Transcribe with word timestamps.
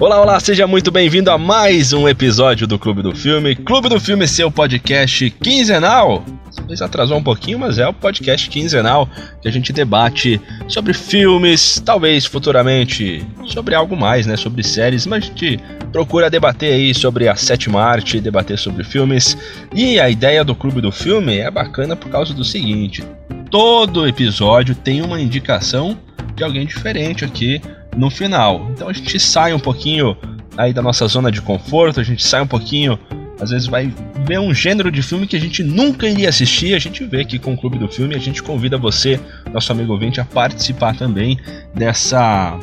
Olá, 0.00 0.22
olá, 0.22 0.38
seja 0.38 0.64
muito 0.64 0.92
bem-vindo 0.92 1.28
a 1.28 1.36
mais 1.36 1.92
um 1.92 2.08
episódio 2.08 2.68
do 2.68 2.78
Clube 2.78 3.02
do 3.02 3.16
Filme. 3.16 3.56
Clube 3.56 3.88
do 3.88 3.98
Filme, 3.98 4.28
seu 4.28 4.48
podcast 4.48 5.28
quinzenal. 5.28 6.24
Talvez 6.54 6.80
atrasou 6.80 7.18
um 7.18 7.22
pouquinho, 7.22 7.58
mas 7.58 7.80
é 7.80 7.88
o 7.88 7.92
podcast 7.92 8.48
quinzenal 8.48 9.08
que 9.42 9.48
a 9.48 9.50
gente 9.50 9.72
debate 9.72 10.40
sobre 10.68 10.94
filmes, 10.94 11.82
talvez 11.84 12.24
futuramente 12.24 13.26
sobre 13.48 13.74
algo 13.74 13.96
mais, 13.96 14.24
né? 14.24 14.36
Sobre 14.36 14.62
séries, 14.62 15.04
mas 15.04 15.24
a 15.24 15.26
gente 15.26 15.58
procura 15.90 16.30
debater 16.30 16.74
aí 16.74 16.94
sobre 16.94 17.26
a 17.26 17.34
sétima 17.34 17.82
arte, 17.82 18.20
debater 18.20 18.56
sobre 18.56 18.84
filmes. 18.84 19.36
E 19.74 19.98
a 19.98 20.08
ideia 20.08 20.44
do 20.44 20.54
Clube 20.54 20.80
do 20.80 20.92
Filme 20.92 21.38
é 21.38 21.50
bacana 21.50 21.96
por 21.96 22.08
causa 22.08 22.32
do 22.32 22.44
seguinte: 22.44 23.02
todo 23.50 24.06
episódio 24.06 24.76
tem 24.76 25.02
uma 25.02 25.20
indicação 25.20 25.98
de 26.36 26.44
alguém 26.44 26.64
diferente 26.64 27.24
aqui 27.24 27.60
no 27.96 28.10
final. 28.10 28.68
Então 28.72 28.88
a 28.88 28.92
gente 28.92 29.18
sai 29.18 29.52
um 29.52 29.58
pouquinho 29.58 30.16
aí 30.56 30.72
da 30.72 30.82
nossa 30.82 31.06
zona 31.06 31.30
de 31.30 31.40
conforto, 31.40 32.00
a 32.00 32.02
gente 32.02 32.26
sai 32.26 32.42
um 32.42 32.46
pouquinho, 32.46 32.98
às 33.40 33.50
vezes 33.50 33.68
vai 33.68 33.92
ver 34.26 34.40
um 34.40 34.52
gênero 34.52 34.90
de 34.90 35.02
filme 35.02 35.26
que 35.26 35.36
a 35.36 35.40
gente 35.40 35.62
nunca 35.62 36.08
iria 36.08 36.28
assistir, 36.28 36.74
a 36.74 36.78
gente 36.78 37.04
vê 37.04 37.20
aqui 37.20 37.38
com 37.38 37.54
o 37.54 37.56
Clube 37.56 37.78
do 37.78 37.88
Filme, 37.88 38.14
a 38.16 38.18
gente 38.18 38.42
convida 38.42 38.76
você, 38.76 39.20
nosso 39.52 39.70
amigo 39.70 39.92
ouvinte, 39.92 40.20
a 40.20 40.24
participar 40.24 40.96
também 40.96 41.38
dessa 41.74 42.58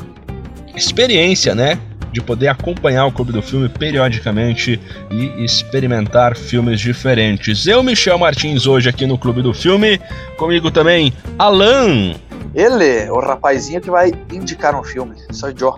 experiência, 0.76 1.55
né? 1.55 1.80
De 2.12 2.22
poder 2.22 2.48
acompanhar 2.48 3.05
o 3.05 3.12
Clube 3.12 3.32
do 3.32 3.42
Filme 3.42 3.68
periodicamente 3.70 4.80
e 5.10 5.44
experimentar 5.44 6.36
filmes 6.36 6.80
diferentes. 6.80 7.66
Eu, 7.66 7.82
Michel 7.84 8.18
Martins, 8.18 8.68
hoje 8.68 8.90
aqui 8.90 9.05
no 9.05 9.18
Clube 9.18 9.42
do 9.42 9.54
Filme, 9.54 10.00
comigo 10.38 10.70
também, 10.70 11.14
Alan. 11.38 12.14
Ele, 12.56 13.10
o 13.12 13.20
rapazinho 13.20 13.82
que 13.82 13.92
vai 13.92 14.14
indicar 14.32 14.80
um 14.80 14.84
filme, 14.84 15.16
sou 15.32 15.50
eu. 15.50 15.78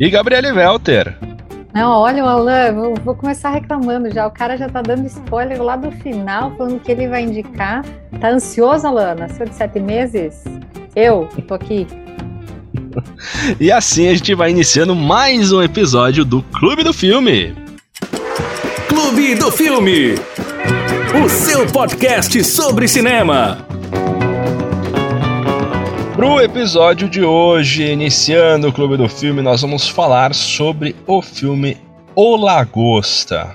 E 0.00 0.10
Gabriele 0.10 0.50
Welter. 0.50 1.16
Não, 1.72 1.92
olha, 1.92 2.24
o 2.24 2.28
Alan, 2.28 2.72
vou, 2.72 2.94
vou, 3.04 3.14
começar 3.14 3.50
reclamando 3.50 4.10
já. 4.12 4.26
O 4.26 4.30
cara 4.32 4.56
já 4.56 4.68
tá 4.68 4.82
dando 4.82 5.06
spoiler 5.06 5.62
lá 5.62 5.76
do 5.76 5.92
final, 5.92 6.52
falando 6.56 6.80
que 6.80 6.90
ele 6.90 7.06
vai 7.06 7.22
indicar. 7.22 7.84
Tá 8.20 8.30
ansioso, 8.30 8.84
Alan? 8.88 9.14
Nasceu 9.14 9.46
de 9.46 9.54
sete 9.54 9.78
meses? 9.78 10.42
Eu, 10.96 11.28
tô 11.46 11.54
aqui. 11.54 11.86
e 13.60 13.70
assim 13.70 14.08
a 14.08 14.14
gente 14.14 14.34
vai 14.34 14.50
iniciando 14.50 14.96
mais 14.96 15.52
um 15.52 15.62
episódio 15.62 16.24
do 16.24 16.42
Clube 16.42 16.82
do 16.82 16.92
Filme. 16.92 17.54
Clube 18.88 19.36
do 19.36 19.52
Filme, 19.52 20.14
o 21.24 21.28
seu 21.28 21.64
podcast 21.66 22.42
sobre 22.42 22.88
cinema. 22.88 23.77
Pro 26.18 26.40
episódio 26.40 27.08
de 27.08 27.22
hoje, 27.22 27.84
iniciando 27.84 28.66
o 28.66 28.72
Clube 28.72 28.96
do 28.96 29.08
Filme, 29.08 29.40
nós 29.40 29.62
vamos 29.62 29.88
falar 29.88 30.34
sobre 30.34 30.96
o 31.06 31.22
filme 31.22 31.76
O 32.12 32.34
Lagosta. 32.34 33.54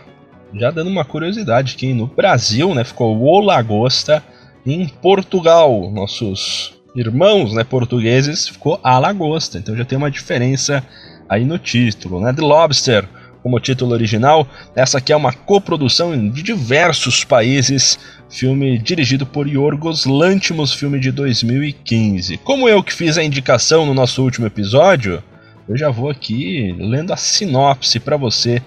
Já 0.54 0.72
dando 0.72 0.90
uma 0.90 1.04
curiosidade 1.04 1.74
aqui, 1.76 1.94
no 1.94 2.08
Brasil, 2.08 2.74
né, 2.74 2.86
ficou 2.86 3.22
O 3.22 3.42
Lagosta, 3.42 4.24
em 4.66 4.88
Portugal, 4.88 5.92
nossos 5.92 6.74
irmãos, 6.96 7.54
né, 7.54 7.66
portugueses, 7.66 8.48
ficou 8.48 8.80
A 8.82 8.98
Lagosta. 8.98 9.58
Então 9.58 9.76
já 9.76 9.84
tem 9.84 9.98
uma 9.98 10.10
diferença 10.10 10.82
aí 11.28 11.44
no 11.44 11.60
título, 11.60 12.22
né? 12.22 12.32
The 12.32 12.42
Lobster 12.42 13.10
como 13.44 13.60
título 13.60 13.92
original. 13.92 14.48
Essa 14.74 14.98
aqui 14.98 15.12
é 15.12 15.16
uma 15.16 15.34
coprodução 15.34 16.30
de 16.30 16.42
diversos 16.42 17.26
países, 17.26 18.00
filme 18.30 18.80
dirigido 18.80 19.26
por 19.26 19.48
Yorgos 19.48 20.06
Lanthimos, 20.06 20.74
filme 20.74 21.00
de 21.00 21.12
2015. 21.12 22.38
Como 22.38 22.70
eu 22.70 22.82
que 22.82 22.94
fiz 22.94 23.18
a 23.18 23.24
indicação 23.24 23.86
no 23.86 23.94
nosso 23.94 24.24
último 24.24 24.48
episódio, 24.48 25.22
eu 25.68 25.78
já 25.78 25.90
vou 25.90 26.10
aqui 26.10 26.74
lendo 26.80 27.12
a 27.14 27.18
sinopse 27.18 28.00
para 28.00 28.18
você, 28.18 28.62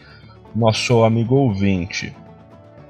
nosso 0.55 1.03
amigo 1.03 1.35
ouvinte. 1.35 2.15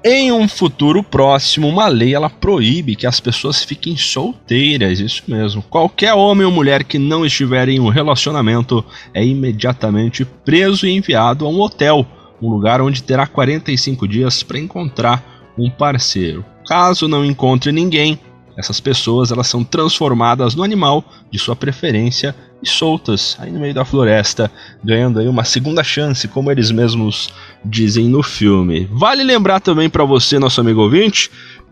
Em 0.09 0.31
um 0.31 0.47
futuro 0.47 1.03
próximo, 1.03 1.67
uma 1.67 1.89
lei 1.89 2.15
ela 2.15 2.29
proíbe 2.29 2.95
que 2.95 3.05
as 3.05 3.19
pessoas 3.19 3.65
fiquem 3.65 3.97
solteiras, 3.97 5.01
isso 5.01 5.21
mesmo. 5.27 5.61
Qualquer 5.61 6.13
homem 6.13 6.45
ou 6.45 6.51
mulher 6.51 6.85
que 6.85 6.97
não 6.97 7.25
estiver 7.25 7.67
em 7.67 7.77
um 7.77 7.89
relacionamento 7.89 8.85
é 9.13 9.21
imediatamente 9.21 10.23
preso 10.23 10.87
e 10.87 10.91
enviado 10.95 11.45
a 11.45 11.49
um 11.49 11.59
hotel, 11.59 12.07
um 12.41 12.49
lugar 12.49 12.79
onde 12.79 13.03
terá 13.03 13.27
45 13.27 14.07
dias 14.07 14.41
para 14.43 14.57
encontrar 14.57 15.51
um 15.57 15.69
parceiro. 15.69 16.45
Caso 16.65 17.09
não 17.09 17.25
encontre 17.25 17.73
ninguém, 17.73 18.17
essas 18.57 18.79
pessoas 18.79 19.31
elas 19.31 19.47
são 19.47 19.63
transformadas 19.63 20.55
no 20.55 20.63
animal 20.63 21.05
de 21.31 21.37
sua 21.37 21.55
preferência 21.55 22.35
e 22.61 22.67
soltas 22.67 23.37
aí 23.39 23.51
no 23.51 23.59
meio 23.59 23.73
da 23.73 23.85
floresta, 23.85 24.51
ganhando 24.83 25.19
aí 25.19 25.27
uma 25.27 25.43
segunda 25.43 25.83
chance, 25.83 26.27
como 26.27 26.51
eles 26.51 26.71
mesmos 26.71 27.29
dizem 27.63 28.09
no 28.09 28.23
filme. 28.23 28.89
Vale 28.91 29.23
lembrar 29.23 29.59
também 29.59 29.89
para 29.89 30.03
você, 30.03 30.39
nosso 30.39 30.59
amigo 30.59 30.81
ouvinte, 30.81 31.29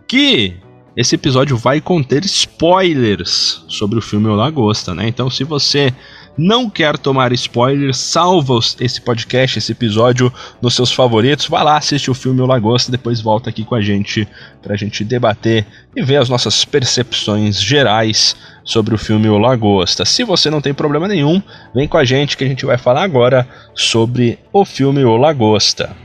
que 0.07 0.53
esse 0.95 1.15
episódio 1.15 1.57
vai 1.57 1.81
conter 1.81 2.23
spoilers 2.23 3.65
sobre 3.67 3.97
o 3.97 4.01
filme 4.01 4.27
O 4.27 4.35
Lagosta, 4.35 4.93
né? 4.93 5.07
Então, 5.07 5.29
se 5.29 5.43
você 5.43 5.93
não 6.37 6.69
quer 6.69 6.97
tomar 6.97 7.31
spoilers, 7.33 7.97
salva 7.97 8.59
esse 8.79 9.01
podcast, 9.01 9.57
esse 9.57 9.71
episódio 9.71 10.31
nos 10.61 10.75
seus 10.75 10.91
favoritos, 10.91 11.47
vai 11.47 11.63
lá, 11.63 11.77
assiste 11.77 12.11
o 12.11 12.13
filme 12.13 12.41
O 12.41 12.45
Lagosta, 12.45 12.91
depois 12.91 13.21
volta 13.21 13.49
aqui 13.49 13.63
com 13.63 13.75
a 13.75 13.81
gente 13.81 14.27
pra 14.61 14.75
gente 14.75 15.03
debater 15.03 15.65
e 15.95 16.03
ver 16.03 16.17
as 16.17 16.29
nossas 16.29 16.65
percepções 16.65 17.61
gerais 17.61 18.35
sobre 18.63 18.93
o 18.93 18.97
filme 18.97 19.29
O 19.29 19.37
Lagosta. 19.37 20.03
Se 20.03 20.23
você 20.23 20.49
não 20.49 20.61
tem 20.61 20.73
problema 20.73 21.07
nenhum, 21.07 21.41
vem 21.73 21.87
com 21.87 21.97
a 21.97 22.03
gente 22.03 22.35
que 22.35 22.43
a 22.43 22.47
gente 22.47 22.65
vai 22.65 22.77
falar 22.77 23.03
agora 23.03 23.47
sobre 23.73 24.39
o 24.51 24.65
filme 24.65 25.03
O 25.05 25.15
Lagosta. 25.15 25.95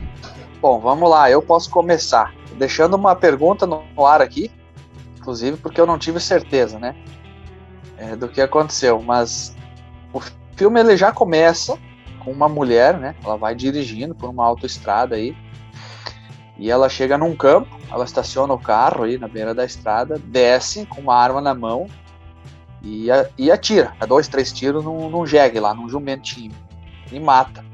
Bom, 0.61 0.79
vamos 0.79 1.09
lá, 1.09 1.29
eu 1.29 1.41
posso 1.41 1.69
começar 1.69 2.33
deixando 2.57 2.93
uma 2.93 3.15
pergunta 3.15 3.65
no 3.65 4.05
ar 4.05 4.21
aqui, 4.21 4.51
inclusive 5.17 5.57
porque 5.57 5.81
eu 5.81 5.87
não 5.87 5.97
tive 5.97 6.19
certeza, 6.19 6.77
né, 6.77 6.95
é, 7.97 8.15
do 8.15 8.27
que 8.27 8.39
aconteceu, 8.39 9.01
mas 9.01 9.55
o 10.13 10.21
filme 10.55 10.79
ele 10.79 10.97
já 10.97 11.11
começa 11.11 11.77
com 12.23 12.31
uma 12.31 12.47
mulher, 12.47 12.97
né? 12.97 13.15
Ela 13.23 13.37
vai 13.37 13.55
dirigindo 13.55 14.13
por 14.13 14.29
uma 14.29 14.45
autoestrada 14.45 15.15
aí. 15.15 15.35
E 16.57 16.69
ela 16.69 16.87
chega 16.89 17.17
num 17.17 17.35
campo, 17.35 17.75
ela 17.89 18.05
estaciona 18.05 18.53
o 18.53 18.59
carro 18.59 19.03
aí 19.03 19.17
na 19.17 19.27
beira 19.27 19.53
da 19.53 19.65
estrada, 19.65 20.19
desce 20.19 20.85
com 20.85 21.01
uma 21.01 21.15
arma 21.15 21.41
na 21.41 21.55
mão 21.55 21.87
e, 22.83 23.07
e 23.37 23.51
atira. 23.51 23.93
Dá 23.99 24.05
dois, 24.05 24.27
três 24.27 24.51
tiros 24.51 24.83
num, 24.83 25.09
num 25.09 25.25
jegue 25.25 25.59
lá, 25.59 25.73
num 25.73 25.89
jumentinho. 25.89 26.51
E 27.11 27.19
mata. 27.19 27.65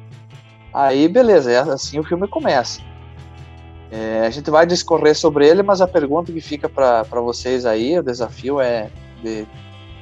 Aí, 0.73 1.07
beleza, 1.07 1.51
é 1.51 1.57
assim 1.59 1.99
o 1.99 2.03
filme 2.03 2.27
começa. 2.27 2.81
É, 3.91 4.25
a 4.25 4.29
gente 4.29 4.49
vai 4.49 4.65
discorrer 4.65 5.15
sobre 5.15 5.47
ele, 5.47 5.63
mas 5.63 5.81
a 5.81 5.87
pergunta 5.87 6.31
que 6.31 6.41
fica 6.41 6.69
para 6.69 7.03
vocês 7.21 7.65
aí, 7.65 7.97
o 7.97 8.03
desafio 8.03 8.59
é 8.59 8.89
de 9.21 9.47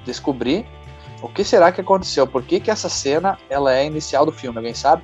descobrir 0.05 0.65
o 1.25 1.27
que 1.27 1.43
será 1.43 1.71
que 1.71 1.81
aconteceu? 1.81 2.27
Por 2.27 2.43
que, 2.43 2.59
que 2.59 2.69
essa 2.69 2.87
cena 2.87 3.35
ela 3.49 3.75
é 3.75 3.83
inicial 3.83 4.27
do 4.27 4.31
filme? 4.31 4.57
Alguém 4.57 4.75
sabe? 4.75 5.01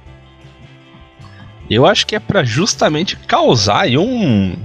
Eu 1.68 1.88
acho 1.88 2.06
que 2.06 2.16
é 2.16 2.20
para 2.20 2.44
justamente 2.44 3.18
causar 3.18 3.88
um, 3.98 4.56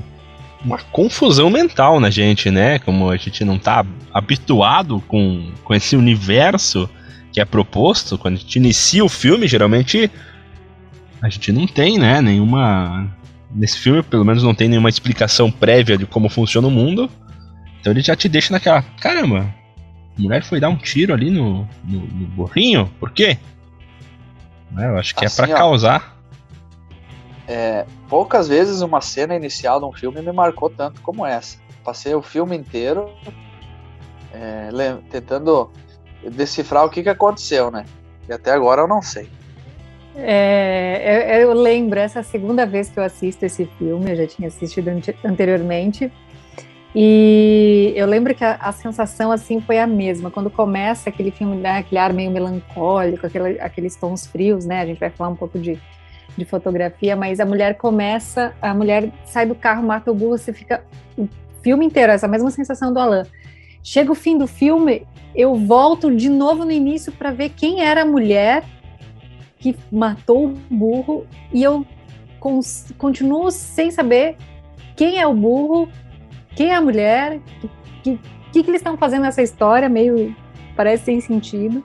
uma 0.62 0.76
confusão 0.76 1.48
mental 1.48 1.98
na 1.98 2.10
gente, 2.10 2.50
né? 2.50 2.78
Como 2.78 3.08
a 3.08 3.16
gente 3.16 3.42
não 3.42 3.58
tá 3.58 3.86
habituado 4.12 5.02
com, 5.08 5.50
com 5.64 5.74
esse 5.74 5.96
universo 5.96 6.90
que 7.32 7.40
é 7.40 7.44
proposto, 7.46 8.18
quando 8.18 8.34
a 8.34 8.38
gente 8.38 8.56
inicia 8.56 9.02
o 9.02 9.08
filme, 9.08 9.48
geralmente 9.48 10.10
a 11.22 11.30
gente 11.30 11.52
não 11.52 11.66
tem, 11.66 11.98
né, 11.98 12.20
nenhuma. 12.20 13.10
Nesse 13.54 13.78
filme, 13.78 14.02
pelo 14.02 14.26
menos, 14.26 14.42
não 14.42 14.54
tem 14.54 14.68
nenhuma 14.68 14.90
explicação 14.90 15.50
prévia 15.50 15.96
de 15.96 16.04
como 16.04 16.28
funciona 16.28 16.68
o 16.68 16.70
mundo. 16.70 17.08
Então 17.80 17.94
ele 17.94 18.02
já 18.02 18.14
te 18.14 18.28
deixa 18.28 18.52
naquela. 18.52 18.82
Caramba, 19.00 19.54
a 20.18 20.20
mulher 20.20 20.42
foi 20.42 20.60
dar 20.60 20.68
um 20.68 20.76
tiro 20.76 21.12
ali 21.12 21.30
no, 21.30 21.68
no, 21.84 22.00
no 22.00 22.26
burrinho? 22.28 22.90
Por 22.98 23.10
quê? 23.10 23.38
Né, 24.70 24.88
eu 24.88 24.98
acho 24.98 25.14
que 25.14 25.24
é 25.24 25.26
assim, 25.26 25.42
é 25.42 25.46
para 25.46 25.56
causar. 25.56 26.16
É, 27.48 27.86
poucas 28.08 28.48
vezes 28.48 28.80
uma 28.80 29.00
cena 29.00 29.36
inicial 29.36 29.78
de 29.78 29.86
um 29.86 29.92
filme 29.92 30.20
me 30.20 30.32
marcou 30.32 30.68
tanto 30.68 31.00
como 31.02 31.24
essa. 31.24 31.58
Passei 31.84 32.14
o 32.14 32.22
filme 32.22 32.56
inteiro 32.56 33.10
é, 34.32 34.70
tentando 35.10 35.70
decifrar 36.32 36.84
o 36.84 36.90
que, 36.90 37.02
que 37.02 37.08
aconteceu, 37.08 37.70
né? 37.70 37.84
E 38.28 38.32
até 38.32 38.50
agora 38.50 38.82
eu 38.82 38.88
não 38.88 39.00
sei. 39.00 39.28
É, 40.16 41.40
eu, 41.40 41.48
eu, 41.48 41.52
lembro, 41.52 42.00
essa 42.00 42.22
segunda 42.22 42.64
vez 42.64 42.88
que 42.88 42.98
eu 42.98 43.04
assisto 43.04 43.44
esse 43.44 43.66
filme, 43.78 44.10
eu 44.10 44.16
já 44.16 44.26
tinha 44.26 44.48
assistido 44.48 44.88
anteriormente, 45.22 46.10
e 46.98 47.92
eu 47.94 48.06
lembro 48.06 48.34
que 48.34 48.42
a, 48.42 48.54
a, 48.54 48.72
sensação 48.72 49.30
assim 49.30 49.60
foi 49.60 49.78
a 49.78 49.86
mesma. 49.86 50.30
Quando 50.30 50.48
começa 50.48 51.10
aquele 51.10 51.30
filme, 51.30 51.54
né, 51.54 51.76
aquele 51.76 51.98
ar 51.98 52.10
meio 52.10 52.30
melancólico, 52.30 53.26
aquele, 53.26 53.60
aqueles 53.60 53.96
tons 53.96 54.26
frios, 54.26 54.64
né? 54.64 54.80
A 54.80 54.86
gente 54.86 54.98
vai 54.98 55.10
falar 55.10 55.28
um 55.28 55.36
pouco 55.36 55.58
de, 55.58 55.78
de 56.34 56.44
fotografia, 56.46 57.14
mas 57.14 57.38
a 57.38 57.44
mulher 57.44 57.76
começa, 57.76 58.54
a 58.62 58.72
mulher 58.72 59.12
sai 59.26 59.44
do 59.44 59.54
carro, 59.54 59.82
mata 59.82 60.10
o 60.10 60.14
burro, 60.14 60.38
você 60.38 60.54
fica 60.54 60.82
o 61.18 61.28
filme 61.62 61.84
inteiro, 61.84 62.12
essa 62.12 62.26
mesma 62.26 62.50
sensação 62.50 62.90
do 62.90 62.98
Alan. 62.98 63.24
Chega 63.82 64.10
o 64.10 64.14
fim 64.14 64.38
do 64.38 64.46
filme, 64.46 65.06
eu 65.34 65.54
volto 65.54 66.16
de 66.16 66.30
novo 66.30 66.64
no 66.64 66.72
início 66.72 67.12
para 67.12 67.30
ver 67.30 67.50
quem 67.50 67.82
era 67.84 68.04
a 68.04 68.06
mulher 68.06 68.64
que 69.58 69.76
matou 69.92 70.46
o 70.46 70.54
burro 70.70 71.26
e 71.52 71.62
eu 71.62 71.86
continuo 72.96 73.50
sem 73.50 73.90
saber 73.90 74.38
quem 74.96 75.20
é 75.20 75.26
o 75.26 75.34
burro, 75.34 75.90
quem 76.56 76.70
é 76.70 76.74
a 76.74 76.80
mulher, 76.80 77.36
o 77.36 77.68
que, 78.02 78.18
que, 78.50 78.62
que, 78.62 78.70
eles 78.70 78.80
estão 78.80 78.96
fazendo 78.96 79.22
nessa 79.22 79.42
história, 79.42 79.88
meio 79.88 80.34
parece 80.74 81.04
sem 81.04 81.20
sentido. 81.20 81.84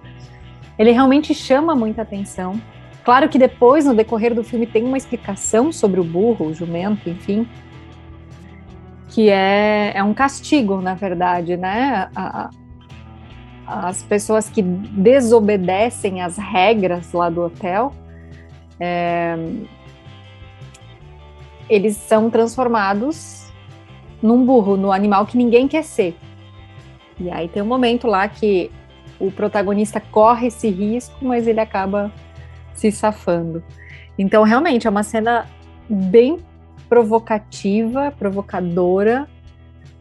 Ele 0.80 0.92
realmente 0.92 1.34
chama 1.36 1.76
muita 1.76 2.02
atenção. 2.02 2.60
Claro 3.04 3.28
que 3.28 3.38
depois, 3.38 3.86
no 3.86 3.94
decorrer 3.94 4.34
do 4.34 4.44
filme, 4.44 4.66
tem 4.66 4.84
uma 4.86 4.98
explicação 4.98 5.72
sobre 5.72 6.00
o 6.00 6.04
burro, 6.04 6.48
o 6.48 6.54
jumento, 6.54 7.10
enfim, 7.10 7.48
que 9.10 9.30
é, 9.30 9.92
é 9.94 10.04
um 10.04 10.14
castigo, 10.14 10.82
na 10.82 10.94
verdade, 10.94 11.58
né? 11.58 12.10
A, 12.16 12.50
a, 13.68 13.88
as 13.90 14.04
pessoas 14.04 14.50
que 14.50 14.62
desobedecem 14.62 16.22
as 16.22 16.38
regras 16.38 17.12
lá 17.12 17.30
do 17.30 17.42
hotel, 17.42 17.94
é, 18.80 19.36
eles 21.70 21.98
são 21.98 22.30
transformados 22.30 23.51
num 24.22 24.46
burro, 24.46 24.78
no 24.78 24.92
animal 24.92 25.26
que 25.26 25.38
ninguém 25.38 25.68
quer 25.68 25.84
ser. 25.84 26.16
E 27.20 27.30
aí 27.30 27.48
tem 27.48 27.62
um 27.62 27.68
momento 27.68 28.08
lá 28.08 28.28
que 28.28 28.72
o 29.20 29.32
protagonista 29.32 30.00
corre 30.00 30.48
esse 30.48 30.70
risco, 30.70 31.16
mas 31.22 31.48
ele 31.48 31.60
acaba 31.60 32.12
se 32.74 32.92
safando. 32.92 33.64
Então, 34.18 34.44
realmente, 34.44 34.88
é 34.88 34.90
uma 34.90 35.04
cena 35.04 35.48
bem 35.90 36.40
provocativa, 36.90 38.12
provocadora, 38.18 39.28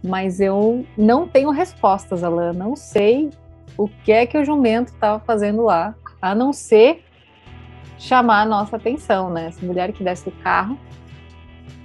mas 0.03 0.41
eu 0.41 0.85
não 0.97 1.29
tenho 1.29 1.51
respostas, 1.51 2.25
Alain. 2.25 2.53
Não 2.55 2.75
sei 2.75 3.31
o 3.77 3.89
que 3.89 4.11
é 4.13 4.27
que 4.27 4.39
o 4.39 4.45
jumento 4.45 4.89
estava 4.89 5.21
fazendo 5.21 5.63
lá, 5.63 5.95
a 6.21 6.35
não 6.35 6.53
ser 6.53 7.05
chamar 7.99 8.43
a 8.43 8.47
nossa 8.47 8.77
atenção, 8.77 9.31
né? 9.31 9.47
Essa 9.49 9.65
mulher 9.65 9.93
que 9.93 10.03
desce 10.03 10.25
do 10.25 10.33
carro 10.43 10.79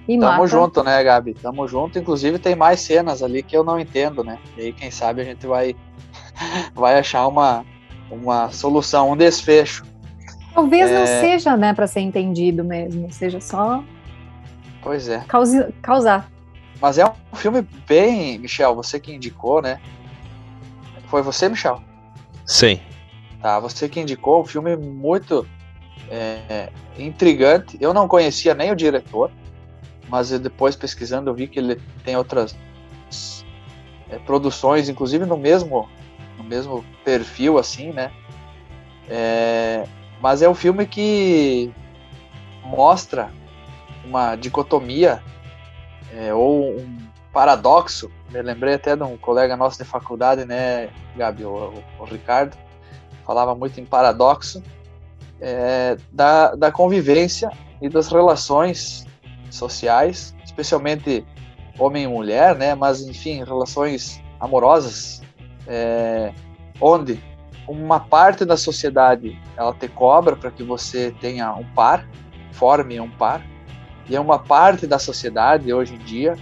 e 0.08 0.20
Tamo 0.20 0.38
mata. 0.38 0.48
junto, 0.48 0.84
né, 0.84 1.04
Gabi? 1.04 1.34
Tamo 1.34 1.68
junto. 1.68 1.98
Inclusive 1.98 2.38
tem 2.40 2.56
mais 2.56 2.80
cenas 2.80 3.24
ali 3.24 3.42
que 3.42 3.58
eu 3.58 3.64
não 3.64 3.80
entendo, 3.80 4.24
né? 4.24 4.38
E 4.58 4.62
aí, 4.62 4.74
quem 4.74 4.92
sabe, 4.92 5.22
a 5.22 5.26
gente 5.26 5.48
vai, 5.48 5.76
vai 6.76 7.00
achar 7.00 7.28
uma, 7.28 7.66
uma 8.10 8.52
solução, 8.52 9.12
um 9.12 9.18
desfecho. 9.18 9.84
Talvez 10.54 10.90
é... 10.90 11.00
não 11.00 11.06
seja, 11.06 11.58
né, 11.58 11.74
para 11.74 11.88
ser 11.88 12.02
entendido 12.02 12.64
mesmo, 12.64 13.12
seja 13.12 13.42
só 13.42 13.84
Pois 14.86 15.10
é. 15.10 15.22
Cause, 15.28 15.74
causar. 15.82 16.32
Mas 16.80 17.00
é 17.00 17.06
um 17.06 17.36
filme 17.36 17.68
bem, 17.88 18.38
Michel, 18.38 18.76
você 18.76 19.00
que 19.00 19.12
indicou, 19.12 19.60
né? 19.60 19.82
Foi 21.08 21.24
você, 21.24 21.50
Michel? 21.50 21.82
Sim. 22.46 22.80
Tá, 23.42 23.60
você 23.60 23.90
que 23.90 24.00
indicou, 24.00 24.42
um 24.42 24.46
filme 24.46 24.76
muito 24.76 25.48
é, 26.08 26.70
intrigante. 27.00 27.76
Eu 27.82 27.96
não 27.96 28.08
conhecia 28.08 28.54
nem 28.54 28.72
o 28.72 28.76
diretor, 28.76 29.32
mas 30.16 30.30
depois 30.30 30.78
pesquisando 30.78 31.30
eu 31.30 31.34
vi 31.34 31.46
que 31.46 31.60
ele 31.60 31.76
tem 32.06 32.16
outras 32.16 32.56
é, 34.10 34.18
produções, 34.20 34.88
inclusive 34.88 35.26
no 35.26 35.36
mesmo, 35.36 35.90
no 36.38 36.44
mesmo 36.46 36.86
perfil, 37.04 37.58
assim, 37.58 37.92
né? 37.92 38.14
É, 39.10 39.86
mas 40.22 40.42
é 40.42 40.48
um 40.48 40.56
filme 40.56 40.88
que 40.88 41.70
mostra 42.64 43.30
uma 44.06 44.38
dicotomia 44.38 45.22
é, 46.14 46.34
ou 46.34 46.80
um 46.80 46.98
paradoxo. 47.34 48.10
Me 48.32 48.42
lembrei 48.42 48.76
até 48.76 48.96
de 48.96 49.04
um 49.04 49.18
colega 49.18 49.58
nosso 49.58 49.78
de 49.78 49.84
faculdade, 49.84 50.46
né, 50.46 50.90
Gabi, 51.18 51.44
o, 51.44 51.74
o, 52.00 52.06
Ricardo, 52.06 52.56
falava 53.26 53.54
muito 53.54 53.82
em 53.82 53.86
paradoxo 53.86 54.64
é, 55.42 55.98
da, 56.10 56.56
da 56.56 56.72
convivência 56.72 57.52
e 57.82 57.90
das 57.90 58.08
relações 58.08 59.06
sociais, 59.56 60.36
especialmente 60.44 61.26
homem 61.78 62.04
e 62.04 62.08
mulher, 62.08 62.56
né, 62.56 62.76
mas 62.76 63.02
enfim, 63.02 63.44
relações 63.44 64.22
amorosas, 64.40 65.22
é, 65.68 66.32
onde 66.80 67.20
uma 67.68 68.00
parte 68.00 68.46
da 68.46 68.56
sociedade 68.56 69.40
ela 69.58 69.74
te 69.74 69.88
cobra 69.88 70.36
para 70.36 70.52
que 70.52 70.64
você 70.64 71.14
tenha 71.20 71.54
um 71.54 71.66
par, 71.74 72.08
forme 72.52 73.00
um 73.00 73.10
par, 73.10 73.42
e 74.08 74.16
é 74.16 74.20
uma 74.20 74.38
parte 74.38 74.86
da 74.86 75.00
sociedade 75.00 75.74
hoje 75.74 75.96
em 75.96 76.00
dia 76.00 76.36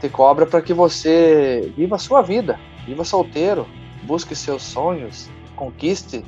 te 0.00 0.08
cobra 0.08 0.46
para 0.46 0.62
que 0.62 0.72
você 0.72 1.72
viva 1.76 1.96
a 1.96 1.98
sua 1.98 2.22
vida, 2.22 2.58
viva 2.86 3.04
solteiro, 3.04 3.66
busque 4.04 4.34
seus 4.34 4.62
sonhos, 4.62 5.28
conquiste 5.54 6.24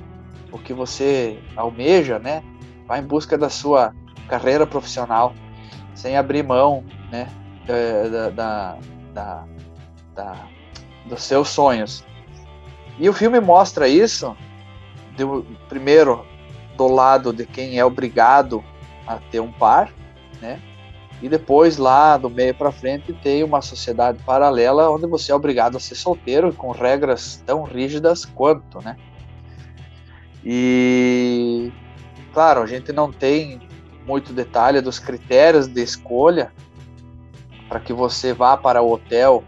o 0.53 0.59
que 0.59 0.75
você 0.75 1.39
almeja, 1.57 2.19
né? 2.19 2.43
Vá 2.87 2.99
em 2.99 3.03
busca 3.03 3.39
da 3.39 3.49
sua 3.49 3.95
carreira 4.29 4.67
profissional, 4.67 5.35
sem 6.03 6.17
abrir 6.17 6.43
mão, 6.43 6.83
né? 7.13 7.29
Da, 7.65 8.29
da, 8.31 8.79
da, 9.15 9.45
da 10.17 10.47
dos 11.07 11.23
seus 11.23 11.49
sonhos. 11.49 12.05
E 12.99 13.09
o 13.09 13.13
filme 13.13 13.39
mostra 13.39 13.87
isso, 13.87 14.37
do, 15.17 15.47
primeiro, 15.69 16.27
do 16.77 16.89
lado 16.89 17.33
de 17.33 17.47
quem 17.47 17.79
é 17.79 17.85
obrigado 17.85 18.65
a 19.07 19.17
ter 19.17 19.39
um 19.39 19.53
par, 19.53 19.93
né? 20.41 20.61
E 21.23 21.29
depois 21.29 21.77
lá 21.77 22.17
do 22.17 22.29
meio 22.29 22.53
para 22.53 22.73
frente 22.73 23.13
tem 23.13 23.45
uma 23.45 23.63
sociedade 23.63 24.19
paralela 24.25 24.91
onde 24.91 25.07
você 25.07 25.31
é 25.31 25.35
obrigado 25.35 25.77
a 25.77 25.81
ser 25.81 25.95
solteiro 25.95 26.53
com 26.53 26.73
regras 26.73 27.41
tão 27.47 27.63
rígidas 27.63 28.25
quanto, 28.25 28.83
né? 28.83 28.97
E 30.45 31.71
claro, 32.35 32.61
a 32.61 32.67
gente 32.67 32.93
não 32.93 33.13
tem 33.13 33.61
muito 34.07 34.33
detalhe 34.33 34.81
dos 34.81 34.99
critérios 34.99 35.67
de 35.67 35.83
escolha 35.83 36.53
para 37.69 37.81
que 37.81 37.93
você 37.93 38.33
vá 38.33 38.57
para 38.57 38.83
o 38.83 38.93
hotel 38.93 39.45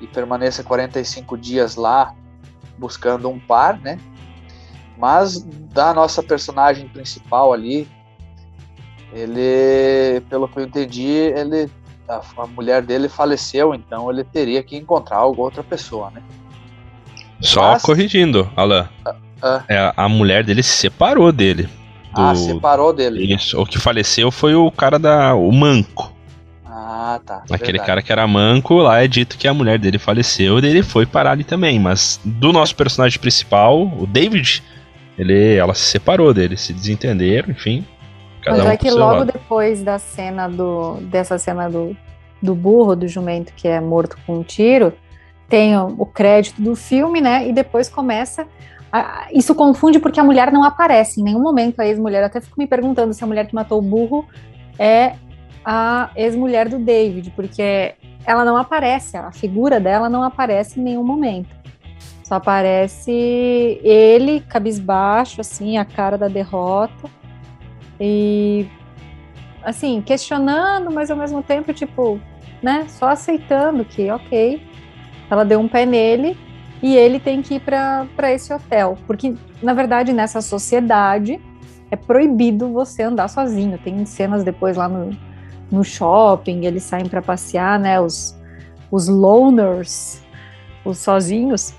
e 0.00 0.06
permaneça 0.06 0.62
45 0.62 1.36
dias 1.36 1.76
lá 1.76 2.14
buscando 2.78 3.28
um 3.28 3.38
par, 3.38 3.78
né? 3.78 3.98
Mas 4.98 5.42
da 5.72 5.92
nossa 5.92 6.22
personagem 6.22 6.88
principal 6.88 7.52
ali, 7.52 7.88
ele, 9.12 10.20
pelo 10.28 10.48
que 10.48 10.58
eu 10.58 10.64
entendi, 10.64 11.06
ele 11.06 11.70
a, 12.08 12.20
a, 12.36 12.46
mulher 12.46 12.82
dele 12.82 13.08
faleceu, 13.08 13.74
então 13.74 14.10
ele 14.10 14.24
teria 14.24 14.62
que 14.62 14.76
encontrar 14.76 15.24
outra 15.24 15.62
pessoa, 15.62 16.10
né? 16.10 16.22
Só 17.40 17.72
Mas, 17.72 17.82
corrigindo, 17.82 18.50
Alan. 18.54 18.88
Uh, 19.06 19.62
é, 19.68 19.92
a 19.96 20.08
mulher 20.08 20.44
dele 20.44 20.62
se 20.62 20.76
separou 20.76 21.32
dele. 21.32 21.68
Do, 22.14 22.20
ah, 22.20 22.34
separou 22.34 22.92
dele. 22.92 23.34
Isso. 23.34 23.60
O 23.60 23.64
que 23.64 23.78
faleceu 23.78 24.30
foi 24.30 24.54
o 24.54 24.70
cara 24.70 24.98
da. 24.98 25.34
o 25.34 25.50
manco. 25.50 26.12
Ah, 26.64 27.20
tá. 27.24 27.42
Aquele 27.50 27.72
verdade. 27.72 27.86
cara 27.86 28.02
que 28.02 28.12
era 28.12 28.26
manco, 28.26 28.76
lá 28.76 29.02
é 29.02 29.08
dito 29.08 29.36
que 29.38 29.48
a 29.48 29.54
mulher 29.54 29.78
dele 29.78 29.98
faleceu 29.98 30.58
e 30.58 30.66
ele 30.66 30.82
foi 30.82 31.06
parar 31.06 31.32
ali 31.32 31.44
também. 31.44 31.78
Mas 31.78 32.20
do 32.24 32.52
nosso 32.52 32.74
personagem 32.76 33.18
principal, 33.18 33.82
o 33.98 34.06
David, 34.06 34.62
ele, 35.18 35.54
ela 35.54 35.74
se 35.74 35.84
separou 35.84 36.32
dele, 36.32 36.56
se 36.56 36.72
desentenderam, 36.72 37.50
enfim. 37.50 37.84
Cada 38.42 38.58
Mas 38.58 38.66
um 38.66 38.70
é 38.70 38.76
que 38.76 38.90
logo 38.90 39.18
lado. 39.18 39.32
depois 39.32 39.82
da 39.82 39.98
cena 39.98 40.48
do 40.48 40.96
dessa 41.02 41.38
cena 41.38 41.68
do, 41.68 41.96
do 42.42 42.54
burro, 42.54 42.96
do 42.96 43.06
jumento 43.06 43.52
que 43.54 43.68
é 43.68 43.80
morto 43.80 44.16
com 44.26 44.38
um 44.38 44.42
tiro, 44.42 44.92
tem 45.48 45.76
o, 45.76 45.94
o 45.98 46.06
crédito 46.06 46.60
do 46.60 46.74
filme, 46.74 47.20
né? 47.20 47.48
E 47.48 47.52
depois 47.52 47.88
começa. 47.88 48.46
Isso 49.32 49.54
confunde 49.54 49.98
porque 49.98 50.20
a 50.20 50.24
mulher 50.24 50.52
não 50.52 50.62
aparece 50.62 51.20
em 51.20 51.24
nenhum 51.24 51.40
momento, 51.40 51.80
a 51.80 51.86
ex-mulher. 51.86 52.22
Até 52.24 52.40
fico 52.40 52.58
me 52.58 52.66
perguntando 52.66 53.14
se 53.14 53.24
a 53.24 53.26
mulher 53.26 53.46
que 53.46 53.54
matou 53.54 53.78
o 53.78 53.82
burro 53.82 54.26
é 54.78 55.14
a 55.64 56.10
ex-mulher 56.14 56.68
do 56.68 56.78
David, 56.78 57.30
porque 57.34 57.94
ela 58.26 58.44
não 58.44 58.56
aparece, 58.56 59.16
a 59.16 59.32
figura 59.32 59.80
dela 59.80 60.08
não 60.08 60.22
aparece 60.22 60.78
em 60.78 60.82
nenhum 60.82 61.04
momento. 61.04 61.54
Só 62.22 62.36
aparece 62.36 63.10
ele, 63.82 64.40
cabisbaixo, 64.40 65.40
assim, 65.40 65.78
a 65.78 65.84
cara 65.84 66.16
da 66.18 66.28
derrota 66.28 67.08
e 68.00 68.66
assim, 69.62 70.02
questionando, 70.02 70.90
mas 70.90 71.10
ao 71.10 71.16
mesmo 71.16 71.42
tempo, 71.42 71.72
tipo, 71.72 72.20
né, 72.62 72.86
só 72.88 73.08
aceitando 73.08 73.84
que, 73.84 74.10
ok, 74.10 74.60
ela 75.30 75.44
deu 75.44 75.60
um 75.60 75.68
pé 75.68 75.86
nele 75.86 76.36
e 76.82 76.96
ele 76.96 77.20
tem 77.20 77.40
que 77.40 77.54
ir 77.54 77.60
para 77.60 78.32
esse 78.32 78.52
hotel. 78.52 78.98
Porque, 79.06 79.34
na 79.62 79.72
verdade, 79.72 80.12
nessa 80.12 80.40
sociedade 80.40 81.40
é 81.90 81.96
proibido 81.96 82.72
você 82.72 83.04
andar 83.04 83.28
sozinho. 83.28 83.78
Tem 83.78 84.04
cenas 84.04 84.42
depois 84.42 84.76
lá 84.76 84.88
no, 84.88 85.16
no 85.70 85.84
shopping, 85.84 86.66
eles 86.66 86.82
saem 86.82 87.08
para 87.08 87.22
passear, 87.22 87.78
né, 87.78 88.00
os, 88.00 88.36
os 88.90 89.08
loners, 89.08 90.20
os 90.84 90.98
sozinhos. 90.98 91.72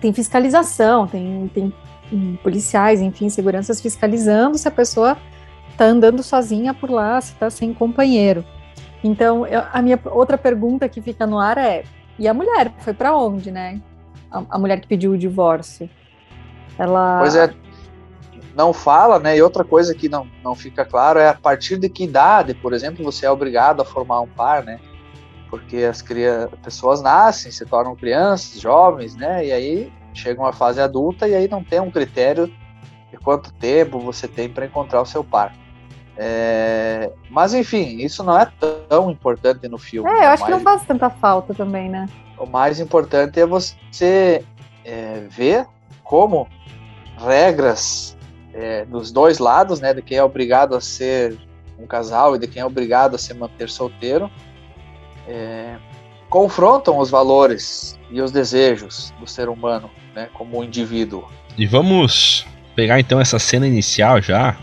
Tem 0.00 0.12
fiscalização, 0.12 1.06
tem, 1.06 1.50
tem 1.52 1.72
policiais, 2.42 3.00
enfim, 3.00 3.28
seguranças 3.28 3.80
fiscalizando 3.80 4.56
se 4.58 4.66
a 4.66 4.70
pessoa 4.70 5.16
está 5.70 5.84
andando 5.84 6.22
sozinha 6.22 6.72
por 6.72 6.90
lá, 6.90 7.20
se 7.20 7.32
está 7.32 7.50
sem 7.50 7.72
companheiro. 7.74 8.44
Então, 9.04 9.46
eu, 9.46 9.62
a 9.72 9.82
minha 9.82 9.98
outra 10.06 10.38
pergunta 10.38 10.88
que 10.88 11.00
fica 11.00 11.26
no 11.26 11.38
ar 11.38 11.58
é: 11.58 11.84
e 12.18 12.28
a 12.28 12.34
mulher 12.34 12.72
foi 12.78 12.92
para 12.94 13.16
onde, 13.16 13.50
né? 13.50 13.80
A, 14.30 14.42
a, 14.50 14.58
mulher 14.58 14.80
que 14.80 14.86
pediu 14.86 15.12
o 15.12 15.18
divórcio. 15.18 15.88
Ela. 16.78 17.20
Pois 17.20 17.34
é. 17.34 17.52
não 18.54 18.72
fala, 18.72 19.18
né? 19.18 19.36
E 19.36 19.42
outra 19.42 19.64
coisa 19.64 19.94
que 19.94 20.08
não, 20.08 20.26
não 20.42 20.54
fica 20.54 20.84
claro 20.84 21.18
é 21.18 21.28
a 21.28 21.34
partir 21.34 21.78
de 21.78 21.88
que 21.88 22.04
idade, 22.04 22.54
por 22.54 22.72
exemplo, 22.72 23.04
você 23.04 23.26
é 23.26 23.30
obrigado 23.30 23.82
a 23.82 23.84
formar 23.84 24.20
um 24.20 24.28
par, 24.28 24.62
né? 24.62 24.80
Porque 25.50 25.78
as 25.78 26.02
pessoas 26.62 27.02
nascem, 27.02 27.52
se 27.52 27.66
tornam 27.66 27.94
crianças, 27.94 28.60
jovens, 28.60 29.14
né? 29.14 29.46
E 29.46 29.52
aí 29.52 29.92
chegam 30.14 30.46
à 30.46 30.52
fase 30.52 30.80
adulta 30.80 31.28
e 31.28 31.34
aí 31.34 31.48
não 31.48 31.62
tem 31.62 31.80
um 31.80 31.90
critério 31.90 32.46
de 33.10 33.18
quanto 33.18 33.52
tempo 33.54 33.98
você 33.98 34.26
tem 34.26 34.48
para 34.48 34.64
encontrar 34.64 35.02
o 35.02 35.06
seu 35.06 35.22
par. 35.22 35.54
É... 36.16 37.10
Mas 37.30 37.54
enfim, 37.54 37.98
isso 37.98 38.22
não 38.22 38.38
é 38.38 38.50
tão 38.88 39.10
importante 39.10 39.66
no 39.68 39.78
filme. 39.78 40.10
É, 40.10 40.26
eu 40.26 40.30
acho 40.30 40.44
que 40.44 40.50
não 40.50 40.60
faz 40.60 40.84
tanta 40.84 41.08
falta 41.08 41.54
também, 41.54 41.88
né? 41.88 42.08
O 42.38 42.46
mais 42.46 42.80
importante 42.80 43.40
é 43.40 43.46
você 43.46 44.44
é, 44.84 45.26
ver 45.30 45.66
como 46.02 46.48
regras 47.16 48.16
é, 48.52 48.84
dos 48.84 49.10
dois 49.10 49.38
lados, 49.38 49.80
né, 49.80 49.94
de 49.94 50.02
quem 50.02 50.18
é 50.18 50.24
obrigado 50.24 50.74
a 50.74 50.80
ser 50.80 51.38
um 51.78 51.86
casal 51.86 52.36
e 52.36 52.38
de 52.38 52.46
quem 52.46 52.60
é 52.60 52.64
obrigado 52.64 53.14
a 53.14 53.18
se 53.18 53.32
manter 53.34 53.68
solteiro, 53.68 54.30
é, 55.26 55.76
confrontam 56.28 56.98
os 56.98 57.10
valores 57.10 57.98
e 58.10 58.20
os 58.20 58.30
desejos 58.30 59.12
do 59.18 59.26
ser 59.26 59.48
humano, 59.48 59.90
né, 60.14 60.28
como 60.34 60.62
indivíduo. 60.62 61.24
E 61.56 61.66
vamos 61.66 62.46
pegar 62.74 63.00
então 63.00 63.20
essa 63.20 63.38
cena 63.38 63.66
inicial 63.66 64.20
já, 64.20 64.56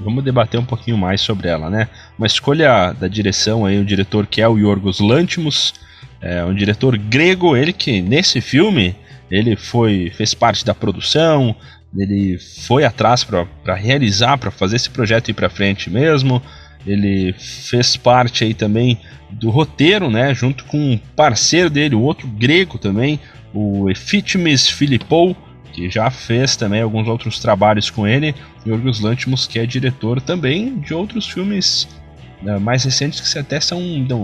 vamos 0.00 0.24
debater 0.24 0.58
um 0.58 0.64
pouquinho 0.64 0.96
mais 0.96 1.20
sobre 1.20 1.48
ela, 1.48 1.70
né? 1.70 1.88
Uma 2.18 2.26
escolha 2.26 2.92
da 2.92 3.08
direção 3.08 3.64
aí, 3.64 3.78
o 3.78 3.84
diretor 3.84 4.26
que 4.26 4.40
é 4.40 4.48
o 4.48 4.58
Yorgos 4.58 5.00
Lantimos, 5.00 5.74
é 6.20 6.44
um 6.44 6.54
diretor 6.54 6.96
grego, 6.96 7.56
ele 7.56 7.72
que 7.72 8.00
nesse 8.00 8.40
filme 8.40 8.94
ele 9.30 9.56
foi 9.56 10.12
fez 10.16 10.34
parte 10.34 10.64
da 10.64 10.74
produção, 10.74 11.54
ele 11.96 12.38
foi 12.38 12.84
atrás 12.84 13.24
para 13.24 13.74
realizar, 13.74 14.38
para 14.38 14.50
fazer 14.50 14.76
esse 14.76 14.90
projeto 14.90 15.30
ir 15.30 15.34
para 15.34 15.50
frente 15.50 15.90
mesmo. 15.90 16.42
Ele 16.86 17.34
fez 17.36 17.96
parte 17.96 18.44
aí 18.44 18.54
também 18.54 19.00
do 19.30 19.50
roteiro, 19.50 20.08
né, 20.08 20.32
junto 20.32 20.64
com 20.66 20.78
um 20.78 20.98
parceiro 21.16 21.68
dele, 21.68 21.96
o 21.96 22.00
outro 22.00 22.28
grego 22.28 22.78
também, 22.78 23.18
o 23.52 23.90
Efitimis 23.90 24.68
Filipou, 24.68 25.36
que 25.76 25.90
já 25.90 26.10
fez 26.10 26.56
também 26.56 26.80
alguns 26.80 27.06
outros 27.06 27.38
trabalhos 27.38 27.90
com 27.90 28.08
ele, 28.08 28.34
e 28.64 28.70
Yorgos 28.70 28.98
Lanthimos, 28.98 29.46
que 29.46 29.58
é 29.58 29.66
diretor 29.66 30.22
também 30.22 30.78
de 30.78 30.94
outros 30.94 31.28
filmes 31.28 31.86
né, 32.42 32.58
mais 32.58 32.82
recentes 32.82 33.20
que 33.20 33.38
até 33.38 33.60
são, 33.60 33.78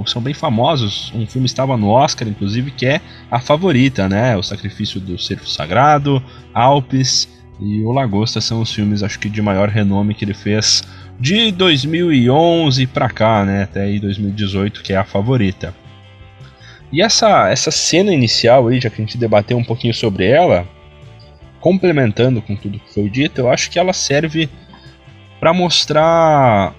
são 0.07 0.23
bem 0.23 0.33
famosos. 0.33 1.13
Um 1.15 1.27
filme 1.27 1.45
estava 1.45 1.77
no 1.77 1.89
Oscar, 1.89 2.27
inclusive, 2.27 2.71
que 2.71 2.87
é 2.87 3.03
A 3.31 3.39
Favorita, 3.39 4.09
né? 4.09 4.35
O 4.35 4.43
Sacrifício 4.43 4.99
do 4.99 5.19
Cervo 5.19 5.47
Sagrado, 5.47 6.23
Alpes 6.55 7.29
e 7.61 7.83
O 7.85 7.93
Lagosta 7.93 8.41
são 8.41 8.63
os 8.63 8.73
filmes, 8.73 9.03
acho 9.03 9.19
que 9.19 9.29
de 9.29 9.43
maior 9.43 9.69
renome 9.69 10.15
que 10.15 10.25
ele 10.25 10.35
fez 10.35 10.83
de 11.21 11.53
2011 11.53 12.87
para 12.87 13.11
cá, 13.11 13.45
né? 13.45 13.65
Até 13.65 13.83
aí 13.83 14.01
2018, 14.01 14.83
que 14.83 14.95
é 14.95 14.97
A 14.97 15.05
Favorita. 15.05 15.75
E 16.91 17.03
essa, 17.03 17.51
essa 17.51 17.71
cena 17.71 18.13
inicial 18.13 18.69
aí, 18.69 18.81
já 18.81 18.89
que 18.89 19.03
a 19.03 19.05
gente 19.05 19.19
debateu 19.19 19.59
um 19.59 19.65
pouquinho 19.65 19.93
sobre 19.93 20.27
ela, 20.27 20.67
complementando 21.63 22.43
com 22.43 22.57
tudo 22.57 22.79
que 22.81 22.93
foi 22.93 23.09
dito, 23.09 23.41
eu 23.41 23.49
acho 23.49 23.71
que 23.71 23.79
ela 23.79 23.93
serve 23.93 24.51
para 25.41 25.55
mostrar 25.55 26.75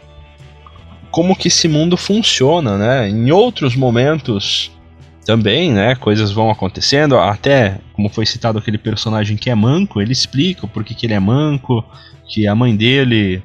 como 1.10 1.36
que 1.36 1.48
esse 1.48 1.68
mundo 1.68 1.96
funciona, 1.96 2.78
né? 2.78 3.10
Em 3.10 3.32
outros 3.32 3.76
momentos 3.76 4.72
também, 5.26 5.72
né? 5.72 5.96
Coisas 5.96 6.32
vão 6.32 6.52
acontecendo, 6.52 7.18
até 7.18 7.78
como 7.94 8.10
foi 8.10 8.26
citado 8.26 8.60
aquele 8.60 8.78
personagem 8.78 9.38
que 9.38 9.50
é 9.50 9.56
manco, 9.56 10.02
ele 10.02 10.12
explica 10.12 10.68
por 10.68 10.84
que, 10.84 10.94
que 10.94 11.06
ele 11.06 11.14
é 11.14 11.20
manco, 11.20 11.84
que 12.28 12.46
a 12.46 12.54
mãe 12.54 12.76
dele 12.76 13.42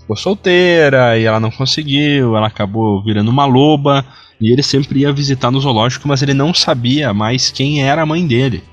ficou 0.00 0.16
solteira 0.16 1.16
e 1.16 1.24
ela 1.24 1.38
não 1.38 1.52
conseguiu, 1.52 2.36
ela 2.36 2.48
acabou 2.48 3.02
virando 3.04 3.30
uma 3.30 3.46
loba 3.46 4.04
e 4.40 4.50
ele 4.50 4.62
sempre 4.62 5.00
ia 5.00 5.12
visitar 5.12 5.52
no 5.52 5.60
zoológico, 5.60 6.08
mas 6.08 6.20
ele 6.20 6.34
não 6.34 6.52
sabia 6.52 7.14
mais 7.14 7.50
quem 7.50 7.84
era 7.84 8.02
a 8.02 8.06
mãe 8.06 8.26
dele. 8.26 8.64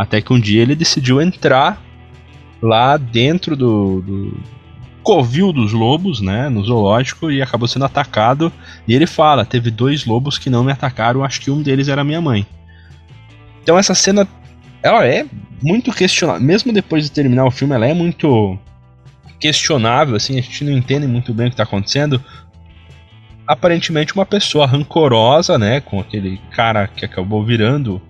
Até 0.00 0.22
que 0.22 0.32
um 0.32 0.40
dia 0.40 0.62
ele 0.62 0.74
decidiu 0.74 1.20
entrar 1.20 1.78
lá 2.62 2.96
dentro 2.96 3.54
do, 3.54 4.00
do 4.00 4.40
covil 5.02 5.52
dos 5.52 5.74
lobos, 5.74 6.22
né, 6.22 6.48
no 6.48 6.64
zoológico 6.64 7.30
e 7.30 7.42
acabou 7.42 7.68
sendo 7.68 7.84
atacado. 7.84 8.50
E 8.88 8.94
ele 8.94 9.06
fala: 9.06 9.44
teve 9.44 9.70
dois 9.70 10.06
lobos 10.06 10.38
que 10.38 10.48
não 10.48 10.64
me 10.64 10.72
atacaram, 10.72 11.22
acho 11.22 11.42
que 11.42 11.50
um 11.50 11.60
deles 11.60 11.86
era 11.86 12.02
minha 12.02 12.18
mãe. 12.18 12.46
Então 13.62 13.78
essa 13.78 13.94
cena, 13.94 14.26
ela 14.82 15.06
é 15.06 15.26
muito 15.62 15.92
questionável, 15.92 16.40
mesmo 16.40 16.72
depois 16.72 17.04
de 17.04 17.12
terminar 17.12 17.44
o 17.44 17.50
filme, 17.50 17.74
ela 17.74 17.86
é 17.86 17.92
muito 17.92 18.58
questionável, 19.38 20.16
assim, 20.16 20.38
a 20.38 20.40
gente 20.40 20.64
não 20.64 20.72
entende 20.72 21.06
muito 21.06 21.34
bem 21.34 21.48
o 21.48 21.50
que 21.50 21.54
está 21.54 21.64
acontecendo. 21.64 22.24
Aparentemente 23.46 24.14
uma 24.14 24.24
pessoa 24.24 24.64
rancorosa, 24.64 25.58
né, 25.58 25.82
com 25.82 26.00
aquele 26.00 26.40
cara 26.52 26.88
que 26.88 27.04
acabou 27.04 27.44
virando 27.44 28.00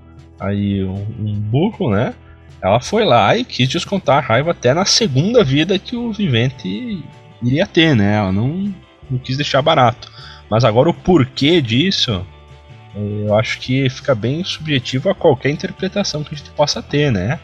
aí 0.40 0.82
um, 0.82 1.06
um 1.18 1.34
burro, 1.34 1.90
né? 1.90 2.14
ela 2.62 2.80
foi 2.80 3.04
lá 3.04 3.36
e 3.36 3.44
quis 3.44 3.68
descontar 3.68 4.18
a 4.18 4.26
raiva 4.26 4.50
até 4.50 4.74
na 4.74 4.84
segunda 4.84 5.42
vida 5.42 5.78
que 5.78 5.96
o 5.96 6.12
vivente 6.12 7.02
iria 7.42 7.66
ter, 7.66 7.96
né? 7.96 8.16
Ela 8.16 8.32
não, 8.32 8.72
não 9.10 9.18
quis 9.18 9.36
deixar 9.36 9.62
barato. 9.62 10.10
Mas 10.50 10.64
agora 10.64 10.90
o 10.90 10.94
porquê 10.94 11.62
disso, 11.62 12.24
eu 12.94 13.34
acho 13.34 13.58
que 13.60 13.88
fica 13.88 14.14
bem 14.14 14.44
subjetivo 14.44 15.08
a 15.08 15.14
qualquer 15.14 15.50
interpretação 15.50 16.22
que 16.22 16.34
a 16.34 16.38
gente 16.38 16.50
possa 16.50 16.82
ter, 16.82 17.10
né? 17.10 17.40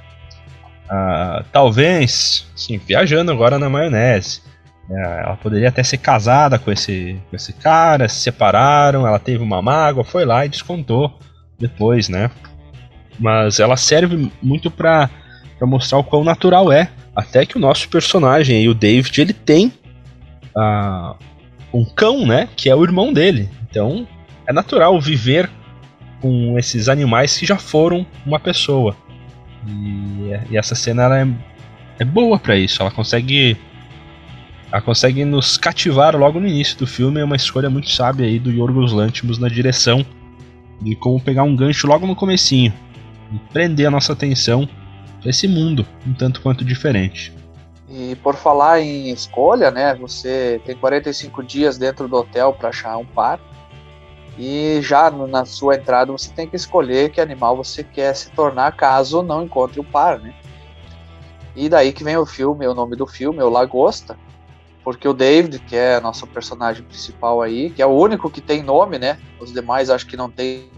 Ah, 0.88 1.45
talvez, 1.50 2.47
sim, 2.55 2.79
viajando 2.79 3.33
agora 3.33 3.59
na 3.59 3.71
maionese. 3.71 4.43
É, 4.88 5.23
ela 5.25 5.37
poderia 5.37 5.69
até 5.69 5.83
ser 5.83 5.99
casada 5.99 6.59
com 6.59 6.71
esse, 6.71 7.19
com 7.29 7.35
esse 7.35 7.53
cara, 7.55 8.09
se 8.09 8.21
separaram, 8.21 9.07
ela 9.07 9.19
teve 9.19 9.43
uma 9.43 9.62
mágoa, 9.62 10.05
foi 10.05 10.25
lá 10.25 10.45
e 10.45 10.49
descontou 10.49 11.19
depois, 11.59 12.09
né? 12.09 12.31
Mas 13.18 13.61
ela 13.61 13.76
serve 13.76 14.30
muito 14.42 14.70
para 14.70 15.11
mostrar 15.62 15.99
o 15.99 16.04
quão 16.04 16.25
natural 16.25 16.73
é. 16.73 16.90
Até 17.14 17.46
que 17.46 17.56
o 17.56 17.61
nosso 17.61 17.88
personagem 17.88 18.58
aí, 18.58 18.68
o 18.68 18.75
David, 18.75 19.20
ele 19.20 19.32
tem 19.32 19.73
uh, 20.54 21.14
um 21.73 21.85
cão, 21.85 22.26
né? 22.26 22.49
Que 22.54 22.68
é 22.68 22.75
o 22.75 22.85
irmão 22.85 23.12
dele. 23.12 23.49
Então 23.68 24.06
é 24.46 24.52
natural 24.52 25.00
viver 25.00 25.50
com 26.20 26.58
esses 26.58 26.88
animais 26.88 27.37
que 27.38 27.46
já 27.46 27.56
foram 27.56 28.06
uma 28.25 28.38
pessoa. 28.38 28.94
E, 29.66 30.30
e 30.50 30.56
essa 30.56 30.75
cena 30.75 31.04
ela 31.04 31.20
é, 31.20 31.28
é 32.00 32.04
boa 32.04 32.38
para 32.38 32.56
isso. 32.56 32.82
Ela 32.82 32.90
consegue 32.90 33.56
ela 34.70 34.82
consegue 34.82 35.25
nos 35.25 35.56
cativar 35.56 36.14
logo 36.14 36.38
no 36.38 36.46
início 36.46 36.76
do 36.76 36.87
filme. 36.87 37.20
É 37.20 37.25
uma 37.25 37.37
escolha 37.37 37.70
muito 37.70 37.88
sábia 37.88 38.26
aí 38.26 38.38
do 38.38 38.50
Yorgos 38.50 38.92
Lanthimos 38.92 39.38
na 39.38 39.49
direção 39.49 40.04
de 40.82 40.94
como 40.96 41.18
pegar 41.18 41.44
um 41.44 41.56
gancho 41.56 41.87
logo 41.87 42.06
no 42.06 42.14
comecinho 42.14 42.73
e 43.33 43.38
prender 43.52 43.87
a 43.87 43.90
nossa 43.90 44.12
atenção 44.12 44.68
para 45.21 45.30
esse 45.30 45.49
mundo 45.49 45.87
um 46.06 46.14
tanto 46.14 46.40
quanto 46.40 46.64
diferente. 46.64 47.35
E 47.88 48.16
por 48.16 48.35
falar 48.35 48.80
em 48.80 49.11
escolha, 49.11 49.71
né, 49.71 49.95
você 49.95 50.61
tem 50.64 50.76
45 50.76 51.42
dias 51.42 51.78
dentro 51.78 52.09
do 52.09 52.16
hotel 52.16 52.52
para 52.52 52.71
achar 52.71 52.97
um 52.97 53.06
par. 53.06 53.40
E 54.38 54.80
já 54.83 55.11
na 55.11 55.45
sua 55.47 55.76
entrada 55.76 56.12
você 56.12 56.30
tem 56.30 56.47
que 56.47 56.56
escolher 56.56 57.11
que 57.11 57.21
animal 57.21 57.56
você 57.56 57.83
quer 57.83 58.14
se 58.14 58.30
tornar 58.30 58.76
caso 58.76 59.23
não 59.23 59.42
encontre 59.45 59.80
o 59.80 59.83
um 59.83 59.87
par, 59.87 60.18
né? 60.18 60.35
E 61.54 61.71
daí 61.71 61.90
que 61.90 62.04
vem 62.04 62.18
o 62.18 62.26
filme, 62.26 62.66
o 62.66 62.75
nome 62.75 62.97
do 62.97 63.06
filme, 63.06 63.42
o 63.42 63.49
Lagosta, 63.49 64.18
porque 64.85 65.09
o 65.09 65.14
David, 65.14 65.59
que 65.61 65.75
é 65.75 65.99
nosso 66.00 66.26
personagem 66.26 66.85
principal 66.85 67.40
aí, 67.40 67.71
que 67.71 67.80
é 67.80 67.87
o 67.87 67.90
único 67.90 68.30
que 68.30 68.42
tem 68.42 68.62
nome, 68.62 68.99
né? 68.99 69.18
Os 69.40 69.52
demais 69.52 69.88
acho 69.88 70.06
que 70.06 70.18
não 70.18 70.30
tem 70.30 70.68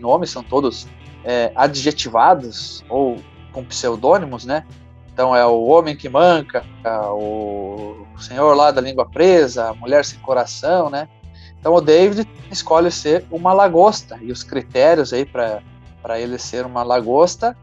nome, 0.00 0.26
são 0.26 0.42
todos 0.42 0.88
é, 1.24 1.52
adjetivados 1.54 2.84
ou 2.88 3.16
com 3.52 3.64
pseudônimos, 3.64 4.44
né? 4.44 4.64
Então 5.12 5.36
é 5.36 5.44
o 5.44 5.64
homem 5.66 5.94
que 5.94 6.08
manca, 6.08 6.64
o 7.12 8.06
senhor 8.18 8.54
lá 8.54 8.70
da 8.70 8.80
língua 8.80 9.04
presa, 9.04 9.68
a 9.68 9.74
mulher 9.74 10.04
sem 10.04 10.18
coração, 10.20 10.88
né? 10.88 11.06
Então 11.60 11.74
o 11.74 11.80
David 11.80 12.26
escolhe 12.50 12.90
ser 12.90 13.24
uma 13.30 13.52
lagosta 13.52 14.18
e 14.22 14.32
os 14.32 14.42
critérios 14.42 15.12
aí 15.12 15.24
para 15.24 16.18
ele 16.18 16.38
ser 16.38 16.64
uma 16.64 16.82
lagosta 16.82 17.56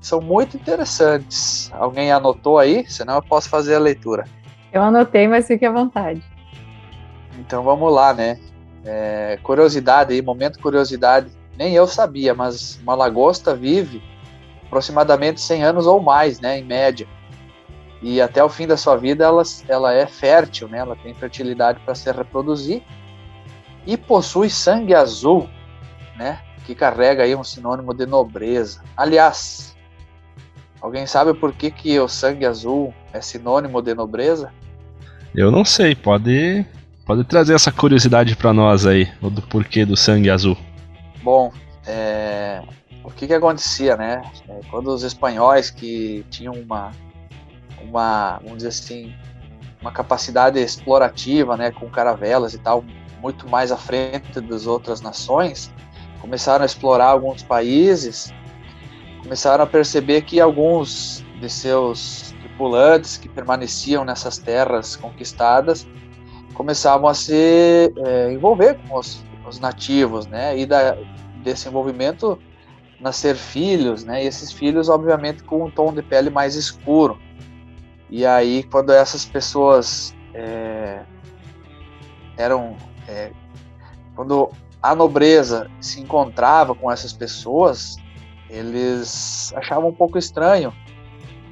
são 0.00 0.20
muito 0.20 0.56
interessantes. 0.56 1.70
Alguém 1.74 2.10
anotou 2.10 2.58
aí? 2.58 2.88
Senão 2.88 3.16
eu 3.16 3.22
posso 3.22 3.48
fazer 3.48 3.74
a 3.74 3.78
leitura. 3.78 4.24
Eu 4.72 4.82
anotei, 4.82 5.28
mas 5.28 5.46
fique 5.46 5.66
à 5.66 5.70
vontade. 5.70 6.22
Então 7.38 7.62
vamos 7.62 7.92
lá, 7.92 8.14
né? 8.14 8.38
É, 8.84 9.38
curiosidade 9.42 10.14
aí, 10.14 10.22
momento 10.22 10.60
curiosidade 10.60 11.30
nem 11.56 11.72
eu 11.74 11.86
sabia, 11.86 12.34
mas 12.34 12.78
uma 12.82 12.94
lagosta 12.94 13.54
vive 13.54 14.02
aproximadamente 14.66 15.40
100 15.40 15.64
anos 15.64 15.86
ou 15.86 16.00
mais, 16.00 16.40
né, 16.40 16.58
em 16.58 16.64
média. 16.64 17.06
E 18.02 18.20
até 18.20 18.42
o 18.42 18.48
fim 18.48 18.66
da 18.66 18.76
sua 18.76 18.96
vida 18.96 19.24
ela, 19.24 19.42
ela 19.68 19.92
é 19.92 20.06
fértil, 20.06 20.68
né, 20.68 20.78
ela 20.78 20.96
tem 20.96 21.14
fertilidade 21.14 21.80
para 21.84 21.94
se 21.94 22.10
reproduzir 22.10 22.82
e 23.86 23.96
possui 23.96 24.50
sangue 24.50 24.94
azul, 24.94 25.48
né, 26.16 26.40
que 26.64 26.74
carrega 26.74 27.22
aí 27.22 27.34
um 27.34 27.44
sinônimo 27.44 27.94
de 27.94 28.04
nobreza. 28.04 28.82
Aliás, 28.96 29.76
Alguém 30.86 31.06
sabe 31.06 31.34
por 31.34 31.52
que, 31.52 31.70
que 31.70 31.98
o 31.98 32.06
sangue 32.06 32.46
azul 32.46 32.94
é 33.12 33.20
sinônimo 33.20 33.82
de 33.82 33.94
nobreza? 33.94 34.52
Eu 35.34 35.50
não 35.50 35.64
sei, 35.64 35.94
pode, 35.94 36.64
pode 37.04 37.24
trazer 37.24 37.54
essa 37.54 37.72
curiosidade 37.72 38.36
para 38.36 38.52
nós 38.52 38.86
aí, 38.86 39.08
do 39.20 39.42
porquê 39.42 39.84
do 39.84 39.96
sangue 39.96 40.30
azul. 40.30 40.56
Bom, 41.26 41.50
é, 41.84 42.62
o 43.02 43.10
que 43.10 43.26
que 43.26 43.34
acontecia, 43.34 43.96
né? 43.96 44.22
É, 44.48 44.60
quando 44.70 44.86
os 44.94 45.02
espanhóis 45.02 45.70
que 45.72 46.24
tinham 46.30 46.54
uma, 46.54 46.92
uma, 47.82 48.38
vamos 48.44 48.58
dizer 48.58 48.68
assim, 48.68 49.12
uma 49.80 49.90
capacidade 49.90 50.60
explorativa, 50.60 51.56
né, 51.56 51.72
com 51.72 51.90
caravelas 51.90 52.54
e 52.54 52.58
tal, 52.58 52.84
muito 53.20 53.48
mais 53.48 53.72
à 53.72 53.76
frente 53.76 54.40
das 54.40 54.68
outras 54.68 55.00
nações, 55.00 55.68
começaram 56.20 56.62
a 56.62 56.66
explorar 56.66 57.06
alguns 57.06 57.42
países, 57.42 58.32
começaram 59.20 59.64
a 59.64 59.66
perceber 59.66 60.22
que 60.22 60.40
alguns 60.40 61.24
de 61.40 61.50
seus 61.50 62.36
tripulantes 62.40 63.16
que 63.16 63.28
permaneciam 63.28 64.04
nessas 64.04 64.38
terras 64.38 64.94
conquistadas 64.94 65.88
começavam 66.54 67.08
a 67.08 67.14
se 67.14 67.92
é, 67.96 68.32
envolver 68.32 68.78
com 68.86 68.96
os, 68.96 69.26
os, 69.48 69.58
nativos, 69.58 70.26
né? 70.26 70.58
E 70.58 70.66
da, 70.66 70.96
desse 71.42 71.68
envolvimento 71.68 72.38
nascer 73.00 73.36
filhos, 73.36 74.04
né? 74.04 74.24
E 74.24 74.26
esses 74.26 74.52
filhos, 74.52 74.88
obviamente, 74.88 75.42
com 75.42 75.64
um 75.64 75.70
tom 75.70 75.92
de 75.92 76.02
pele 76.02 76.30
mais 76.30 76.54
escuro. 76.54 77.18
E 78.08 78.24
aí, 78.24 78.62
quando 78.64 78.92
essas 78.92 79.24
pessoas 79.24 80.14
é, 80.34 81.02
eram. 82.36 82.76
É, 83.08 83.30
quando 84.14 84.50
a 84.82 84.94
nobreza 84.94 85.70
se 85.80 86.00
encontrava 86.00 86.74
com 86.74 86.90
essas 86.90 87.12
pessoas, 87.12 87.96
eles 88.48 89.52
achavam 89.56 89.88
um 89.88 89.94
pouco 89.94 90.16
estranho 90.16 90.72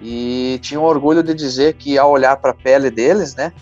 e 0.01 0.59
tinham 0.63 0.83
orgulho 0.83 1.23
de 1.23 1.35
dizer 1.35 1.75
que 1.75 1.99
ao 1.99 2.11
olhar 2.11 2.37
para 2.37 2.51
a 2.51 2.55
pele 2.55 2.91
deles, 2.91 3.35
né, 3.35 3.53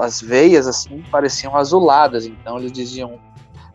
as 0.00 0.20
veias 0.20 0.66
assim 0.66 1.02
pareciam 1.10 1.56
azuladas. 1.56 2.26
Então 2.26 2.58
eles 2.58 2.72
diziam: 2.72 3.18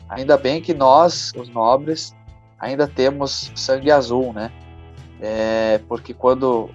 ainda 0.10 0.38
bem 0.38 0.62
que 0.62 0.74
nós, 0.74 1.32
os 1.36 1.50
nobres, 1.50 2.15
ainda 2.60 2.88
temos 2.88 3.51
sangue 3.56 3.92
azul, 3.92 4.34
né? 4.34 4.51
É, 5.22 5.80
porque 5.88 6.13
quando 6.13 6.70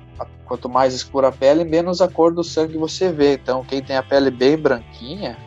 quanto 0.50 0.68
mais 0.68 0.92
escura 0.94 1.28
a 1.28 1.32
pele, 1.32 1.62
menos 1.62 2.02
a 2.02 2.08
cor 2.08 2.34
do 2.34 2.42
sangue 2.42 2.76
você 2.76 3.12
vê. 3.12 3.34
Então, 3.34 3.64
quem 3.64 3.80
tem 3.80 3.96
a 3.96 4.02
pele 4.02 4.32
bem 4.32 4.58
branquinha, 4.58 5.38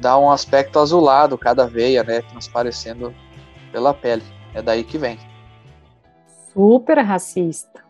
dá 0.00 0.16
um 0.18 0.30
aspecto 0.30 0.78
azulado, 0.78 1.36
cada 1.36 1.66
veia, 1.66 2.02
né, 2.02 2.22
transparecendo 2.22 3.14
pela 3.70 3.92
pele. 3.92 4.22
É 4.54 4.62
daí 4.62 4.82
que 4.82 4.96
vem. 4.96 5.18
Super 6.54 6.98
racista. 7.00 7.84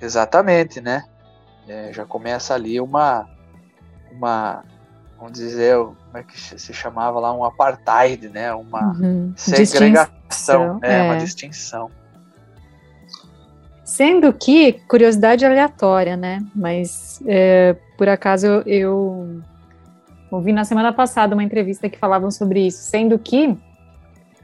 Exatamente, 0.00 0.80
né? 0.80 1.04
É, 1.70 1.92
já 1.92 2.04
começa 2.04 2.52
ali 2.52 2.80
uma, 2.80 3.28
uma, 4.10 4.64
vamos 5.16 5.34
dizer, 5.34 5.76
como 5.76 5.94
é 6.14 6.24
que 6.24 6.36
se 6.36 6.74
chamava 6.74 7.20
lá, 7.20 7.32
um 7.32 7.44
apartheid, 7.44 8.28
né? 8.28 8.52
Uma 8.52 8.92
uhum. 8.98 9.32
segregação, 9.36 10.80
é, 10.82 10.98
é, 10.98 11.02
uma 11.04 11.16
distinção. 11.18 11.88
Sendo 13.84 14.32
que, 14.32 14.72
curiosidade 14.88 15.46
aleatória, 15.46 16.16
né? 16.16 16.44
Mas 16.56 17.22
é, 17.24 17.76
por 17.96 18.08
acaso 18.08 18.46
eu, 18.46 18.62
eu 18.66 19.40
ouvi 20.28 20.52
na 20.52 20.64
semana 20.64 20.92
passada 20.92 21.36
uma 21.36 21.44
entrevista 21.44 21.88
que 21.88 21.98
falavam 21.98 22.32
sobre 22.32 22.66
isso, 22.66 22.82
sendo 22.82 23.16
que 23.16 23.56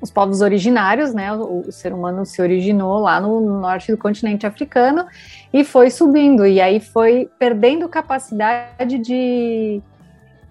os 0.00 0.10
povos 0.10 0.40
originários, 0.40 1.14
né? 1.14 1.32
O, 1.32 1.64
o, 1.66 1.72
ser 1.72 1.92
humano 1.92 2.24
se 2.26 2.40
originou 2.40 3.00
lá 3.00 3.20
no 3.20 3.40
norte 3.60 3.90
do 3.90 3.98
continente 3.98 4.46
africano 4.46 5.06
e 5.52 5.64
foi 5.64 5.90
subindo, 5.90 6.46
e 6.46 6.60
aí 6.60 6.80
foi 6.80 7.30
perdendo 7.38 7.88
capacidade 7.88 8.98
de, 8.98 9.80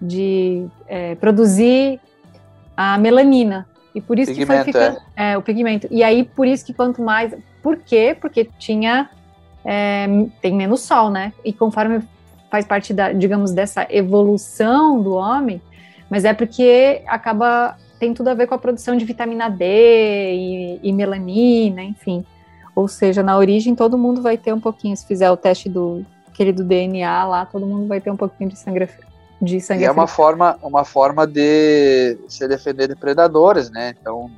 de 0.00 0.66
é, 0.88 1.14
produzir 1.14 2.00
a 2.76 2.98
melanina. 2.98 3.66
E 3.94 4.00
por 4.00 4.18
isso 4.18 4.30
pigmento, 4.30 4.64
que 4.64 4.72
foi 4.72 4.72
ficando. 4.72 5.00
É. 5.16 5.32
é. 5.32 5.38
o 5.38 5.42
pigmento. 5.42 5.88
E 5.90 6.02
aí, 6.02 6.24
por 6.24 6.46
isso 6.46 6.66
que 6.66 6.74
quanto 6.74 7.00
mais. 7.00 7.34
Por 7.62 7.78
quê? 7.78 8.16
Porque 8.20 8.48
tinha. 8.58 9.08
É, 9.64 10.06
tem 10.42 10.54
menos 10.54 10.82
sol, 10.82 11.10
né? 11.10 11.32
E 11.44 11.52
conforme 11.52 12.02
faz 12.50 12.64
parte 12.64 12.92
da, 12.92 13.12
digamos, 13.12 13.52
dessa 13.52 13.86
evolução 13.90 15.02
do 15.02 15.14
homem, 15.14 15.60
mas 16.08 16.24
é 16.24 16.32
porque 16.32 17.02
acaba 17.06 17.76
tem 17.98 18.14
tudo 18.14 18.28
a 18.28 18.34
ver 18.34 18.46
com 18.46 18.54
a 18.54 18.58
produção 18.58 18.96
de 18.96 19.04
vitamina 19.04 19.48
D 19.48 19.64
e, 19.64 20.80
e, 20.82 20.92
melanina, 20.92 21.82
enfim. 21.82 22.24
Ou 22.74 22.88
seja, 22.88 23.22
na 23.22 23.36
origem 23.36 23.74
todo 23.74 23.96
mundo 23.96 24.20
vai 24.20 24.36
ter 24.36 24.52
um 24.52 24.60
pouquinho, 24.60 24.96
se 24.96 25.06
fizer 25.06 25.30
o 25.30 25.36
teste 25.36 25.68
do 25.68 26.04
querido 26.34 26.62
DNA 26.62 27.24
lá, 27.24 27.46
todo 27.46 27.66
mundo 27.66 27.86
vai 27.86 28.00
ter 28.00 28.10
um 28.10 28.16
pouquinho 28.16 28.50
de 28.50 28.58
sangue 28.58 28.88
de 29.40 29.60
sangue. 29.60 29.82
E 29.82 29.86
é 29.86 29.90
uma 29.90 30.06
forma, 30.06 30.58
uma 30.62 30.84
forma 30.84 31.26
de 31.26 32.18
se 32.28 32.46
defender 32.46 32.88
de 32.88 32.96
predadores, 32.96 33.70
né? 33.70 33.94
Então, 33.98 34.30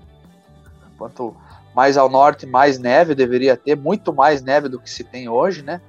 quanto 0.97 1.35
mais 1.75 1.97
ao 1.97 2.09
norte, 2.09 2.47
mais 2.47 2.79
neve 2.79 3.15
deveria 3.15 3.57
ter, 3.57 3.77
muito 3.77 4.13
mais 4.13 4.43
neve 4.43 4.69
do 4.69 4.79
que 4.81 4.91
se 4.91 5.05
tem 5.05 5.29
hoje, 5.29 5.63
né? 5.63 5.81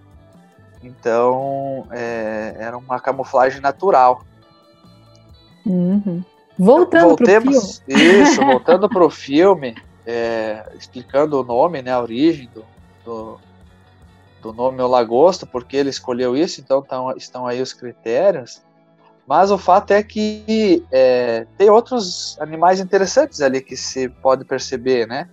Então, 0.83 1.87
é, 1.91 2.55
era 2.57 2.77
uma 2.77 2.99
camuflagem 2.99 3.61
natural. 3.61 4.23
Uhum. 5.65 6.23
Voltando 6.59 7.15
para 7.15 7.23
o 7.23 7.39
filme. 7.39 7.55
Isso, 7.87 8.41
voltando 8.45 8.89
para 8.89 9.05
o 9.05 9.09
filme, 9.09 9.77
é, 10.05 10.69
explicando 10.77 11.39
o 11.39 11.43
nome, 11.43 11.81
né, 11.81 11.93
a 11.93 12.01
origem 12.01 12.49
do, 12.53 12.65
do, 13.05 13.39
do 14.41 14.53
nome 14.53 14.81
Lagosta, 14.81 15.45
porque 15.45 15.77
ele 15.77 15.89
escolheu 15.89 16.35
isso, 16.35 16.59
então 16.59 16.81
tão, 16.81 17.15
estão 17.15 17.47
aí 17.47 17.61
os 17.61 17.71
critérios. 17.71 18.61
Mas 19.25 19.51
o 19.51 19.57
fato 19.57 19.91
é 19.91 20.03
que 20.03 20.83
é, 20.91 21.47
tem 21.57 21.69
outros 21.69 22.37
animais 22.41 22.81
interessantes 22.81 23.39
ali 23.41 23.61
que 23.61 23.77
se 23.77 24.09
pode 24.09 24.43
perceber, 24.43 25.07
né? 25.07 25.29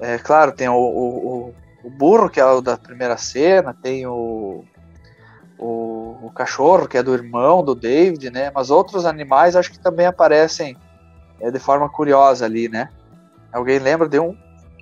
É, 0.00 0.18
claro, 0.18 0.50
tem 0.50 0.68
o, 0.68 0.74
o, 0.74 1.54
o 1.84 1.90
burro, 1.90 2.28
que 2.28 2.40
é 2.40 2.44
o 2.44 2.60
da 2.60 2.76
primeira 2.76 3.16
cena, 3.16 3.76
tem 3.80 4.06
o, 4.06 4.64
o, 5.58 5.66
o, 6.22 6.30
cachorro, 6.30 6.88
que 6.88 6.96
é 6.96 7.02
do 7.02 7.14
irmão 7.14 7.64
do 7.64 7.74
David, 7.74 8.30
né? 8.30 8.50
Mas 8.54 8.70
outros 8.70 9.04
animais 9.04 9.56
acho 9.56 9.70
que 9.70 9.78
também 9.78 10.06
aparecem 10.06 10.76
é, 11.40 11.50
de 11.50 11.58
forma 11.58 11.88
curiosa 11.88 12.44
ali, 12.44 12.68
né? 12.68 12.88
Alguém 13.52 13.78
lembra 13.78 14.08
de 14.08 14.18
um? 14.18 14.36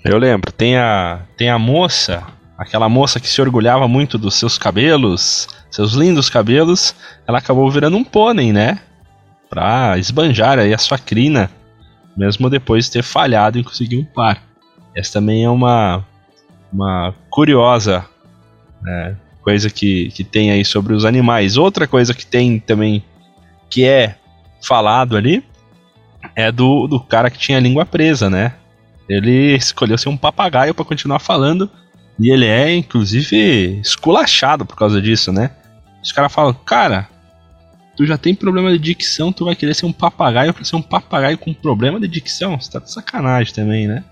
Eu 0.05 0.19
lembro. 0.19 0.51
Tem 0.53 0.77
a, 0.77 1.21
tem 1.37 1.51
a 1.51 1.59
moça, 1.59 2.25
aquela 2.57 2.89
moça 2.89 3.21
que 3.21 3.29
se 3.29 3.41
orgulhava 3.41 3.87
muito 3.87 4.19
dos 4.19 4.35
seus 4.35 4.59
cabelos, 4.59 5.49
seus 5.71 5.93
lindos 5.93 6.29
cabelos. 6.31 6.95
Ela 7.27 7.39
acabou 7.39 7.71
virando 7.71 7.97
um 7.97 8.05
pônei, 8.05 8.53
né? 8.53 8.81
Pra 9.49 9.99
esbanjar 9.99 10.59
aí 10.59 10.73
a 10.73 10.79
sua 10.79 10.99
crina, 10.99 11.51
mesmo 12.17 12.49
depois 12.49 12.87
de 12.87 12.93
ter 12.93 13.03
falhado 13.03 13.59
em 13.59 13.63
conseguir 13.63 13.99
um 13.99 14.05
par. 14.05 14.43
Essa 14.95 15.15
também 15.15 15.45
é 15.45 15.51
uma, 15.51 16.05
uma 16.73 17.15
curiosa 17.31 18.05
né, 18.83 19.17
coisa 19.43 19.69
que, 19.69 20.11
que 20.11 20.25
tem 20.25 20.51
aí 20.51 20.65
sobre 20.65 20.95
os 20.95 21.05
animais. 21.05 21.57
Outra 21.57 21.87
coisa 21.87 22.15
que 22.15 22.25
tem 22.25 22.59
também, 22.59 23.05
que 23.69 23.85
é 23.85 24.17
falado 24.63 25.17
ali, 25.17 25.45
é 26.35 26.51
do, 26.51 26.87
do 26.87 27.01
cara 27.01 27.31
que 27.31 27.39
tinha 27.39 27.59
a 27.59 27.61
língua 27.61 27.85
presa, 27.85 28.31
né? 28.31 28.55
Ele 29.09 29.55
escolheu 29.55 29.99
ser 29.99 30.09
um 30.09 30.17
papagaio 30.17 30.75
para 30.75 30.85
continuar 30.85 31.19
falando. 31.19 31.69
E 32.19 32.31
ele 32.31 32.47
é, 32.47 32.75
inclusive, 32.75 33.81
esculachado 33.81 34.65
por 34.65 34.77
causa 34.77 35.03
disso, 35.03 35.33
né? 35.33 35.51
Os 36.03 36.13
caras 36.13 36.33
falam, 36.33 36.55
cara, 36.55 37.09
tu 37.97 38.07
já 38.07 38.17
tem 38.17 38.35
problema 38.35 38.71
de 38.71 38.79
dicção, 38.79 39.33
tu 39.33 39.45
vai 39.45 39.57
querer 39.57 39.75
ser 39.75 39.87
um 39.87 39.93
papagaio 39.93 40.55
pra 40.55 40.65
ser 40.65 40.77
um 40.77 40.83
papagaio 40.83 41.37
com 41.37 41.53
problema 41.53 41.99
de 41.99 42.07
dicção? 42.07 42.61
Você 42.61 42.71
tá 42.71 42.79
de 42.79 42.91
sacanagem 42.93 43.53
também, 43.53 43.89
né? 43.89 44.05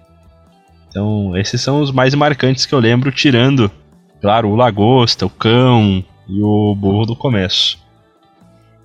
Então, 0.88 1.36
esses 1.36 1.60
são 1.60 1.80
os 1.80 1.92
mais 1.92 2.14
marcantes 2.14 2.66
que 2.66 2.74
eu 2.74 2.80
lembro, 2.80 3.12
tirando 3.12 3.70
Claro, 4.20 4.50
o 4.50 4.54
lagosta, 4.54 5.24
o 5.24 5.30
cão 5.30 6.04
e 6.28 6.42
o 6.42 6.74
burro 6.74 7.06
do 7.06 7.16
começo. 7.16 7.78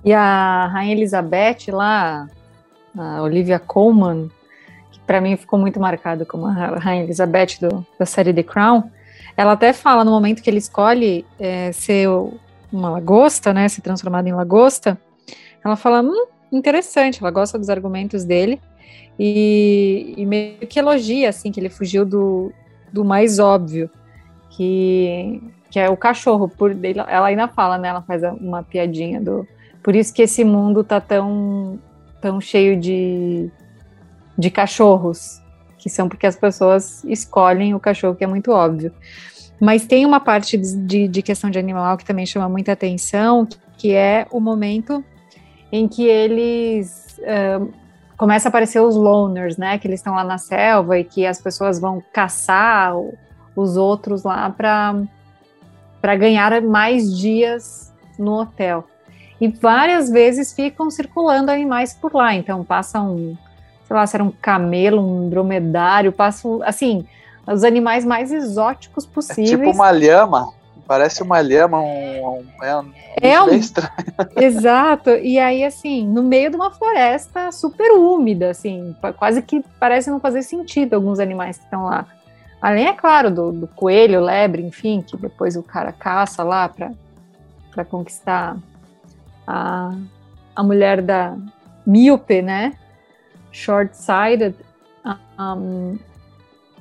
E 0.04 0.14
a 0.14 0.68
Rainha 0.68 0.94
Elizabeth 0.94 1.72
lá, 1.72 2.28
a 2.98 3.22
Olivia 3.22 3.60
Colman, 3.60 4.30
que 4.92 5.00
para 5.02 5.20
mim 5.20 5.36
ficou 5.36 5.60
muito 5.60 5.80
marcada 5.80 6.26
como 6.26 6.46
a 6.46 6.52
Rainha 6.52 7.04
Elizabeth 7.04 7.58
do, 7.60 7.86
da 8.00 8.06
série 8.06 8.34
The 8.34 8.44
Crown, 8.44 8.84
ela 9.36 9.52
até 9.54 9.74
fala 9.74 10.06
no 10.06 10.12
momento 10.12 10.42
que 10.42 10.50
ele 10.50 10.60
escolhe 10.60 11.26
é, 11.38 11.72
ser 11.74 12.08
uma 12.72 12.90
lagosta, 12.90 13.54
né, 13.54 13.68
se 13.68 13.82
transformar 13.82 14.26
em 14.26 14.34
lagosta, 14.34 14.98
ela 15.64 15.76
fala, 15.76 16.02
hum, 16.02 16.28
interessante, 16.52 17.20
ela 17.22 17.32
gosta 17.32 17.58
dos 17.58 17.70
argumentos 17.70 18.24
dele 18.24 18.62
e, 19.20 20.14
e 20.16 20.26
meio 20.26 20.60
que 20.60 20.80
elogia, 20.80 21.30
assim, 21.30 21.52
que 21.52 21.60
ele 21.60 21.70
fugiu 21.70 22.06
do, 22.06 22.54
do 22.94 23.04
mais 23.04 23.40
óbvio 23.40 23.90
que, 24.56 25.42
que 25.70 25.80
é 25.80 25.90
o 25.90 25.98
cachorro. 25.98 26.48
Por, 26.48 26.76
ela 26.84 27.28
ainda 27.28 27.48
fala, 27.48 27.78
né? 27.78 27.90
Ela 27.90 28.02
faz 28.02 28.24
uma 28.40 28.64
piadinha 28.64 29.20
do. 29.22 29.48
Por 29.84 29.96
isso 29.96 30.14
que 30.14 30.22
esse 30.22 30.44
mundo 30.44 30.84
tá 30.84 31.00
tão, 31.00 31.80
tão 32.22 32.40
cheio 32.42 32.80
de, 32.80 33.50
de 34.38 34.50
cachorros. 34.50 35.42
que 35.78 35.90
são 35.90 36.10
porque 36.10 36.26
as 36.26 36.36
pessoas 36.36 37.04
escolhem 37.04 37.76
o 37.76 37.80
cachorro, 37.80 38.16
que 38.16 38.24
é 38.24 38.28
muito 38.28 38.52
óbvio. 38.52 38.92
Mas 39.62 39.86
tem 39.86 40.06
uma 40.06 40.20
parte 40.20 40.58
de, 40.58 41.08
de 41.08 41.22
questão 41.22 41.50
de 41.50 41.60
animal 41.60 41.98
que 41.98 42.06
também 42.06 42.26
chama 42.26 42.50
muita 42.50 42.72
atenção, 42.72 43.48
que 43.78 43.94
é 43.94 44.26
o 44.32 44.40
momento 44.40 45.04
em 45.72 45.88
que 45.88 46.06
eles 46.06 47.20
uh, 47.20 47.72
começa 48.18 48.48
a 48.48 48.50
aparecer 48.50 48.82
os 48.82 48.96
loners, 48.96 49.58
né? 49.58 49.78
Que 49.78 49.88
eles 49.88 50.00
estão 50.00 50.16
lá 50.16 50.24
na 50.24 50.38
selva 50.38 50.98
e 50.98 51.04
que 51.04 51.26
as 51.26 51.42
pessoas 51.42 51.80
vão 51.80 52.04
caçar 52.12 52.96
os 53.56 53.78
outros 53.78 54.24
lá 54.24 54.50
para 54.50 56.16
ganhar 56.16 56.62
mais 56.62 57.18
dias 57.18 57.94
no 58.18 58.42
hotel. 58.42 58.86
E 59.40 59.48
várias 59.48 60.10
vezes 60.10 60.54
ficam 60.54 60.90
circulando 60.90 61.52
animais 61.52 61.94
por 61.94 62.14
lá. 62.14 62.34
Então 62.34 62.64
passa 62.64 63.02
um, 63.02 63.36
sei 63.86 63.96
lá, 63.96 64.08
se 64.08 64.16
era 64.16 64.24
um 64.24 64.32
camelo, 64.32 65.02
um 65.02 65.30
dromedário, 65.30 66.12
passa 66.12 66.48
assim, 66.64 67.06
os 67.46 67.64
animais 67.64 68.06
mais 68.06 68.32
exóticos 68.32 69.06
possíveis. 69.06 69.52
É 69.52 69.58
tipo 69.58 69.72
uma 69.72 69.92
lhama. 69.92 70.54
Parece 70.88 71.24
uma 71.24 71.42
lhama, 71.42 71.82
um, 71.82 72.28
um, 72.28 72.64
é 72.64 72.78
um, 72.78 72.92
é 73.20 73.42
um 73.42 73.50
estranho. 73.50 73.90
Exato. 74.38 75.10
E 75.10 75.40
aí, 75.40 75.64
assim, 75.64 76.08
no 76.08 76.22
meio 76.22 76.52
de 76.52 76.56
uma 76.56 76.70
floresta 76.70 77.52
super 77.52 77.92
úmida, 77.92 78.52
assim, 78.52 78.96
quase 79.18 79.42
que 79.42 79.66
parece 79.80 80.12
não 80.12 80.20
fazer 80.20 80.44
sentido 80.44 80.94
alguns 80.94 81.20
animais 81.20 81.58
que 81.58 81.64
estão 81.64 81.86
lá. 81.86 82.06
Além, 82.66 82.88
é 82.88 82.94
claro, 82.94 83.30
do, 83.30 83.52
do 83.52 83.68
coelho, 83.68 84.20
lebre, 84.20 84.64
enfim, 84.64 85.00
que 85.00 85.16
depois 85.16 85.56
o 85.56 85.62
cara 85.62 85.92
caça 85.92 86.42
lá 86.42 86.68
para 86.68 87.86
conquistar 87.86 88.58
a, 89.46 89.96
a 90.56 90.64
mulher 90.64 91.00
da 91.00 91.38
míope, 91.86 92.42
né? 92.42 92.76
Short-sighted. 93.52 94.56
Um, 95.40 96.00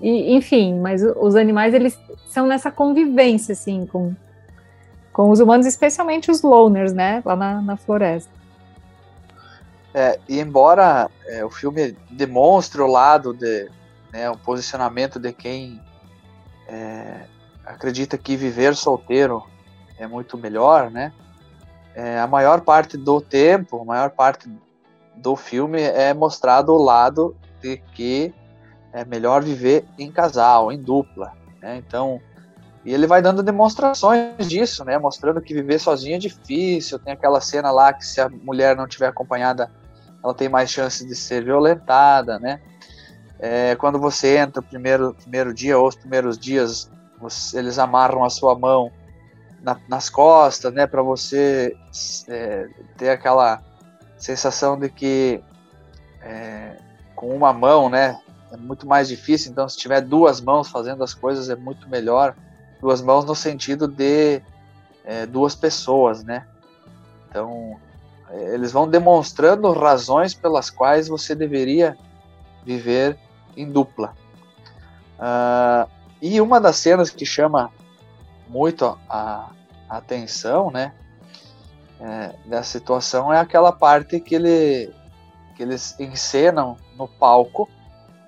e, 0.01 0.35
enfim, 0.35 0.81
mas 0.81 1.03
os 1.03 1.37
animais 1.37 1.75
eles 1.75 2.01
são 2.31 2.47
nessa 2.47 2.71
convivência 2.71 3.53
assim 3.53 3.85
com, 3.85 4.15
com 5.13 5.29
os 5.29 5.39
humanos, 5.39 5.67
especialmente 5.67 6.31
os 6.31 6.41
loners, 6.41 6.95
né, 6.95 7.21
lá 7.27 7.37
na, 7.37 7.61
na 7.61 7.77
floresta. 7.77 8.33
É, 9.93 10.19
e 10.27 10.41
embora 10.41 11.11
é, 11.27 11.45
o 11.45 11.51
filme 11.51 11.95
demonstre 12.11 12.81
o 12.81 12.87
lado 12.87 13.35
de, 13.35 13.69
né, 14.15 14.31
o 14.31 14.39
posicionamento 14.39 15.19
de 15.19 15.33
quem 15.33 15.83
é, 16.69 17.27
acredita 17.67 18.17
que 18.17 18.37
viver 18.37 18.77
solteiro 18.77 19.43
é 19.99 20.07
muito 20.07 20.39
melhor, 20.39 20.89
né? 20.89 21.13
É, 21.97 22.21
a 22.21 22.27
maior 22.29 22.61
parte 22.61 22.97
do 22.97 23.21
tempo, 23.21 23.83
a 23.83 23.85
maior 23.85 24.11
parte 24.11 24.49
do 25.17 25.35
filme 25.35 25.83
é 25.83 26.15
mostrado 26.15 26.73
o 26.73 26.81
lado 26.81 27.37
de 27.61 27.77
que 27.93 28.33
é 28.93 29.05
melhor 29.05 29.43
viver 29.43 29.85
em 29.99 30.13
casal, 30.13 30.71
em 30.71 30.81
dupla. 30.81 31.33
Né? 31.61 31.77
Então, 31.77 32.21
e 32.85 32.95
ele 32.95 33.09
vai 33.09 33.21
dando 33.21 33.43
demonstrações 33.43 34.47
disso, 34.49 34.85
né? 34.85 34.97
Mostrando 34.97 35.41
que 35.41 35.53
viver 35.53 35.81
sozinho 35.81 36.15
é 36.15 36.19
difícil. 36.19 37.01
Tem 37.01 37.15
aquela 37.15 37.41
cena 37.41 37.73
lá 37.73 37.93
que 37.93 38.07
se 38.07 38.21
a 38.21 38.29
mulher 38.29 38.77
não 38.77 38.87
tiver 38.87 39.09
acompanhada, 39.09 39.71
ela 40.23 40.35
tem 40.35 40.49
mais 40.49 40.71
chance 40.71 41.05
de 41.05 41.17
ser 41.17 41.45
violentada, 41.45 42.39
né? 42.39 42.61
É, 43.47 43.77
quando 43.77 43.99
você 43.99 44.39
entra 44.39 44.61
o 44.61 44.63
primeiro, 44.63 45.13
primeiro 45.13 45.53
dia 45.53 45.79
ou 45.79 45.87
os 45.87 45.95
primeiros 45.95 46.39
dias, 46.39 46.91
você, 47.21 47.59
eles 47.59 47.79
amarram 47.79 48.25
a 48.25 48.31
sua 48.31 48.59
mão 48.59 48.91
na, 49.61 49.79
nas 49.87 50.09
costas, 50.09 50.73
né? 50.73 50.87
Para 50.87 51.03
você 51.03 51.77
é, 52.27 52.67
ter 52.97 53.11
aquela 53.11 53.63
sensação 54.17 54.79
de 54.79 54.89
que 54.89 55.43
é, 56.23 56.79
com 57.15 57.37
uma 57.37 57.53
mão, 57.53 57.91
né? 57.91 58.19
é 58.51 58.57
muito 58.57 58.87
mais 58.87 59.09
difícil. 59.09 59.53
Então, 59.53 59.69
se 59.69 59.77
tiver 59.77 60.01
duas 60.01 60.41
mãos 60.41 60.71
fazendo 60.71 61.05
as 61.05 61.13
coisas, 61.13 61.51
é 61.51 61.55
muito 61.55 61.87
melhor. 61.87 62.35
Duas 62.81 63.03
mãos 63.03 63.27
no 63.27 63.35
sentido 63.35 63.87
de 63.87 64.41
é, 65.05 65.27
duas 65.27 65.55
pessoas, 65.55 66.25
né? 66.25 66.47
Então, 67.29 67.79
é, 68.31 68.55
eles 68.55 68.73
vão 68.73 68.89
demonstrando 68.89 69.71
razões 69.71 70.33
pelas 70.33 70.71
quais 70.71 71.09
você 71.09 71.35
deveria 71.35 71.95
viver 72.65 73.19
em 73.57 73.71
dupla. 73.71 74.15
Uh, 75.19 75.91
e 76.21 76.41
uma 76.41 76.61
das 76.61 76.77
cenas 76.77 77.11
que 77.11 77.25
chama 77.25 77.71
muito 78.49 78.99
a, 79.09 79.51
a 79.89 79.97
atenção, 79.97 80.71
né, 80.71 80.93
é, 82.01 82.35
dessa 82.47 82.71
situação 82.71 83.33
é 83.33 83.39
aquela 83.39 83.73
parte 83.73 84.21
que, 84.21 84.35
ele, 84.35 84.93
que 85.57 85.63
eles 85.63 85.99
encenam 85.99 86.77
no 86.97 87.07
palco 87.07 87.69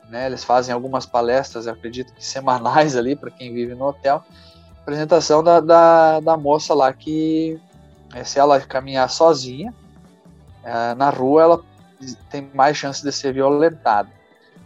né? 0.08 0.26
Eles 0.26 0.44
fazem 0.44 0.72
algumas 0.72 1.04
palestras, 1.04 1.66
acredito 1.66 2.12
que 2.14 2.24
semanais 2.24 2.96
ali 2.96 3.16
para 3.16 3.30
quem 3.30 3.52
vive 3.52 3.74
no 3.74 3.86
hotel. 3.86 4.22
Apresentação 4.80 5.42
da, 5.42 5.60
da, 5.60 6.20
da 6.20 6.36
moça 6.36 6.72
lá 6.74 6.92
que 6.92 7.60
é, 8.14 8.22
se 8.22 8.38
ela 8.38 8.60
caminhar 8.60 9.10
sozinha 9.10 9.74
é, 10.62 10.94
na 10.94 11.10
rua, 11.10 11.42
ela 11.42 11.64
tem 12.30 12.48
mais 12.54 12.76
chance 12.76 13.02
de 13.02 13.10
ser 13.10 13.32
violentada. 13.32 14.08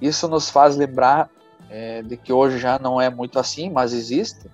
Isso 0.00 0.28
nos 0.28 0.50
faz 0.50 0.76
lembrar 0.76 1.28
é, 1.68 2.02
de 2.02 2.16
que 2.16 2.32
hoje 2.32 2.58
já 2.58 2.78
não 2.78 3.00
é 3.00 3.10
muito 3.10 3.38
assim, 3.38 3.70
mas 3.70 3.92
existe. 3.92 4.50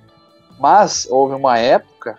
Mas 0.58 1.06
houve 1.10 1.34
uma 1.34 1.58
época 1.58 2.18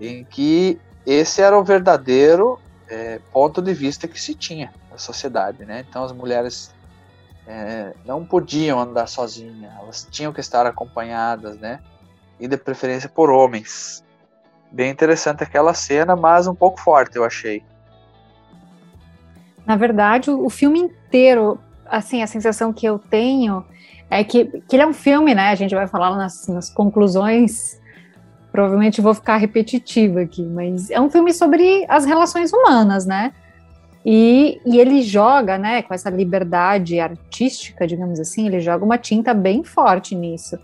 em 0.00 0.24
que 0.24 0.78
esse 1.06 1.40
era 1.40 1.58
o 1.58 1.64
verdadeiro 1.64 2.58
é, 2.88 3.20
ponto 3.32 3.62
de 3.62 3.72
vista 3.72 4.06
que 4.06 4.20
se 4.20 4.34
tinha 4.34 4.72
da 4.90 4.98
sociedade, 4.98 5.64
né? 5.64 5.84
Então 5.88 6.04
as 6.04 6.12
mulheres 6.12 6.72
é, 7.46 7.94
não 8.04 8.24
podiam 8.24 8.78
andar 8.78 9.06
sozinhas, 9.06 9.72
elas 9.80 10.06
tinham 10.10 10.32
que 10.32 10.40
estar 10.40 10.66
acompanhadas, 10.66 11.56
né? 11.58 11.80
E 12.38 12.46
de 12.46 12.56
preferência 12.56 13.08
por 13.08 13.30
homens. 13.30 14.04
Bem 14.70 14.90
interessante 14.90 15.42
aquela 15.42 15.74
cena, 15.74 16.16
mas 16.16 16.46
um 16.46 16.54
pouco 16.54 16.80
forte, 16.80 17.16
eu 17.16 17.24
achei. 17.24 17.62
Na 19.66 19.76
verdade, 19.76 20.30
o 20.30 20.48
filme 20.50 20.78
inteiro, 20.80 21.58
assim, 21.92 22.22
a 22.22 22.26
sensação 22.26 22.72
que 22.72 22.86
eu 22.86 22.98
tenho 22.98 23.64
é 24.08 24.24
que, 24.24 24.46
que 24.66 24.74
ele 24.74 24.82
é 24.82 24.86
um 24.86 24.94
filme, 24.94 25.34
né? 25.34 25.50
A 25.50 25.54
gente 25.54 25.74
vai 25.74 25.86
falar 25.86 26.16
nas, 26.16 26.48
nas 26.48 26.70
conclusões. 26.70 27.80
Provavelmente 28.50 29.00
vou 29.00 29.14
ficar 29.14 29.36
repetitiva 29.36 30.22
aqui, 30.22 30.42
mas 30.42 30.90
é 30.90 31.00
um 31.00 31.10
filme 31.10 31.32
sobre 31.32 31.84
as 31.88 32.04
relações 32.04 32.52
humanas, 32.52 33.06
né? 33.06 33.32
E, 34.04 34.60
e, 34.66 34.80
ele 34.80 35.00
joga, 35.00 35.56
né, 35.56 35.80
com 35.82 35.94
essa 35.94 36.10
liberdade 36.10 36.98
artística, 36.98 37.86
digamos 37.86 38.18
assim, 38.18 38.48
ele 38.48 38.58
joga 38.58 38.84
uma 38.84 38.98
tinta 38.98 39.32
bem 39.32 39.62
forte 39.62 40.14
nisso. 40.14 40.58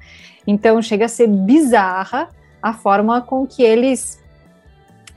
Então 0.46 0.82
chega 0.82 1.04
a 1.04 1.08
ser 1.08 1.28
bizarra 1.28 2.28
a 2.60 2.72
forma 2.72 3.22
com 3.22 3.46
que 3.46 3.62
eles 3.62 4.20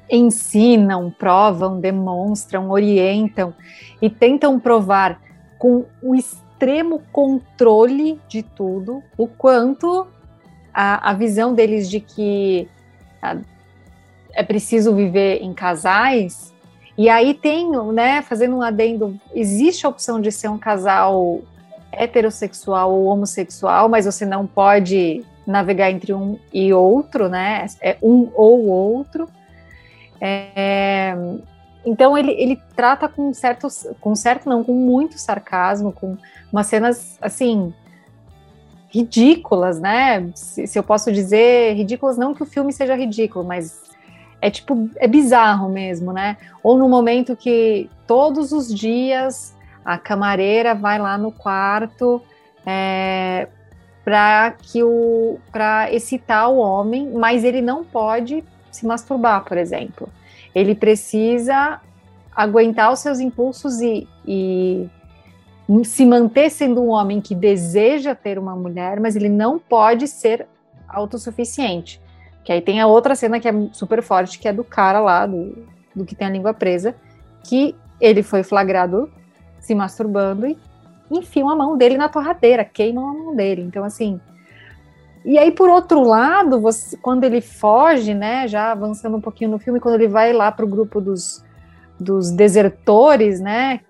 ensinam, 0.09 1.09
provam, 1.09 1.79
demonstram, 1.79 2.69
orientam 2.69 3.53
e 4.01 4.09
tentam 4.09 4.59
provar 4.59 5.19
com 5.61 5.85
o 6.01 6.15
extremo 6.15 7.03
controle 7.11 8.19
de 8.27 8.41
tudo 8.41 9.03
o 9.15 9.27
quanto 9.27 10.07
a, 10.73 11.11
a 11.11 11.13
visão 11.13 11.53
deles 11.53 11.87
de 11.87 11.99
que 11.99 12.67
a, 13.21 13.37
é 14.33 14.41
preciso 14.41 14.95
viver 14.95 15.43
em 15.43 15.53
casais 15.53 16.51
e 16.97 17.07
aí 17.09 17.35
tem, 17.35 17.69
né, 17.93 18.23
fazendo 18.23 18.55
um 18.55 18.63
adendo, 18.63 19.19
existe 19.35 19.85
a 19.85 19.89
opção 19.89 20.19
de 20.19 20.31
ser 20.31 20.47
um 20.47 20.57
casal 20.57 21.41
heterossexual 21.91 22.91
ou 22.91 23.05
homossexual, 23.05 23.87
mas 23.87 24.05
você 24.05 24.25
não 24.25 24.47
pode 24.47 25.23
navegar 25.45 25.91
entre 25.91 26.11
um 26.11 26.39
e 26.51 26.73
outro, 26.73 27.29
né? 27.29 27.67
É 27.79 27.97
um 28.01 28.31
ou 28.33 28.65
outro. 28.65 29.29
É, 30.19 31.15
então 31.85 32.17
ele, 32.17 32.31
ele 32.31 32.61
trata 32.75 33.07
com 33.07 33.33
certo, 33.33 33.67
com 33.99 34.15
certo 34.15 34.47
não, 34.47 34.63
com 34.63 34.73
muito 34.73 35.17
sarcasmo, 35.17 35.91
com 35.91 36.17
umas 36.51 36.67
cenas 36.67 37.17
assim 37.21 37.73
ridículas, 38.89 39.79
né? 39.79 40.29
Se, 40.35 40.67
se 40.67 40.77
eu 40.77 40.83
posso 40.83 41.11
dizer 41.11 41.73
ridículas, 41.75 42.17
não 42.17 42.33
que 42.33 42.43
o 42.43 42.45
filme 42.45 42.73
seja 42.73 42.95
ridículo, 42.95 43.45
mas 43.45 43.81
é 44.41 44.49
tipo, 44.49 44.89
é 44.97 45.07
bizarro 45.07 45.69
mesmo, 45.69 46.11
né? 46.11 46.37
Ou 46.61 46.77
no 46.77 46.89
momento 46.89 47.35
que 47.35 47.89
todos 48.05 48.51
os 48.51 48.73
dias 48.73 49.55
a 49.83 49.97
camareira 49.97 50.75
vai 50.75 50.99
lá 50.99 51.17
no 51.17 51.31
quarto 51.31 52.21
é, 52.65 53.47
para 54.03 54.51
que 54.51 54.83
o 54.83 55.39
para 55.51 55.91
excitar 55.91 56.49
o 56.49 56.57
homem, 56.57 57.11
mas 57.11 57.43
ele 57.43 57.61
não 57.61 57.83
pode 57.83 58.43
se 58.71 58.85
masturbar, 58.85 59.43
por 59.45 59.57
exemplo. 59.57 60.09
Ele 60.53 60.75
precisa 60.75 61.79
aguentar 62.35 62.91
os 62.91 62.99
seus 62.99 63.19
impulsos 63.19 63.81
e, 63.81 64.07
e 64.25 64.89
se 65.83 66.05
manter 66.05 66.49
sendo 66.49 66.81
um 66.81 66.89
homem 66.89 67.21
que 67.21 67.35
deseja 67.35 68.15
ter 68.15 68.37
uma 68.37 68.55
mulher, 68.55 68.99
mas 68.99 69.15
ele 69.15 69.29
não 69.29 69.57
pode 69.59 70.07
ser 70.07 70.47
autossuficiente. 70.87 72.01
Que 72.43 72.51
aí 72.51 72.61
tem 72.61 72.81
a 72.81 72.87
outra 72.87 73.15
cena 73.15 73.39
que 73.39 73.47
é 73.47 73.53
super 73.71 74.01
forte, 74.01 74.39
que 74.39 74.47
é 74.47 74.53
do 74.53 74.63
cara 74.63 74.99
lá, 74.99 75.25
do, 75.25 75.65
do 75.95 76.05
que 76.05 76.15
tem 76.15 76.27
a 76.27 76.31
língua 76.31 76.53
presa, 76.53 76.95
que 77.43 77.75
ele 77.99 78.23
foi 78.23 78.43
flagrado 78.43 79.11
se 79.59 79.75
masturbando 79.75 80.47
e 80.47 80.57
enfiam 81.11 81.49
a 81.49 81.55
mão 81.55 81.77
dele 81.77 81.97
na 81.97 82.09
torradeira, 82.09 82.65
queimam 82.65 83.07
a 83.07 83.13
mão 83.13 83.35
dele. 83.35 83.61
Então, 83.61 83.83
assim. 83.83 84.19
E 85.23 85.37
aí, 85.37 85.51
por 85.51 85.69
outro 85.69 86.01
lado, 86.01 86.59
você, 86.59 86.97
quando 86.97 87.23
ele 87.23 87.41
foge, 87.41 88.13
né, 88.13 88.47
já 88.47 88.71
avançando 88.71 89.17
um 89.17 89.21
pouquinho 89.21 89.51
no 89.51 89.59
filme, 89.59 89.79
quando 89.79 89.95
ele 89.95 90.07
vai 90.07 90.33
lá 90.33 90.51
para 90.51 90.65
o 90.65 90.67
grupo 90.67 90.99
dos, 90.99 91.43
dos 91.99 92.31
desertores, 92.31 93.39
né, 93.39 93.81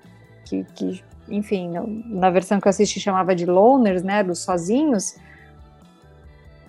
que, 0.45 0.65
que 0.75 1.03
enfim, 1.29 1.71
na 2.07 2.29
versão 2.29 2.59
que 2.59 2.67
eu 2.67 2.69
assisti 2.69 2.99
chamava 2.99 3.33
de 3.33 3.45
loners, 3.45 4.03
né, 4.03 4.23
dos 4.23 4.39
sozinhos, 4.39 5.15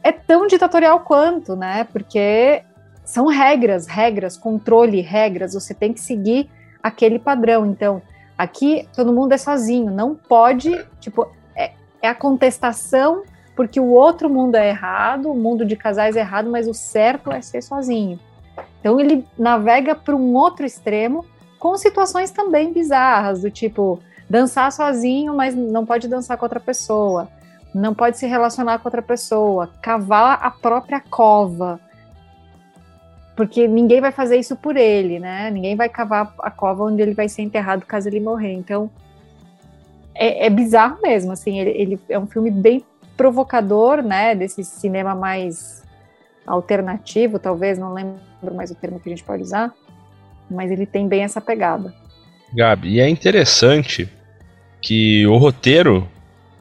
é 0.03 0.13
tão 0.13 0.47
ditatorial 0.47 1.01
quanto, 1.01 1.57
né, 1.57 1.85
porque 1.93 2.63
são 3.05 3.27
regras, 3.27 3.89
regras, 3.89 4.37
controle, 4.37 5.01
regras, 5.01 5.55
você 5.55 5.75
tem 5.75 5.93
que 5.93 6.01
seguir 6.01 6.49
aquele 6.81 7.19
padrão. 7.19 7.67
Então, 7.67 8.01
aqui 8.39 8.89
todo 8.95 9.13
mundo 9.13 9.33
é 9.33 9.39
sozinho, 9.39 9.91
não 9.91 10.15
pode, 10.15 10.87
tipo, 11.01 11.27
é, 11.57 11.73
é 12.01 12.09
a 12.09 12.15
contestação 12.15 13.25
porque 13.55 13.79
o 13.79 13.91
outro 13.91 14.31
mundo 14.31 14.57
é 14.57 14.69
errado, 14.69 15.31
o 15.31 15.35
mundo 15.35 15.65
de 15.65 15.77
casais 15.77 16.17
é 16.17 16.21
errado, 16.21 16.51
mas 16.51 16.67
o 16.67 16.75
certo 16.75 17.31
é 17.31 17.41
ser 17.41 17.63
sozinho. 17.63 18.19
Então 18.81 18.99
ele 19.01 19.25
navega 19.39 19.95
para 19.95 20.17
um 20.17 20.35
outro 20.35 20.67
extremo 20.67 21.25
com 21.59 21.77
situações 21.77 22.31
também 22.31 22.73
bizarras, 22.73 23.43
do 23.43 23.51
tipo 23.51 24.01
dançar 24.29 24.73
sozinho, 24.73 25.35
mas 25.35 25.55
não 25.55 25.85
pode 25.85 26.09
dançar 26.09 26.37
com 26.37 26.45
outra 26.45 26.59
pessoa, 26.59 27.29
não 27.75 27.95
pode 27.95 28.19
se 28.19 28.27
relacionar 28.27 28.79
com 28.79 28.89
outra 28.89 29.03
pessoa, 29.03 29.71
cavar 29.81 30.39
a 30.43 30.51
própria 30.51 31.01
cova, 31.01 31.79
porque 33.37 33.67
ninguém 33.67 34.01
vai 34.01 34.13
fazer 34.13 34.37
isso 34.37 34.57
por 34.57 34.77
ele, 34.77 35.19
né? 35.19 35.51
Ninguém 35.51 35.75
vai 35.75 35.89
cavar 35.89 36.35
a 36.39 36.51
cova 36.51 36.85
onde 36.85 37.01
ele 37.01 37.15
vai 37.15 37.29
ser 37.29 37.43
enterrado 37.43 37.87
caso 37.87 38.09
ele 38.09 38.21
morrer. 38.21 38.53
Então 38.53 38.91
é, 40.15 40.47
é 40.47 40.51
bizarro 40.51 40.99
mesmo, 41.03 41.33
assim. 41.33 41.59
Ele, 41.59 41.71
ele, 41.71 42.01
é 42.09 42.19
um 42.19 42.27
filme 42.27 42.51
bem 42.51 42.85
provocador, 43.17 44.03
né? 44.03 44.35
Desse 44.35 44.65
cinema 44.65 45.15
mais 45.15 45.83
alternativo, 46.47 47.39
talvez, 47.39 47.79
não 47.79 47.93
lembro 47.93 48.21
mais 48.55 48.71
o 48.71 48.75
termo 48.75 48.99
que 48.99 49.09
a 49.09 49.13
gente 49.13 49.25
pode 49.25 49.43
usar, 49.43 49.73
mas 50.51 50.71
ele 50.71 50.87
tem 50.87 51.09
bem 51.09 51.23
essa 51.23 51.41
pegada. 51.41 51.95
Gabi, 52.55 52.97
e 52.97 53.01
é 53.01 53.09
interessante 53.09 54.09
que 54.81 55.27
o 55.27 55.37
roteiro 55.37 56.09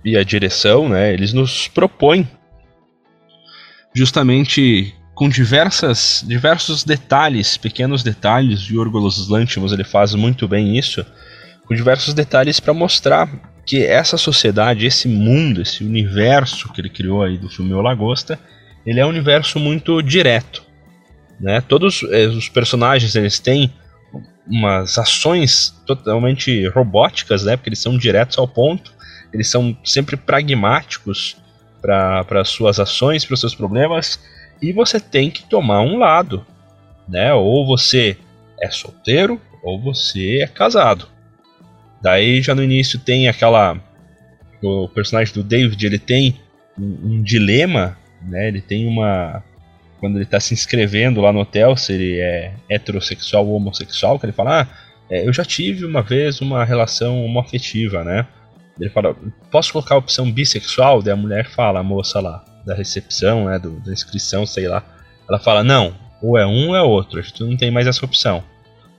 e 0.06 0.16
a 0.16 0.24
direção, 0.24 0.88
né, 0.88 1.14
eles 1.14 1.34
nos 1.34 1.68
propõem 1.68 2.30
justamente 3.94 4.96
com 5.14 5.28
diversas, 5.28 6.24
diversos 6.26 6.84
detalhes, 6.84 7.58
pequenos 7.58 8.02
detalhes, 8.04 8.62
e 8.62 8.76
Yorgos 8.76 9.28
Lanthimos 9.28 9.74
ele 9.74 9.84
faz 9.84 10.16
muito 10.16 10.48
bem 10.48 10.78
isso, 10.78 11.06
com 11.68 11.76
diversos 11.76 12.14
detalhes 12.14 12.60
para 12.60 12.74
mostrar 12.74 13.30
que 13.66 13.86
essa 13.86 14.18
sociedade, 14.18 14.86
esse 14.86 15.08
mundo, 15.08 15.62
esse 15.62 15.84
universo 15.84 16.72
que 16.72 16.82
ele 16.82 16.90
criou 16.90 17.24
aí 17.24 17.38
do 17.38 17.50
filme 17.50 17.74
O 17.74 17.82
Lagosta, 17.82 18.40
ele 18.86 19.00
é 19.00 19.06
um 19.06 19.10
universo 19.10 19.60
muito 19.60 20.02
direto, 20.02 20.64
né? 21.40 21.62
Todos 21.62 22.04
eh, 22.10 22.28
os 22.28 22.50
personagens 22.50 23.16
eles 23.16 23.40
têm 23.40 23.72
umas 24.48 24.98
ações 24.98 25.76
totalmente 25.86 26.68
robóticas, 26.70 27.44
né? 27.44 27.56
Porque 27.56 27.70
eles 27.70 27.80
são 27.80 27.98
diretos 27.98 28.38
ao 28.38 28.48
ponto, 28.48 28.94
eles 29.32 29.50
são 29.50 29.78
sempre 29.84 30.18
pragmáticos 30.18 31.38
para 31.82 32.44
suas 32.44 32.80
ações, 32.80 33.26
para 33.26 33.34
os 33.34 33.40
seus 33.40 33.56
problemas, 33.56 34.20
e 34.62 34.72
você 34.72 35.00
tem 35.00 35.32
que 35.32 35.44
tomar 35.44 35.82
um 35.82 35.98
lado, 35.98 36.46
né? 37.08 37.34
Ou 37.34 37.66
você 37.66 38.18
é 38.60 38.70
solteiro 38.70 39.40
ou 39.64 39.80
você 39.80 40.40
é 40.42 40.48
casado. 40.48 41.08
Daí 42.02 42.42
já 42.42 42.56
no 42.56 42.64
início 42.64 43.00
tem 43.00 43.28
aquela 43.28 43.78
o 44.64 44.88
personagem 44.90 45.34
do 45.34 45.44
David, 45.44 45.84
ele 45.86 45.98
tem 45.98 46.40
um, 46.78 47.16
um 47.16 47.24
dilema, 47.24 47.98
né? 48.22 48.48
Ele 48.48 48.62
tem 48.62 48.88
uma 48.88 49.44
quando 50.00 50.16
ele 50.16 50.24
está 50.24 50.40
se 50.40 50.54
inscrevendo 50.54 51.22
lá 51.22 51.32
no 51.32 51.42
hotel, 51.42 51.78
se 51.78 51.94
ele 51.94 52.20
é 52.20 52.54
heterossexual 52.68 53.48
ou 53.48 53.56
homossexual, 53.56 54.18
que 54.18 54.26
ele 54.26 54.34
fala, 54.34 54.62
ah, 54.62 54.68
é, 55.12 55.28
eu 55.28 55.32
já 55.32 55.46
tive 55.46 55.86
uma 55.86 56.02
vez 56.02 56.42
uma 56.42 56.66
relação 56.66 57.24
homoafetiva, 57.24 58.04
né? 58.04 58.26
Ele 58.80 58.90
fala, 58.90 59.16
posso 59.52 59.72
colocar 59.72 59.94
a 59.94 60.00
opção 60.00 60.32
bissexual? 60.32 61.04
Daí 61.04 61.14
a 61.14 61.16
mulher 61.16 61.48
fala, 61.48 61.82
a 61.82 61.84
moça 61.84 62.20
lá, 62.20 62.44
da 62.66 62.74
recepção, 62.74 63.46
né, 63.46 63.60
do, 63.60 63.80
da 63.82 63.94
inscrição, 63.94 64.44
sei 64.44 64.68
lá. 64.68 64.84
Ela 65.30 65.38
fala, 65.38 65.64
não, 65.64 65.94
ou 66.20 66.36
é 66.36 66.48
um 66.48 66.70
ou 66.70 66.76
é 66.76 66.82
outro, 66.82 67.22
gente 67.22 67.44
não 67.44 67.56
tem 67.56 67.70
mais 67.70 67.86
essa 67.86 68.04
opção. 68.04 68.44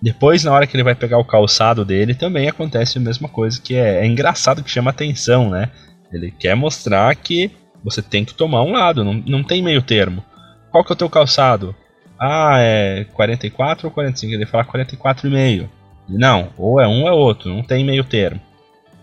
Depois, 0.03 0.43
na 0.43 0.53
hora 0.53 0.67
que 0.67 0.77
ele 0.77 0.83
vai 0.83 0.97
pegar 0.97 1.19
o 1.19 1.25
calçado 1.25 1.85
dele, 1.85 2.13
também 2.13 2.49
acontece 2.49 2.99
a 2.99 3.01
mesma 3.01 3.29
coisa, 3.29 3.61
que 3.63 3.77
é, 3.77 4.01
é 4.01 4.07
engraçado 4.07 4.63
que 4.63 4.71
chama 4.71 4.91
atenção, 4.91 5.49
né? 5.49 5.71
Ele 6.13 6.33
quer 6.33 6.57
mostrar 6.57 7.15
que 7.15 7.53
você 7.85 8.03
tem 8.03 8.25
que 8.25 8.35
tomar 8.35 8.65
um 8.65 8.73
lado, 8.73 9.05
não, 9.05 9.15
não 9.15 9.45
tem 9.45 9.63
meio 9.63 9.81
termo. 9.81 10.25
Qual 10.73 10.85
que 10.85 10.93
é 10.93 10.95
o 10.95 10.97
teu 10.97 11.09
calçado? 11.09 11.75
Ah, 12.19 12.57
é 12.59 13.05
44 13.13 13.87
ou 13.87 13.95
45? 13.95 14.33
Ele 14.33 14.47
fala 14.47 14.65
44,5. 14.65 15.69
Não, 16.09 16.51
ou 16.59 16.81
é 16.81 16.89
um 16.89 17.03
ou 17.03 17.09
é 17.09 17.13
outro, 17.13 17.49
não 17.49 17.63
tem 17.63 17.85
meio 17.85 18.03
termo. 18.03 18.41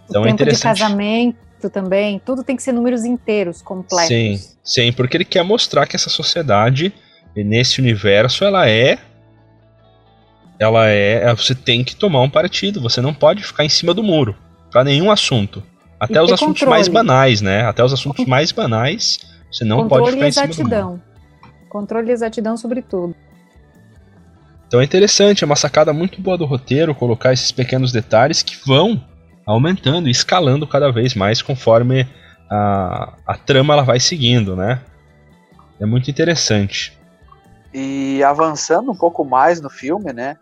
Então 0.10 0.24
o 0.24 0.28
é 0.28 0.30
interessante. 0.30 0.76
de 0.76 0.82
casamento 0.82 1.70
também, 1.72 2.20
tudo 2.26 2.44
tem 2.44 2.56
que 2.56 2.64
ser 2.64 2.74
números 2.74 3.06
inteiros, 3.06 3.62
completos. 3.62 4.08
Sim, 4.08 4.40
sim, 4.64 4.92
porque 4.92 5.16
ele 5.16 5.26
quer 5.26 5.44
mostrar 5.44 5.86
que 5.86 5.96
essa 5.96 6.10
sociedade, 6.10 6.94
nesse 7.36 7.80
universo, 7.80 8.44
ela 8.44 8.70
é 8.70 8.98
ela 10.60 10.88
é, 10.88 11.34
você 11.34 11.56
tem 11.56 11.84
que 11.84 11.95
tomar 11.95 12.22
um 12.22 12.30
partido, 12.30 12.82
você 12.82 13.00
não 13.02 13.13
pode 13.13 13.43
ficar 13.43 13.63
em 13.63 13.69
cima 13.69 13.93
do 13.93 14.04
muro 14.04 14.36
para 14.69 14.84
nenhum 14.84 15.10
assunto. 15.10 15.63
Até 16.00 16.22
os 16.22 16.32
assuntos 16.32 16.60
controle. 16.60 16.69
mais 16.69 16.88
banais, 16.88 17.41
né? 17.41 17.65
Até 17.65 17.84
os 17.84 17.93
assuntos 17.93 18.26
mais 18.26 18.52
banais, 18.52 19.19
você 19.52 19.65
não 19.65 19.84
controle 19.84 20.04
pode 20.04 20.15
ficar 20.15 20.28
em 20.28 20.32
cima 20.32 20.45
exatidão. 20.45 20.82
do 20.82 20.91
muro. 20.91 21.04
Controle 21.69 22.10
e 22.10 22.13
exatidão 22.13 22.58
sobre 22.58 22.82
tudo. 22.82 23.15
Então 24.67 24.82
é 24.82 24.84
interessante, 24.84 25.43
é 25.43 25.45
uma 25.45 25.56
sacada 25.56 25.91
muito 25.91 26.22
boa 26.22 26.38
do 26.38 26.45
roteiro 26.45 26.93
colocar 26.93 27.34
esses 27.34 27.52
pequenos 27.52 27.91
detalhes 27.91 28.43
que 28.43 28.56
vão 28.67 29.04
aumentando 29.45 30.08
e 30.08 30.12
escalando 30.12 30.67
cada 30.67 30.91
vez 30.91 31.15
mais 31.15 31.41
conforme 31.41 32.08
a, 32.50 33.13
a 33.26 33.36
trama 33.36 33.74
ela 33.74 33.84
vai 33.84 34.00
seguindo, 34.00 34.56
né? 34.56 34.82
É 35.80 35.86
muito 35.86 36.12
interessante. 36.12 36.98
E 37.74 38.22
avançando 38.24 38.91
um 38.91 38.95
pouco 38.95 39.24
mais 39.24 39.60
no 39.60 39.69
filme, 39.69 40.13
né? 40.13 40.38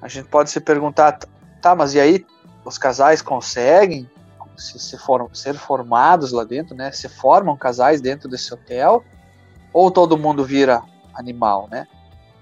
A 0.00 0.08
gente 0.08 0.28
pode 0.28 0.50
se 0.50 0.60
perguntar, 0.60 1.18
tá, 1.60 1.74
mas 1.74 1.94
e 1.94 2.00
aí 2.00 2.26
os 2.64 2.78
casais 2.78 3.22
conseguem 3.22 4.08
se, 4.56 4.78
se 4.78 4.96
ser 5.32 5.54
formados 5.54 6.32
lá 6.32 6.44
dentro, 6.44 6.74
né? 6.74 6.90
Se 6.92 7.08
formam 7.08 7.56
casais 7.56 8.00
dentro 8.00 8.28
desse 8.28 8.52
hotel? 8.52 9.04
ou 9.72 9.90
todo 9.90 10.18
mundo 10.18 10.44
vira 10.44 10.82
animal, 11.14 11.68
né? 11.70 11.86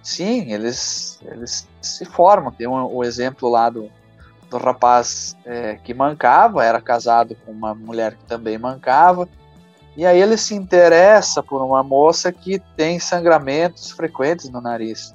Sim, 0.03 0.53
eles, 0.53 1.21
eles 1.23 1.69
se 1.81 2.05
formam. 2.05 2.53
Tem 2.53 2.67
um, 2.67 2.85
o 2.85 3.03
exemplo 3.03 3.49
lá 3.49 3.69
do, 3.69 3.91
do 4.49 4.57
rapaz 4.57 5.37
é, 5.45 5.77
que 5.83 5.93
mancava, 5.93 6.65
era 6.65 6.81
casado 6.81 7.37
com 7.45 7.53
uma 7.53 7.75
mulher 7.75 8.15
que 8.15 8.25
também 8.25 8.57
mancava, 8.57 9.29
e 9.97 10.05
aí 10.05 10.21
ele 10.21 10.37
se 10.37 10.55
interessa 10.55 11.43
por 11.43 11.63
uma 11.63 11.83
moça 11.83 12.31
que 12.31 12.59
tem 12.77 12.99
sangramentos 13.01 13.91
frequentes 13.91 14.49
no 14.51 14.61
nariz. 14.61 15.15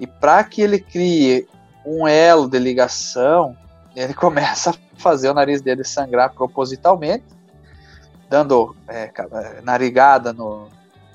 E 0.00 0.06
para 0.06 0.42
que 0.44 0.62
ele 0.62 0.78
crie 0.78 1.46
um 1.84 2.06
elo 2.06 2.48
de 2.48 2.58
ligação, 2.58 3.56
ele 3.94 4.14
começa 4.14 4.70
a 4.70 4.74
fazer 4.96 5.30
o 5.30 5.34
nariz 5.34 5.60
dele 5.60 5.84
sangrar 5.84 6.32
propositalmente, 6.32 7.24
dando 8.28 8.76
é, 8.86 9.10
narigada 9.62 10.32
no, 10.32 10.68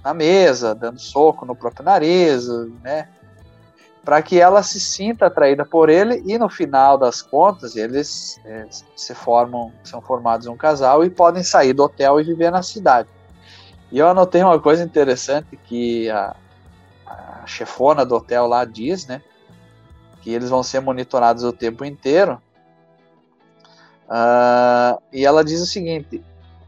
na 0.03 0.13
mesa, 0.13 0.73
dando 0.73 0.99
soco 0.99 1.45
no 1.45 1.55
próprio 1.55 1.85
nariz, 1.85 2.47
né? 2.81 3.07
Para 4.03 4.21
que 4.21 4.37
ela 4.37 4.61
se 4.63 4.81
sinta 4.81 5.27
atraída 5.27 5.63
por 5.63 5.87
ele 5.87 6.21
e 6.25 6.37
no 6.37 6.49
final 6.49 6.97
das 6.97 7.21
contas 7.21 7.77
eles 7.77 8.37
é, 8.43 8.65
se 8.97 9.15
formam, 9.15 9.71
são 9.81 10.01
formados 10.01 10.45
um 10.47 10.57
casal 10.57 11.05
e 11.05 11.09
podem 11.09 11.41
sair 11.41 11.71
do 11.71 11.83
hotel 11.83 12.19
e 12.19 12.23
viver 12.23 12.51
na 12.51 12.61
cidade. 12.61 13.07
E 13.89 13.99
eu 13.99 14.07
anotei 14.07 14.43
uma 14.43 14.59
coisa 14.59 14.83
interessante 14.83 15.55
que 15.55 16.09
a, 16.09 16.35
a 17.05 17.43
chefona 17.45 18.05
do 18.05 18.15
hotel 18.15 18.47
lá 18.47 18.65
diz, 18.65 19.05
né? 19.05 19.21
Que 20.21 20.31
eles 20.31 20.49
vão 20.49 20.63
ser 20.63 20.79
monitorados 20.79 21.43
o 21.43 21.51
tempo 21.51 21.83
inteiro. 21.83 22.41
Uh, 24.05 25.01
e 25.11 25.25
ela 25.25 25.43
diz 25.43 25.61
o 25.61 25.65
seguinte: 25.65 26.23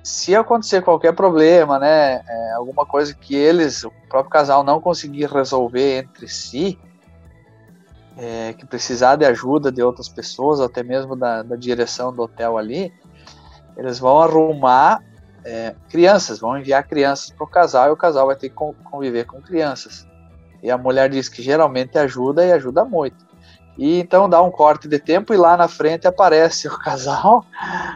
se 0.05 0.35
acontecer 0.35 0.83
qualquer 0.83 1.13
problema, 1.13 1.79
né, 1.79 2.21
é, 2.27 2.51
alguma 2.51 2.85
coisa 2.85 3.13
que 3.13 3.35
eles, 3.35 3.83
o 3.83 3.91
próprio 4.07 4.29
casal, 4.29 4.63
não 4.63 4.79
conseguir 4.79 5.25
resolver 5.25 5.97
entre 5.97 6.27
si, 6.27 6.79
é, 8.17 8.53
que 8.53 8.65
precisar 8.65 9.15
de 9.15 9.25
ajuda 9.25 9.71
de 9.71 9.81
outras 9.81 10.07
pessoas, 10.07 10.61
até 10.61 10.83
mesmo 10.83 11.15
da, 11.15 11.41
da 11.41 11.55
direção 11.55 12.13
do 12.13 12.21
hotel 12.21 12.57
ali, 12.57 12.93
eles 13.75 13.97
vão 13.97 14.21
arrumar 14.21 15.03
é, 15.43 15.75
crianças, 15.89 16.39
vão 16.39 16.57
enviar 16.57 16.87
crianças 16.87 17.31
para 17.31 17.43
o 17.43 17.47
casal 17.47 17.89
e 17.89 17.91
o 17.91 17.97
casal 17.97 18.27
vai 18.27 18.35
ter 18.35 18.49
que 18.49 18.55
conviver 18.55 19.25
com 19.25 19.41
crianças. 19.41 20.07
E 20.65 20.71
a 20.71 20.77
mulher 20.79 21.09
diz 21.09 21.29
que 21.29 21.43
geralmente 21.43 21.95
ajuda 21.95 22.43
e 22.43 22.51
ajuda 22.51 22.83
muito. 22.83 23.23
E 23.77 23.99
então 23.99 24.27
dá 24.27 24.41
um 24.41 24.49
corte 24.49 24.87
de 24.87 24.97
tempo 24.97 25.31
e 25.31 25.37
lá 25.37 25.55
na 25.55 25.67
frente 25.67 26.07
aparece 26.07 26.67
o 26.67 26.79
casal. 26.79 27.45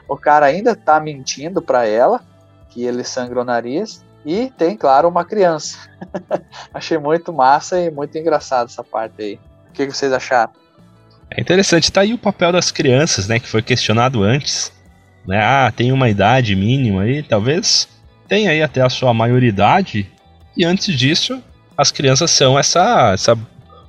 O 0.08 0.16
cara 0.16 0.46
ainda 0.46 0.76
tá 0.76 1.00
mentindo 1.00 1.64
para 1.64 1.88
ela 1.88 2.22
que 2.70 2.84
ele 2.84 3.04
sangra 3.04 3.42
o 3.42 3.44
nariz 3.44 4.06
e 4.24 4.52
tem, 4.56 4.78
claro, 4.78 5.10
uma 5.10 5.26
criança. 5.26 5.80
Achei 6.72 7.00
muito 7.00 7.34
massa 7.34 7.80
e 7.80 7.90
muito 7.90 8.16
engraçado 8.16 8.68
essa 8.68 8.84
parte 8.84 9.20
aí. 9.20 9.40
O 9.70 9.74
que 9.74 9.88
vocês 9.88 10.14
acharam? 10.14 10.52
É 11.32 11.42
interessante, 11.42 11.92
tá 11.92 12.02
aí 12.02 12.14
o 12.14 12.20
papel 12.20 12.52
das 12.52 12.72
crianças, 12.72 13.28
né, 13.28 13.40
que 13.40 13.48
foi 13.48 13.64
questionado 13.64 14.22
antes. 14.22 14.72
Né? 15.26 15.42
Ah, 15.44 15.74
tem 15.76 15.92
uma 15.92 16.08
idade 16.08 16.56
mínima 16.56 17.02
aí, 17.02 17.24
talvez 17.24 17.88
tenha 18.28 18.52
aí 18.52 18.62
até 18.62 18.82
a 18.82 18.90
sua 18.90 19.12
maioridade. 19.12 20.12
E 20.56 20.64
antes 20.64 20.96
disso, 20.96 21.42
as 21.80 21.92
crianças 21.92 22.30
são 22.32 22.60
essa, 22.60 23.14
essa 23.14 23.38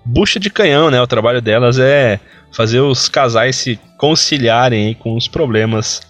bucha 0.05 0.38
de 0.38 0.48
canhão, 0.48 0.92
né? 0.92 1.03
O 1.03 1.09
trabalho 1.09 1.42
delas 1.42 1.76
é 1.76 2.20
fazer 2.53 2.79
os 2.79 3.09
casais 3.09 3.57
se 3.57 3.81
conciliarem 3.98 4.94
com 4.94 5.16
os 5.16 5.26
problemas 5.26 6.00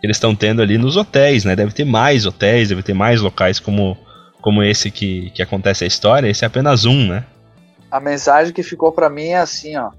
que 0.00 0.06
eles 0.06 0.16
estão 0.16 0.34
tendo 0.34 0.60
ali 0.60 0.76
nos 0.76 0.96
hotéis, 0.96 1.44
né? 1.44 1.54
Deve 1.54 1.72
ter 1.72 1.84
mais 1.84 2.26
hotéis, 2.26 2.70
deve 2.70 2.82
ter 2.82 2.92
mais 2.92 3.20
locais 3.20 3.60
como, 3.60 3.96
como 4.42 4.64
esse 4.64 4.90
que, 4.90 5.30
que 5.30 5.40
acontece 5.40 5.84
a 5.84 5.86
história. 5.86 6.28
Esse 6.28 6.42
é 6.42 6.48
apenas 6.48 6.84
um, 6.84 7.06
né? 7.06 7.24
A 7.88 8.00
mensagem 8.00 8.52
que 8.52 8.64
ficou 8.64 8.90
para 8.90 9.08
mim 9.08 9.28
é 9.28 9.38
assim, 9.38 9.76
ó. 9.76 9.90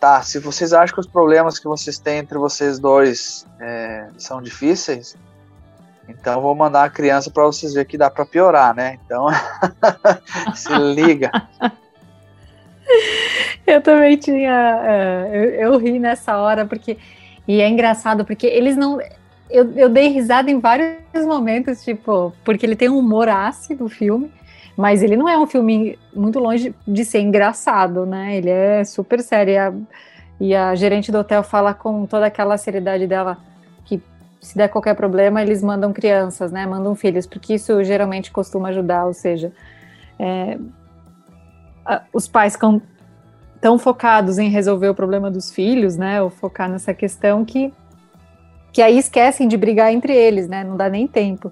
Tá, 0.00 0.20
se 0.22 0.40
vocês 0.40 0.72
acham 0.72 0.94
que 0.94 1.00
os 1.00 1.06
problemas 1.06 1.60
que 1.60 1.68
vocês 1.68 1.96
têm 1.96 2.18
entre 2.18 2.38
vocês 2.38 2.80
dois 2.80 3.46
é, 3.60 4.08
são 4.16 4.42
difíceis, 4.42 5.16
então 6.08 6.40
vou 6.40 6.54
mandar 6.54 6.84
a 6.84 6.90
criança 6.90 7.30
para 7.30 7.44
vocês 7.44 7.74
verem 7.74 7.88
que 7.88 7.98
dá 7.98 8.10
para 8.10 8.24
piorar, 8.24 8.74
né? 8.74 8.98
Então 9.04 9.26
se 10.54 10.72
liga. 10.74 11.30
Eu 13.66 13.82
também 13.82 14.16
tinha. 14.16 14.80
Uh, 14.80 15.34
eu, 15.34 15.50
eu 15.50 15.78
ri 15.78 15.98
nessa 15.98 16.38
hora, 16.38 16.64
porque. 16.64 16.96
E 17.46 17.60
é 17.60 17.68
engraçado, 17.68 18.24
porque 18.24 18.46
eles 18.46 18.76
não. 18.76 18.98
Eu, 19.50 19.72
eu 19.76 19.88
dei 19.90 20.08
risada 20.08 20.50
em 20.50 20.58
vários 20.58 21.26
momentos, 21.26 21.84
tipo, 21.84 22.32
porque 22.44 22.64
ele 22.64 22.76
tem 22.76 22.88
um 22.88 22.98
humor 22.98 23.28
ácido, 23.28 23.84
o 23.84 23.88
filme, 23.88 24.30
mas 24.76 25.02
ele 25.02 25.16
não 25.16 25.28
é 25.28 25.38
um 25.38 25.46
filme 25.46 25.98
muito 26.14 26.38
longe 26.38 26.74
de 26.86 27.04
ser 27.04 27.20
engraçado, 27.20 28.06
né? 28.06 28.36
Ele 28.36 28.50
é 28.50 28.84
super 28.84 29.20
sério. 29.20 29.52
E 29.52 29.58
a, 29.58 29.72
e 30.40 30.54
a 30.54 30.74
gerente 30.74 31.12
do 31.12 31.18
hotel 31.18 31.42
fala 31.42 31.74
com 31.74 32.06
toda 32.06 32.26
aquela 32.26 32.56
seriedade 32.56 33.06
dela 33.06 33.38
se 34.40 34.56
der 34.56 34.68
qualquer 34.68 34.94
problema, 34.94 35.42
eles 35.42 35.62
mandam 35.62 35.92
crianças, 35.92 36.52
né? 36.52 36.66
Mandam 36.66 36.94
filhos, 36.94 37.26
porque 37.26 37.54
isso 37.54 37.82
geralmente 37.84 38.30
costuma 38.30 38.68
ajudar, 38.68 39.06
ou 39.06 39.14
seja, 39.14 39.52
é, 40.18 40.58
os 42.12 42.28
pais 42.28 42.54
ficam 42.54 42.80
tão 43.60 43.78
focados 43.78 44.38
em 44.38 44.48
resolver 44.48 44.88
o 44.88 44.94
problema 44.94 45.30
dos 45.30 45.50
filhos, 45.50 45.96
né, 45.96 46.22
ou 46.22 46.30
focar 46.30 46.68
nessa 46.68 46.94
questão 46.94 47.44
que 47.44 47.72
que 48.70 48.82
aí 48.82 48.98
esquecem 48.98 49.48
de 49.48 49.56
brigar 49.56 49.92
entre 49.92 50.14
eles, 50.14 50.46
né? 50.46 50.62
Não 50.62 50.76
dá 50.76 50.88
nem 50.90 51.06
tempo. 51.06 51.50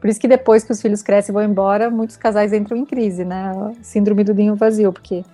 Por 0.00 0.08
isso 0.08 0.20
que 0.20 0.28
depois 0.28 0.62
que 0.62 0.70
os 0.70 0.80
filhos 0.80 1.02
crescem 1.02 1.32
e 1.32 1.34
vão 1.34 1.42
embora, 1.42 1.90
muitos 1.90 2.16
casais 2.16 2.52
entram 2.52 2.76
em 2.76 2.86
crise, 2.86 3.24
né? 3.24 3.52
Síndrome 3.82 4.22
do 4.22 4.32
ninho 4.32 4.54
vazio, 4.54 4.92
porque 4.92 5.24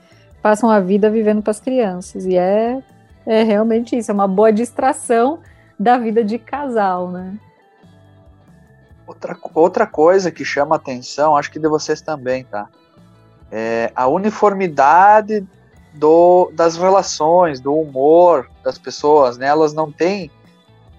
passam 0.42 0.70
a 0.70 0.80
vida 0.80 1.10
vivendo 1.10 1.42
para 1.42 1.50
as 1.50 1.60
crianças. 1.60 2.24
E 2.24 2.36
é, 2.36 2.82
é 3.26 3.42
realmente 3.42 3.96
isso, 3.96 4.10
é 4.10 4.14
uma 4.14 4.26
boa 4.26 4.50
distração 4.50 5.38
da 5.80 5.96
vida 5.96 6.22
de 6.22 6.38
casal, 6.38 7.10
né? 7.10 7.38
Outra, 9.06 9.36
outra 9.54 9.86
coisa 9.86 10.30
que 10.30 10.44
chama 10.44 10.76
atenção, 10.76 11.34
acho 11.34 11.50
que 11.50 11.58
de 11.58 11.66
vocês 11.66 12.02
também, 12.02 12.44
tá? 12.44 12.68
É 13.50 13.90
a 13.96 14.06
uniformidade 14.06 15.44
do, 15.94 16.52
das 16.52 16.76
relações, 16.76 17.60
do 17.60 17.74
humor 17.74 18.50
das 18.62 18.76
pessoas, 18.76 19.38
né? 19.38 19.46
Elas 19.46 19.72
não 19.72 19.90
têm 19.90 20.30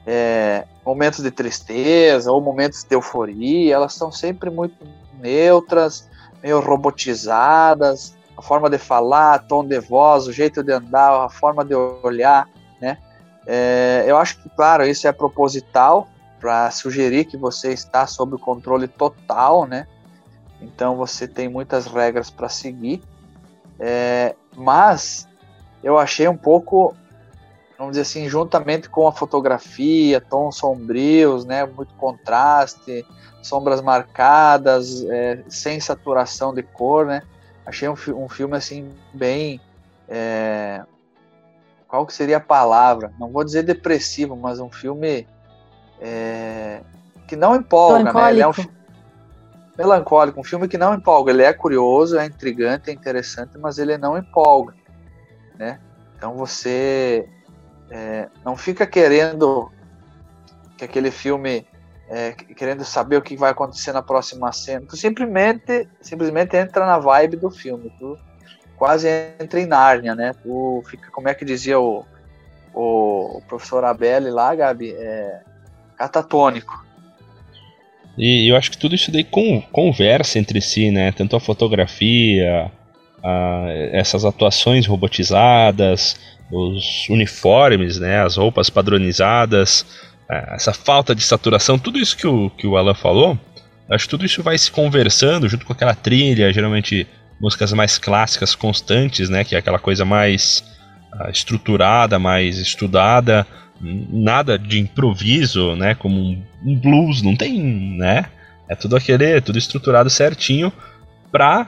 é, 0.06 0.66
momentos 0.84 1.22
de 1.22 1.30
tristeza 1.30 2.32
ou 2.32 2.42
momentos 2.42 2.84
de 2.84 2.96
euforia, 2.96 3.76
elas 3.76 3.94
são 3.94 4.12
sempre 4.12 4.50
muito 4.50 4.76
neutras, 5.20 6.10
meio 6.42 6.60
robotizadas, 6.60 8.18
a 8.36 8.42
forma 8.42 8.68
de 8.68 8.80
falar, 8.80 9.46
tom 9.46 9.64
de 9.64 9.80
voz, 9.80 10.26
o 10.26 10.34
jeito 10.34 10.64
de 10.64 10.74
andar, 10.74 11.26
a 11.26 11.30
forma 11.30 11.64
de 11.64 11.76
olhar? 11.76 12.50
É, 13.46 14.04
eu 14.08 14.18
acho 14.18 14.42
que, 14.42 14.50
claro, 14.50 14.86
isso 14.86 15.08
é 15.08 15.12
proposital 15.12 16.08
para 16.40 16.72
sugerir 16.72 17.26
que 17.26 17.38
você 17.38 17.72
está 17.72 18.08
sob 18.08 18.36
o 18.36 18.40
controle 18.40 18.88
total, 18.88 19.66
né? 19.66 19.88
Então 20.60 20.96
você 20.96 21.28
tem 21.28 21.48
muitas 21.48 21.86
regras 21.86 22.30
para 22.30 22.50
seguir. 22.50 23.02
É, 23.80 24.36
mas 24.56 25.28
eu 25.84 25.98
achei 25.98 26.28
um 26.28 26.38
pouco, 26.38 26.96
vamos 27.78 27.94
dizer 27.94 28.02
assim, 28.02 28.30
juntamente 28.30 28.90
com 28.90 29.08
a 29.08 29.12
fotografia, 29.12 30.22
tons 30.22 30.58
sombrios, 30.58 31.46
né, 31.46 31.66
muito 31.66 31.94
contraste, 31.96 33.06
sombras 33.42 33.82
marcadas, 33.82 35.04
é, 35.06 35.44
sem 35.50 35.80
saturação 35.80 36.54
de 36.54 36.62
cor, 36.62 37.08
né, 37.08 37.24
achei 37.66 37.90
um, 37.90 37.96
um 38.16 38.30
filme 38.30 38.56
assim 38.56 38.90
bem, 39.12 39.60
é, 40.08 40.84
qual 41.92 42.06
que 42.06 42.14
seria 42.14 42.38
a 42.38 42.40
palavra? 42.40 43.12
Não 43.20 43.30
vou 43.30 43.44
dizer 43.44 43.64
depressivo, 43.64 44.34
mas 44.34 44.62
um 44.62 44.72
filme 44.72 45.28
é, 46.00 46.80
que 47.28 47.36
não 47.36 47.54
empolga, 47.54 48.14
né? 48.14 48.32
Ele 48.32 48.42
é 48.42 48.48
um, 48.48 48.54
melancólico, 49.78 50.40
um 50.40 50.44
filme 50.44 50.70
que 50.70 50.78
não 50.78 50.94
empolga. 50.94 51.34
Ele 51.34 51.44
é 51.44 51.52
curioso, 51.52 52.18
é 52.18 52.26
intrigante, 52.26 52.90
é 52.90 52.94
interessante, 52.94 53.58
mas 53.58 53.78
ele 53.78 53.98
não 53.98 54.18
empolga, 54.18 54.74
né? 55.60 55.82
Então 56.16 56.34
você 56.34 57.28
é, 57.90 58.30
não 58.46 58.56
fica 58.56 58.88
querendo 58.88 59.70
que 60.78 60.86
aquele 60.86 61.12
filme 61.12 61.68
é, 62.08 62.32
querendo 62.32 62.86
saber 62.86 63.18
o 63.18 63.22
que 63.22 63.36
vai 63.36 63.52
acontecer 63.52 63.92
na 63.92 64.02
próxima 64.02 64.50
cena. 64.54 64.86
Tu 64.88 64.96
simplesmente, 64.96 65.90
simplesmente 66.00 66.56
entra 66.56 66.86
na 66.86 67.00
vibe 67.00 67.36
do 67.36 67.52
filme. 67.52 67.94
Tu 68.00 68.18
quase 68.82 69.08
entra 69.40 69.62
em 69.62 69.68
Nárnia, 69.68 70.16
né? 70.16 70.34
Tu 70.42 70.84
fica, 70.90 71.12
como 71.12 71.30
é 71.30 71.36
que 71.36 71.46
dizia 71.46 71.80
o, 71.80 72.04
o, 72.74 73.38
o 73.38 73.42
professor 73.48 73.84
Abel 73.84 74.34
lá, 74.34 74.56
Gabi? 74.56 74.92
É, 74.92 75.42
catatônico. 75.96 76.84
E 78.18 78.52
eu 78.52 78.56
acho 78.56 78.72
que 78.72 78.80
tudo 78.80 78.96
isso 78.96 79.12
daí 79.12 79.24
com, 79.24 79.62
conversa 79.72 80.40
entre 80.40 80.60
si, 80.60 80.90
né? 80.90 81.12
Tanto 81.12 81.36
a 81.36 81.40
fotografia, 81.40 82.72
a, 83.24 83.68
essas 83.92 84.26
atuações 84.26 84.88
robotizadas, 84.88 86.20
os 86.52 87.08
uniformes, 87.08 88.00
né? 88.00 88.24
As 88.24 88.36
roupas 88.36 88.72
padronizadas, 88.72 89.86
essa 90.28 90.74
falta 90.74 91.14
de 91.14 91.22
saturação, 91.22 91.78
tudo 91.78 92.00
isso 92.00 92.18
que 92.18 92.26
o, 92.26 92.50
que 92.50 92.66
o 92.66 92.76
Alan 92.76 92.96
falou, 92.96 93.38
acho 93.88 94.06
que 94.06 94.10
tudo 94.10 94.26
isso 94.26 94.42
vai 94.42 94.58
se 94.58 94.72
conversando 94.72 95.48
junto 95.48 95.68
com 95.68 95.74
aquela 95.74 95.94
trilha, 95.94 96.52
geralmente 96.52 97.08
músicas 97.42 97.74
mais 97.74 97.98
clássicas, 97.98 98.54
constantes, 98.54 99.28
né? 99.30 99.44
Que 99.44 99.56
é 99.56 99.58
aquela 99.58 99.80
coisa 99.80 100.06
mais 100.06 100.64
uh, 101.14 101.30
estruturada, 101.32 102.20
mais 102.20 102.60
estudada, 102.60 103.48
nada 103.82 104.60
de 104.60 104.80
improviso, 104.80 105.76
né? 105.76 105.96
Como 105.96 106.22
um, 106.22 106.44
um, 106.64 106.76
blues, 106.76 107.24
não 107.24 107.36
tem, 107.36 107.60
né? 107.98 108.26
É 108.70 108.76
tudo 108.76 108.96
aquele, 108.96 109.42
tudo 109.42 109.58
estruturado 109.58 110.10
certinho 110.10 110.72
pra 111.32 111.68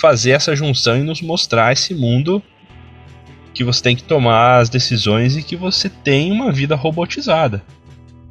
fazer 0.00 0.30
essa 0.30 0.56
junção 0.56 0.96
e 0.96 1.02
nos 1.02 1.20
mostrar 1.20 1.72
esse 1.72 1.94
mundo 1.94 2.42
que 3.52 3.62
você 3.62 3.82
tem 3.82 3.94
que 3.94 4.02
tomar 4.02 4.60
as 4.60 4.70
decisões 4.70 5.36
e 5.36 5.42
que 5.42 5.56
você 5.56 5.90
tem 5.90 6.32
uma 6.32 6.50
vida 6.50 6.74
robotizada. 6.74 7.62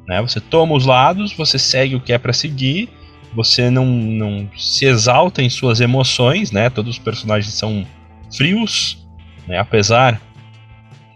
Né? 0.08 0.20
Você 0.22 0.40
toma 0.40 0.74
os 0.74 0.84
lados, 0.84 1.32
você 1.32 1.58
segue 1.58 1.94
o 1.94 2.00
que 2.00 2.12
é 2.12 2.18
para 2.18 2.32
seguir, 2.32 2.88
você 3.34 3.70
não, 3.70 3.86
não 3.86 4.48
se 4.56 4.86
exalta 4.86 5.42
em 5.42 5.50
suas 5.50 5.80
emoções, 5.80 6.50
né? 6.50 6.68
Todos 6.68 6.94
os 6.94 6.98
personagens 6.98 7.54
são 7.54 7.86
frios, 8.34 9.06
né? 9.46 9.58
apesar 9.58 10.20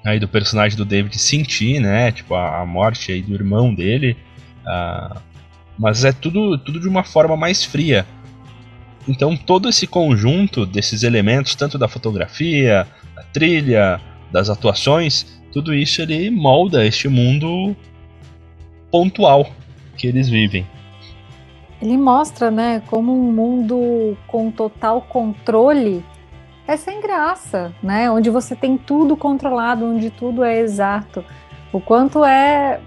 aí 0.05 0.19
do 0.21 0.29
personagem 0.29 0.77
do 0.77 0.85
David 0.85 1.19
sentir, 1.19 1.81
né? 1.81 2.13
Tipo, 2.13 2.35
a, 2.35 2.61
a 2.61 2.67
morte 2.67 3.11
aí 3.11 3.23
do 3.23 3.35
irmão 3.35 3.75
dele. 3.75 4.17
Uh, 4.67 5.19
mas 5.79 6.05
é 6.05 6.13
tudo, 6.13 6.59
tudo 6.59 6.79
de 6.79 6.89
uma 6.89 7.03
forma 7.03 7.37
mais 7.37 7.65
fria. 7.65 8.07
Então 9.09 9.37
todo 9.37 9.69
esse 9.69 9.87
conjunto 9.87 10.65
desses 10.65 11.03
elementos, 11.03 11.55
tanto 11.55 11.79
da 11.79 11.89
fotografia, 11.89 12.87
da 13.15 13.23
trilha, 13.25 14.01
das 14.31 14.49
atuações, 14.49 15.41
tudo 15.53 15.75
isso 15.75 16.03
ele 16.03 16.31
molda 16.31 16.87
este 16.87 17.09
mundo 17.09 17.77
pontual 18.91 19.51
que 19.97 20.07
eles 20.07 20.29
vivem. 20.29 20.67
Ele 21.85 21.99
mostra, 21.99 22.51
né, 22.51 22.83
como 22.89 23.13
um 23.13 23.31
mundo 23.31 24.17
com 24.27 24.51
total 24.51 25.03
controle 25.03 26.03
é 26.67 26.79
sem 26.79 26.99
graça, 26.99 27.75
né? 27.83 28.11
Onde 28.11 28.31
você 28.31 28.57
tem 28.57 28.79
tudo 28.79 29.15
controlado, 29.15 29.85
onde 29.85 30.09
tudo 30.09 30.43
é 30.43 30.61
exato. 30.61 31.23
O 31.71 31.79
quanto 31.83 32.25
é. 32.25 32.81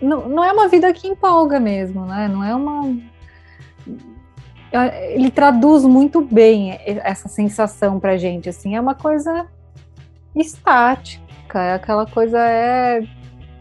Não, 0.00 0.26
não 0.30 0.42
é 0.42 0.50
uma 0.50 0.66
vida 0.66 0.90
que 0.94 1.08
empolga 1.08 1.60
mesmo, 1.60 2.06
né? 2.06 2.26
Não 2.26 2.42
é 2.42 2.54
uma. 2.54 2.96
Ele 5.10 5.30
traduz 5.30 5.84
muito 5.84 6.22
bem 6.22 6.80
essa 6.86 7.28
sensação 7.28 8.00
pra 8.00 8.16
gente, 8.16 8.48
assim, 8.48 8.76
é 8.76 8.80
uma 8.80 8.94
coisa 8.94 9.46
estática. 10.34 11.60
É 11.60 11.74
aquela 11.74 12.06
coisa 12.06 12.38
é 12.38 13.06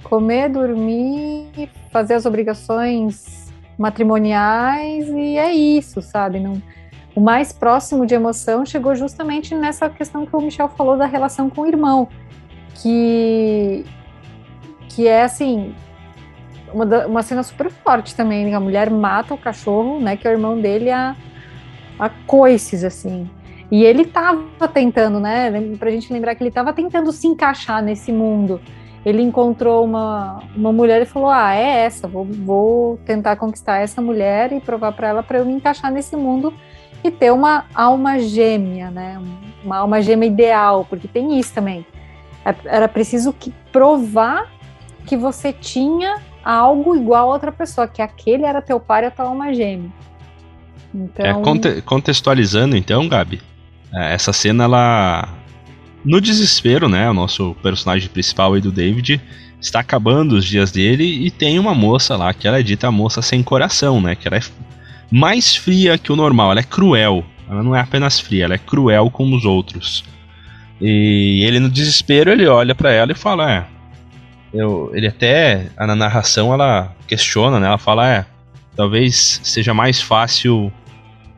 comer, 0.01 0.47
dormir, 0.47 1.69
fazer 1.91 2.13
as 2.13 2.25
obrigações 2.25 3.48
matrimoniais 3.79 5.07
e 5.07 5.37
é 5.37 5.53
isso, 5.53 6.01
sabe? 6.01 6.39
Não, 6.39 6.61
o 7.15 7.21
mais 7.21 7.51
próximo 7.53 8.05
de 8.05 8.13
emoção 8.13 8.65
chegou 8.65 8.93
justamente 8.93 9.55
nessa 9.55 9.89
questão 9.89 10.25
que 10.25 10.35
o 10.35 10.41
Michel 10.41 10.69
falou 10.69 10.97
da 10.97 11.05
relação 11.05 11.49
com 11.49 11.61
o 11.61 11.67
irmão, 11.67 12.07
que 12.75 13.85
que 14.89 15.07
é 15.07 15.23
assim 15.23 15.73
uma, 16.73 17.05
uma 17.05 17.23
cena 17.23 17.43
super 17.43 17.69
forte 17.69 18.15
também. 18.15 18.53
A 18.53 18.59
mulher 18.59 18.89
mata 18.89 19.33
o 19.33 19.37
cachorro, 19.37 19.99
né? 19.99 20.17
Que 20.17 20.27
é 20.27 20.31
o 20.31 20.33
irmão 20.33 20.59
dele 20.59 20.91
a, 20.91 21.15
a 21.97 22.09
coices, 22.09 22.83
assim. 22.83 23.29
E 23.71 23.83
ele 23.83 24.05
tava 24.05 24.67
tentando, 24.67 25.19
né? 25.19 25.51
Pra 25.77 25.91
gente 25.91 26.11
lembrar 26.11 26.35
que 26.35 26.43
ele 26.43 26.51
tava 26.51 26.73
tentando 26.73 27.11
se 27.11 27.27
encaixar 27.27 27.83
nesse 27.83 28.11
mundo. 28.11 28.59
Ele 29.05 29.21
encontrou 29.21 29.85
uma, 29.85 30.43
uma 30.55 30.71
mulher 30.71 31.01
e 31.01 31.05
falou: 31.05 31.29
Ah, 31.29 31.55
é 31.55 31.85
essa, 31.85 32.07
vou, 32.07 32.25
vou 32.25 32.97
tentar 33.05 33.35
conquistar 33.37 33.77
essa 33.77 34.01
mulher 34.01 34.51
e 34.51 34.59
provar 34.59 34.91
para 34.91 35.07
ela 35.07 35.23
para 35.23 35.39
eu 35.39 35.45
me 35.45 35.53
encaixar 35.53 35.91
nesse 35.91 36.15
mundo 36.15 36.53
e 37.03 37.09
ter 37.09 37.31
uma 37.31 37.65
alma 37.73 38.19
gêmea, 38.19 38.91
né? 38.91 39.21
Uma 39.63 39.77
alma 39.77 40.01
gêmea 40.01 40.27
ideal, 40.27 40.85
porque 40.89 41.07
tem 41.07 41.39
isso 41.39 41.53
também. 41.53 41.85
É, 42.45 42.53
era 42.65 42.87
preciso 42.87 43.31
que 43.31 43.53
provar 43.71 44.51
que 45.05 45.15
você 45.15 45.53
tinha 45.53 46.21
algo 46.43 46.95
igual 46.95 47.29
a 47.29 47.33
outra 47.33 47.51
pessoa, 47.51 47.87
que 47.87 48.01
aquele 48.01 48.43
era 48.43 48.61
teu 48.61 48.79
pai 48.79 49.03
e 49.03 49.05
a 49.07 49.11
tua 49.11 49.25
alma 49.25 49.53
gêmea. 49.53 49.89
Então... 50.93 51.25
É, 51.25 51.33
conte 51.33 51.81
contextualizando 51.83 52.75
então, 52.75 53.07
Gabi, 53.07 53.41
é, 53.93 54.13
essa 54.13 54.33
cena 54.33 54.63
ela 54.65 55.38
no 56.03 56.21
desespero, 56.21 56.87
né, 56.87 57.09
o 57.09 57.13
nosso 57.13 57.55
personagem 57.61 58.09
principal 58.09 58.53
aí 58.53 58.61
do 58.61 58.71
David 58.71 59.21
está 59.59 59.81
acabando 59.81 60.33
os 60.33 60.45
dias 60.45 60.71
dele 60.71 61.03
e 61.03 61.29
tem 61.29 61.59
uma 61.59 61.73
moça 61.73 62.15
lá 62.15 62.33
que 62.33 62.47
ela 62.47 62.59
é 62.59 62.63
dita 62.63 62.87
a 62.87 62.91
moça 62.91 63.21
sem 63.21 63.43
coração, 63.43 64.01
né, 64.01 64.15
que 64.15 64.27
ela 64.27 64.37
é 64.37 64.41
mais 65.11 65.55
fria 65.55 65.97
que 65.97 66.11
o 66.11 66.15
normal, 66.15 66.51
ela 66.51 66.59
é 66.59 66.63
cruel. 66.63 67.25
Ela 67.49 67.63
não 67.63 67.75
é 67.75 67.79
apenas 67.79 68.19
fria, 68.19 68.45
ela 68.45 68.53
é 68.53 68.59
cruel 68.59 69.09
com 69.09 69.33
os 69.33 69.43
outros. 69.43 70.03
E 70.79 71.43
ele 71.45 71.59
no 71.59 71.69
desespero 71.69 72.31
ele 72.31 72.45
olha 72.47 72.75
para 72.75 72.91
ela 72.91 73.11
e 73.11 73.15
fala: 73.15 73.51
"É, 73.51 73.65
eu, 74.53 74.91
ele 74.93 75.07
até 75.07 75.69
na 75.77 75.95
narração 75.95 76.53
ela 76.53 76.95
questiona, 77.07 77.59
né? 77.59 77.67
Ela 77.67 77.77
fala, 77.77 78.07
é, 78.07 78.25
talvez 78.75 79.39
seja 79.43 79.73
mais 79.73 80.01
fácil 80.01 80.71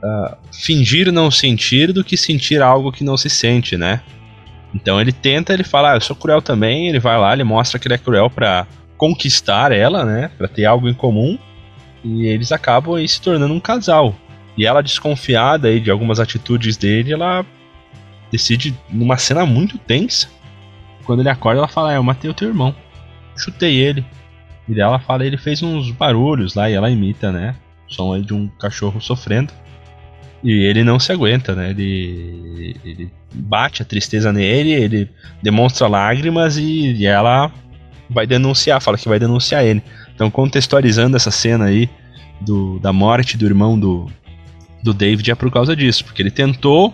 uh, 0.04 0.38
fingir 0.52 1.12
não 1.12 1.30
sentir 1.30 1.92
do 1.92 2.04
que 2.04 2.16
sentir 2.16 2.62
algo 2.62 2.92
que 2.92 3.04
não 3.04 3.18
se 3.18 3.30
sente, 3.30 3.78
né? 3.78 4.02
Então 4.74 5.00
ele 5.00 5.12
tenta, 5.12 5.54
ele 5.54 5.64
fala, 5.64 5.92
ah, 5.92 5.96
eu 5.96 6.02
sou 6.02 6.16
cruel 6.16 6.42
também, 6.42 6.88
ele 6.88 7.00
vai 7.00 7.18
lá, 7.20 7.34
ele 7.34 7.44
mostra 7.44 7.78
que 7.78 7.88
ele 7.88 7.96
é 7.96 7.98
cruel 7.98 8.30
para 8.30 8.66
conquistar 8.98 9.72
ela, 9.72 10.06
né? 10.06 10.32
Para 10.38 10.48
ter 10.48 10.66
algo 10.66 10.88
em 10.88 10.94
comum. 10.94 11.38
E 12.04 12.26
eles 12.26 12.52
acabam 12.52 12.96
aí 12.96 13.08
se 13.08 13.22
tornando 13.22 13.54
um 13.54 13.60
casal. 13.60 14.16
E 14.58 14.66
ela 14.66 14.82
desconfiada 14.82 15.68
aí 15.68 15.80
de 15.80 15.92
algumas 15.92 16.20
atitudes 16.20 16.78
dele, 16.78 17.14
ela 17.14 17.46
decide 18.32 18.74
numa 18.90 19.18
cena 19.18 19.46
muito 19.46 19.78
tensa. 19.78 20.30
Quando 21.04 21.20
ele 21.20 21.30
acorda, 21.30 21.60
ela 21.60 21.68
fala: 21.68 21.94
"É, 21.94 21.98
eu 21.98 22.04
matei 22.04 22.30
o 22.30 22.34
teu 22.34 22.48
irmão" 22.48 22.76
chutei 23.42 23.78
ele. 23.78 24.06
E 24.70 24.80
ela 24.80 25.00
fala, 25.00 25.26
ele 25.26 25.38
fez 25.38 25.62
uns 25.62 25.92
barulhos 25.92 26.54
lá 26.56 26.70
e 26.70 26.74
ela 26.74 26.90
imita, 26.90 27.32
né? 27.32 27.56
O 27.90 27.94
som 27.94 28.14
aí 28.14 28.22
de 28.22 28.34
um 28.34 28.48
cachorro 28.48 29.02
sofrendo. 29.02 29.52
E 30.44 30.52
ele 30.52 30.84
não 30.84 31.00
se 31.00 31.12
aguenta, 31.12 31.56
né? 31.56 31.72
Ele, 31.72 32.76
ele 32.84 33.12
bate 33.34 33.82
a 33.82 33.86
tristeza 33.86 34.32
nele, 34.32 34.72
ele 34.72 35.10
demonstra 35.42 35.88
lágrimas 35.88 36.58
e, 36.58 36.94
e 36.94 37.06
ela 37.06 37.52
vai 38.10 38.28
denunciar, 38.28 38.82
fala 38.82 38.98
que 38.98 39.08
vai 39.08 39.20
denunciar 39.20 39.64
ele. 39.64 39.82
Então, 40.14 40.30
contextualizando 40.30 41.16
essa 41.16 41.32
cena 41.32 41.66
aí 41.66 41.90
do, 42.42 42.80
da 42.80 42.92
morte 42.92 43.38
do 43.38 43.46
irmão 43.46 43.80
do, 43.80 44.08
do 44.84 44.94
David 44.94 45.32
é 45.32 45.36
por 45.36 45.52
causa 45.52 45.76
disso, 45.76 46.04
porque 46.04 46.22
ele 46.22 46.32
tentou, 46.32 46.94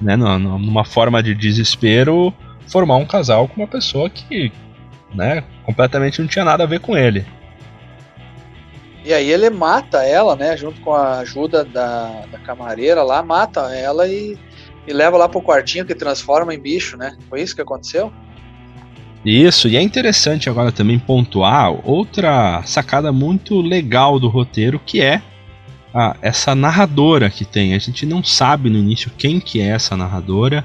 né, 0.00 0.16
numa 0.16 0.84
forma 0.84 1.22
de 1.22 1.34
desespero, 1.34 2.32
formar 2.66 2.96
um 2.96 3.06
casal 3.06 3.46
com 3.46 3.60
uma 3.60 3.68
pessoa 3.68 4.08
que 4.08 4.50
né? 5.14 5.44
Completamente 5.64 6.20
não 6.20 6.28
tinha 6.28 6.44
nada 6.44 6.64
a 6.64 6.66
ver 6.66 6.80
com 6.80 6.96
ele. 6.96 7.24
E 9.04 9.12
aí 9.12 9.30
ele 9.30 9.48
mata 9.48 10.02
ela, 10.02 10.36
né? 10.36 10.56
Junto 10.56 10.80
com 10.80 10.92
a 10.92 11.18
ajuda 11.20 11.64
da, 11.64 12.24
da 12.30 12.38
camareira 12.38 13.02
lá, 13.02 13.22
mata 13.22 13.74
ela 13.74 14.06
e, 14.06 14.38
e 14.88 14.92
leva 14.92 15.16
lá 15.18 15.28
pro 15.28 15.42
quartinho 15.42 15.84
que 15.84 15.94
transforma 15.94 16.54
em 16.54 16.58
bicho, 16.58 16.96
né? 16.96 17.16
Foi 17.28 17.42
isso 17.42 17.54
que 17.54 17.60
aconteceu? 17.60 18.12
Isso, 19.24 19.68
e 19.68 19.76
é 19.76 19.82
interessante 19.82 20.48
agora 20.48 20.72
também 20.72 20.98
pontuar 20.98 21.72
outra 21.86 22.62
sacada 22.64 23.12
muito 23.12 23.60
legal 23.60 24.18
do 24.18 24.28
roteiro, 24.28 24.80
que 24.84 25.02
é 25.02 25.20
a, 25.92 26.16
essa 26.22 26.54
narradora 26.54 27.28
que 27.28 27.44
tem. 27.44 27.74
A 27.74 27.78
gente 27.78 28.06
não 28.06 28.24
sabe 28.24 28.70
no 28.70 28.78
início 28.78 29.10
quem 29.18 29.38
que 29.40 29.60
é 29.60 29.66
essa 29.66 29.96
narradora, 29.96 30.64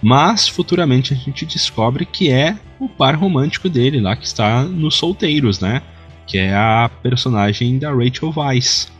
mas 0.00 0.46
futuramente 0.46 1.12
a 1.12 1.16
gente 1.16 1.44
descobre 1.46 2.04
que 2.04 2.30
é 2.30 2.56
o 2.78 2.88
par 2.88 3.16
romântico 3.16 3.68
dele 3.68 4.00
lá 4.00 4.14
que 4.14 4.26
está 4.26 4.62
nos 4.62 4.96
solteiros, 4.96 5.58
né? 5.58 5.82
Que 6.26 6.38
é 6.38 6.54
a 6.54 6.90
personagem 7.02 7.78
da 7.78 7.90
Rachel 7.90 8.32
Weisz, 8.36 8.92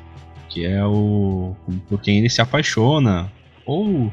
que 0.48 0.64
é 0.64 0.84
o 0.84 1.54
por 1.88 2.00
quem 2.00 2.18
ele 2.18 2.30
se 2.30 2.40
apaixona, 2.40 3.30
ou 3.66 4.10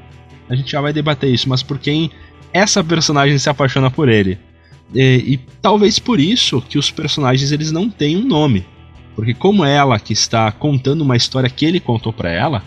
a 0.51 0.55
gente 0.55 0.69
já 0.69 0.81
vai 0.81 0.91
debater 0.91 1.33
isso, 1.33 1.47
mas 1.47 1.63
por 1.63 1.79
quem 1.79 2.11
essa 2.51 2.83
personagem 2.83 3.37
se 3.37 3.49
apaixona 3.49 3.89
por 3.89 4.09
ele. 4.09 4.37
E, 4.93 5.33
e 5.33 5.37
talvez 5.61 5.97
por 5.97 6.19
isso 6.19 6.61
que 6.61 6.77
os 6.77 6.91
personagens 6.91 7.53
eles 7.53 7.71
não 7.71 7.89
têm 7.89 8.17
um 8.17 8.25
nome, 8.25 8.65
porque 9.15 9.33
como 9.33 9.63
ela 9.63 9.97
que 9.97 10.11
está 10.11 10.51
contando 10.51 11.01
uma 11.01 11.15
história 11.15 11.49
que 11.49 11.65
ele 11.65 11.79
contou 11.79 12.11
para 12.11 12.29
ela, 12.29 12.61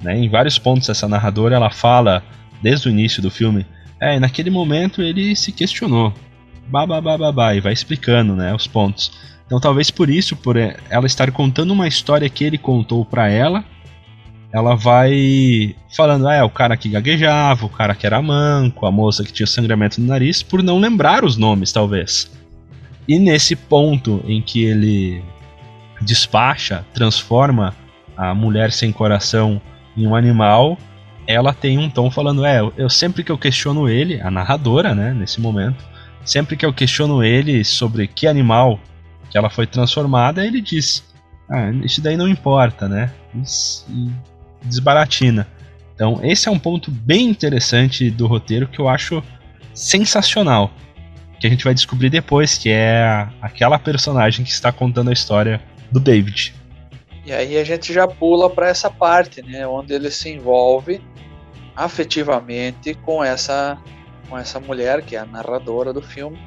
né? 0.00 0.16
Em 0.16 0.28
vários 0.28 0.58
pontos 0.60 0.88
essa 0.88 1.08
narradora 1.08 1.56
ela 1.56 1.70
fala 1.70 2.22
desde 2.62 2.86
o 2.86 2.90
início 2.92 3.20
do 3.20 3.32
filme, 3.32 3.66
é, 4.00 4.20
naquele 4.20 4.50
momento 4.50 5.02
ele 5.02 5.34
se 5.34 5.50
questionou, 5.50 6.14
babá, 6.68 7.52
e 7.56 7.60
vai 7.60 7.72
explicando, 7.72 8.36
né, 8.36 8.54
os 8.54 8.68
pontos. 8.68 9.10
Então 9.44 9.58
talvez 9.58 9.90
por 9.90 10.08
isso, 10.08 10.36
por 10.36 10.56
ela 10.56 11.06
estar 11.06 11.32
contando 11.32 11.72
uma 11.72 11.88
história 11.88 12.28
que 12.28 12.44
ele 12.44 12.58
contou 12.58 13.04
para 13.04 13.28
ela, 13.28 13.64
ela 14.54 14.76
vai 14.76 15.74
falando, 15.96 16.28
ah, 16.28 16.34
é 16.34 16.42
o 16.44 16.48
cara 16.48 16.76
que 16.76 16.88
gaguejava, 16.88 17.66
o 17.66 17.68
cara 17.68 17.92
que 17.92 18.06
era 18.06 18.22
manco, 18.22 18.86
a 18.86 18.92
moça 18.92 19.24
que 19.24 19.32
tinha 19.32 19.48
sangramento 19.48 20.00
no 20.00 20.06
nariz, 20.06 20.44
por 20.44 20.62
não 20.62 20.78
lembrar 20.78 21.24
os 21.24 21.36
nomes, 21.36 21.72
talvez. 21.72 22.30
E 23.08 23.18
nesse 23.18 23.56
ponto 23.56 24.22
em 24.28 24.40
que 24.40 24.62
ele 24.62 25.24
despacha, 26.00 26.86
transforma 26.94 27.74
a 28.16 28.32
mulher 28.32 28.70
sem 28.70 28.92
coração 28.92 29.60
em 29.96 30.06
um 30.06 30.14
animal, 30.14 30.78
ela 31.26 31.52
tem 31.52 31.76
um 31.76 31.90
tom 31.90 32.08
falando, 32.08 32.46
é, 32.46 32.60
eu 32.76 32.88
sempre 32.88 33.24
que 33.24 33.32
eu 33.32 33.38
questiono 33.38 33.88
ele, 33.88 34.20
a 34.20 34.30
narradora, 34.30 34.94
né, 34.94 35.12
nesse 35.12 35.40
momento, 35.40 35.84
sempre 36.24 36.56
que 36.56 36.64
eu 36.64 36.72
questiono 36.72 37.24
ele 37.24 37.64
sobre 37.64 38.06
que 38.06 38.28
animal 38.28 38.78
que 39.30 39.36
ela 39.36 39.50
foi 39.50 39.66
transformada, 39.66 40.46
ele 40.46 40.60
diz: 40.60 41.02
Ah, 41.50 41.72
isso 41.82 42.00
daí 42.00 42.16
não 42.16 42.28
importa, 42.28 42.88
né? 42.88 43.12
E 43.34 44.33
desbaratina. 44.64 45.46
Então, 45.94 46.20
esse 46.22 46.48
é 46.48 46.50
um 46.50 46.58
ponto 46.58 46.90
bem 46.90 47.28
interessante 47.28 48.10
do 48.10 48.26
roteiro 48.26 48.66
que 48.66 48.80
eu 48.80 48.88
acho 48.88 49.22
sensacional. 49.72 50.70
Que 51.38 51.46
a 51.46 51.50
gente 51.50 51.64
vai 51.64 51.74
descobrir 51.74 52.10
depois, 52.10 52.58
que 52.58 52.70
é 52.70 53.28
aquela 53.40 53.78
personagem 53.78 54.44
que 54.44 54.50
está 54.50 54.72
contando 54.72 55.10
a 55.10 55.12
história 55.12 55.60
do 55.90 56.00
David. 56.00 56.54
E 57.24 57.32
aí 57.32 57.56
a 57.56 57.64
gente 57.64 57.92
já 57.92 58.06
pula 58.06 58.50
para 58.50 58.68
essa 58.68 58.90
parte, 58.90 59.42
né, 59.42 59.66
onde 59.66 59.94
ele 59.94 60.10
se 60.10 60.28
envolve 60.28 61.00
afetivamente 61.74 62.94
com 62.94 63.24
essa 63.24 63.78
com 64.28 64.38
essa 64.38 64.58
mulher, 64.58 65.02
que 65.02 65.16
é 65.16 65.18
a 65.18 65.24
narradora 65.24 65.92
do 65.92 66.00
filme. 66.00 66.38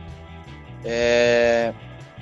É... 0.84 1.74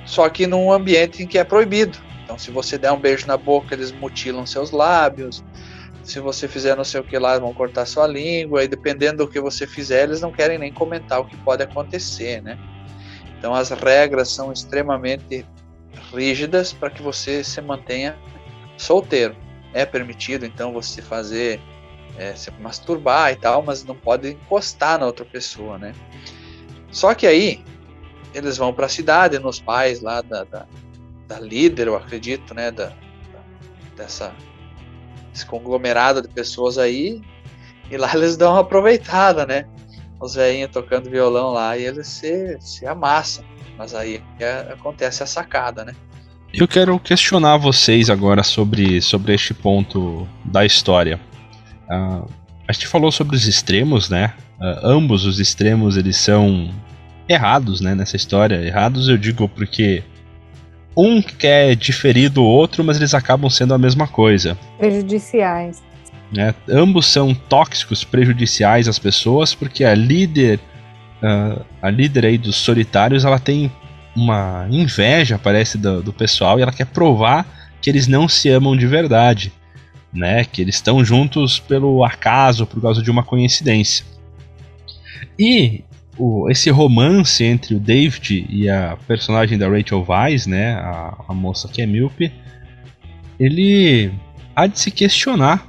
Só 0.04 0.28
que 0.28 0.46
num 0.46 0.70
ambiente 0.70 1.22
em 1.22 1.26
que 1.26 1.38
é 1.38 1.44
proibido. 1.44 1.98
Então, 2.22 2.38
se 2.38 2.50
você 2.50 2.76
der 2.76 2.92
um 2.92 2.98
beijo 2.98 3.26
na 3.26 3.36
boca, 3.36 3.74
eles 3.74 3.90
mutilam 3.90 4.44
seus 4.46 4.70
lábios. 4.70 5.42
Se 6.06 6.20
você 6.20 6.46
fizer 6.46 6.76
não 6.76 6.84
sei 6.84 7.00
o 7.00 7.04
que 7.04 7.18
lá, 7.18 7.36
vão 7.36 7.52
cortar 7.52 7.84
sua 7.84 8.06
língua. 8.06 8.62
E 8.62 8.68
dependendo 8.68 9.24
do 9.24 9.28
que 9.28 9.40
você 9.40 9.66
fizer, 9.66 10.04
eles 10.04 10.20
não 10.20 10.30
querem 10.30 10.56
nem 10.56 10.72
comentar 10.72 11.20
o 11.20 11.24
que 11.24 11.36
pode 11.38 11.64
acontecer, 11.64 12.40
né? 12.40 12.56
Então, 13.36 13.52
as 13.52 13.70
regras 13.70 14.28
são 14.30 14.52
extremamente 14.52 15.44
rígidas 16.14 16.72
para 16.72 16.90
que 16.90 17.02
você 17.02 17.42
se 17.42 17.60
mantenha 17.60 18.16
solteiro. 18.78 19.34
É 19.74 19.84
permitido, 19.84 20.46
então, 20.46 20.72
você 20.72 21.02
fazer 21.02 21.60
é, 22.16 22.36
se 22.36 22.52
masturbar 22.52 23.32
e 23.32 23.36
tal, 23.36 23.60
mas 23.60 23.82
não 23.84 23.96
pode 23.96 24.30
encostar 24.30 25.00
na 25.00 25.06
outra 25.06 25.24
pessoa, 25.24 25.76
né? 25.76 25.92
Só 26.88 27.14
que 27.14 27.26
aí 27.26 27.64
eles 28.32 28.56
vão 28.56 28.72
para 28.72 28.86
a 28.86 28.88
cidade, 28.88 29.40
nos 29.40 29.58
pais 29.58 30.00
lá 30.00 30.22
da, 30.22 30.44
da, 30.44 30.66
da, 31.26 31.40
líder, 31.40 31.88
eu 31.88 31.96
acredito, 31.96 32.54
né? 32.54 32.70
Da, 32.70 32.92
dessa 33.96 34.32
esse 35.36 35.46
conglomerado 35.46 36.22
de 36.22 36.28
pessoas 36.28 36.78
aí, 36.78 37.20
e 37.90 37.96
lá 37.96 38.10
eles 38.14 38.36
dão 38.36 38.52
uma 38.52 38.60
aproveitada, 38.60 39.46
né? 39.46 39.66
os 40.20 40.34
velhinhos 40.34 40.70
tocando 40.70 41.10
violão 41.10 41.52
lá 41.52 41.76
e 41.76 41.84
eles 41.84 42.06
se, 42.08 42.56
se 42.60 42.86
amassam. 42.86 43.44
Mas 43.78 43.94
aí 43.94 44.22
é, 44.40 44.72
acontece 44.72 45.22
a 45.22 45.26
sacada, 45.26 45.84
né? 45.84 45.94
Eu 46.52 46.66
quero 46.66 46.98
questionar 46.98 47.58
vocês 47.58 48.08
agora 48.08 48.42
sobre, 48.42 49.02
sobre 49.02 49.34
este 49.34 49.52
ponto 49.52 50.26
da 50.44 50.64
história. 50.64 51.20
Uh, 51.90 52.26
a 52.66 52.72
gente 52.72 52.86
falou 52.86 53.12
sobre 53.12 53.36
os 53.36 53.46
extremos, 53.46 54.08
né? 54.08 54.32
Uh, 54.58 54.86
ambos 54.86 55.26
os 55.26 55.38
extremos 55.38 55.98
eles 55.98 56.16
são 56.16 56.72
errados, 57.28 57.82
né? 57.82 57.94
Nessa 57.94 58.16
história. 58.16 58.56
Errados 58.56 59.08
eu 59.08 59.18
digo 59.18 59.46
porque 59.48 60.02
um 60.96 61.20
quer 61.20 61.76
diferir 61.76 62.30
do 62.30 62.42
outro, 62.42 62.82
mas 62.82 62.96
eles 62.96 63.12
acabam 63.12 63.50
sendo 63.50 63.74
a 63.74 63.78
mesma 63.78 64.08
coisa. 64.08 64.56
Prejudiciais. 64.78 65.82
Né? 66.32 66.54
Ambos 66.68 67.06
são 67.06 67.34
tóxicos, 67.34 68.02
prejudiciais 68.02 68.88
às 68.88 68.98
pessoas, 68.98 69.54
porque 69.54 69.84
a 69.84 69.94
líder, 69.94 70.58
uh, 71.22 71.64
a 71.82 71.90
líder 71.90 72.26
aí 72.26 72.38
dos 72.38 72.56
solitários, 72.56 73.24
ela 73.24 73.38
tem 73.38 73.70
uma 74.16 74.66
inveja, 74.70 75.38
parece, 75.38 75.76
do, 75.76 76.02
do 76.02 76.12
pessoal 76.12 76.58
e 76.58 76.62
ela 76.62 76.72
quer 76.72 76.86
provar 76.86 77.46
que 77.80 77.90
eles 77.90 78.06
não 78.06 78.26
se 78.26 78.48
amam 78.48 78.74
de 78.74 78.86
verdade, 78.86 79.52
né? 80.12 80.44
Que 80.44 80.62
eles 80.62 80.76
estão 80.76 81.04
juntos 81.04 81.60
pelo 81.60 82.02
acaso, 82.02 82.66
por 82.66 82.80
causa 82.80 83.02
de 83.02 83.10
uma 83.10 83.22
coincidência. 83.22 84.04
E 85.38 85.84
o, 86.18 86.50
esse 86.50 86.70
romance 86.70 87.44
entre 87.44 87.74
o 87.74 87.80
David 87.80 88.46
e 88.48 88.68
a 88.68 88.96
personagem 89.06 89.58
da 89.58 89.68
Rachel 89.68 90.04
Weisz, 90.06 90.46
né, 90.46 90.74
a, 90.74 91.24
a 91.28 91.34
moça 91.34 91.68
que 91.68 91.82
é 91.82 91.86
míope, 91.86 92.32
ele 93.38 94.10
há 94.54 94.66
de 94.66 94.78
se 94.80 94.90
questionar 94.90 95.66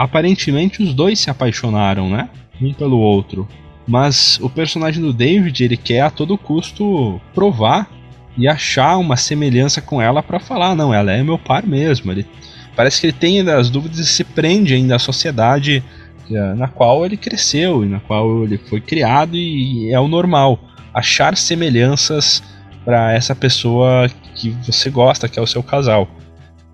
aparentemente 0.00 0.82
os 0.82 0.94
dois 0.94 1.20
se 1.20 1.28
apaixonaram, 1.28 2.08
né? 2.08 2.30
Um 2.58 2.72
pelo 2.72 2.98
outro. 2.98 3.46
Mas 3.86 4.38
o 4.40 4.48
personagem 4.48 5.02
do 5.02 5.12
David, 5.12 5.62
ele 5.62 5.76
quer 5.76 6.00
a 6.00 6.10
todo 6.10 6.38
custo 6.38 7.20
provar 7.34 7.90
e 8.34 8.48
achar 8.48 8.96
uma 8.96 9.18
semelhança 9.18 9.82
com 9.82 10.00
ela 10.00 10.22
para 10.22 10.40
falar, 10.40 10.74
não, 10.74 10.94
ela 10.94 11.12
é 11.12 11.22
meu 11.22 11.36
par 11.36 11.66
mesmo. 11.66 12.10
Ele 12.10 12.26
parece 12.74 12.98
que 12.98 13.08
ele 13.08 13.12
tem 13.12 13.40
as 13.50 13.68
dúvidas 13.68 13.98
e 13.98 14.06
se 14.06 14.24
prende 14.24 14.72
ainda 14.72 14.96
à 14.96 14.98
sociedade 14.98 15.84
na 16.30 16.68
qual 16.68 17.04
ele 17.04 17.16
cresceu 17.16 17.84
e 17.84 17.88
na 17.88 18.00
qual 18.00 18.44
ele 18.44 18.58
foi 18.58 18.80
criado 18.80 19.36
e 19.36 19.92
é 19.92 19.98
o 19.98 20.08
normal 20.08 20.58
achar 20.94 21.36
semelhanças 21.36 22.42
para 22.84 23.12
essa 23.12 23.34
pessoa 23.34 24.08
que 24.34 24.50
você 24.64 24.90
gosta, 24.90 25.28
que 25.28 25.38
é 25.38 25.42
o 25.42 25.46
seu 25.46 25.62
casal. 25.62 26.08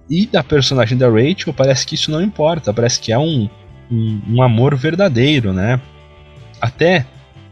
E 0.08 0.26
da 0.26 0.42
personagem 0.42 0.96
da 0.96 1.08
Rachel, 1.08 1.52
parece 1.52 1.86
que 1.86 1.94
isso 1.94 2.10
não 2.10 2.22
importa, 2.22 2.72
parece 2.72 3.00
que 3.00 3.12
é 3.12 3.18
um, 3.18 3.48
um, 3.90 4.20
um 4.28 4.42
amor 4.42 4.76
verdadeiro, 4.76 5.52
né? 5.52 5.80
Até 6.60 7.04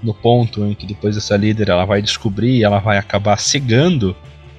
no 0.02 0.14
ponto 0.14 0.64
em 0.64 0.74
que 0.74 0.86
depois 0.86 1.16
essa 1.16 1.36
líder 1.36 1.68
ela 1.68 1.84
vai 1.84 2.00
descobrir, 2.00 2.62
ela 2.62 2.78
vai 2.78 2.98
acabar 2.98 3.38
cegando 3.38 4.14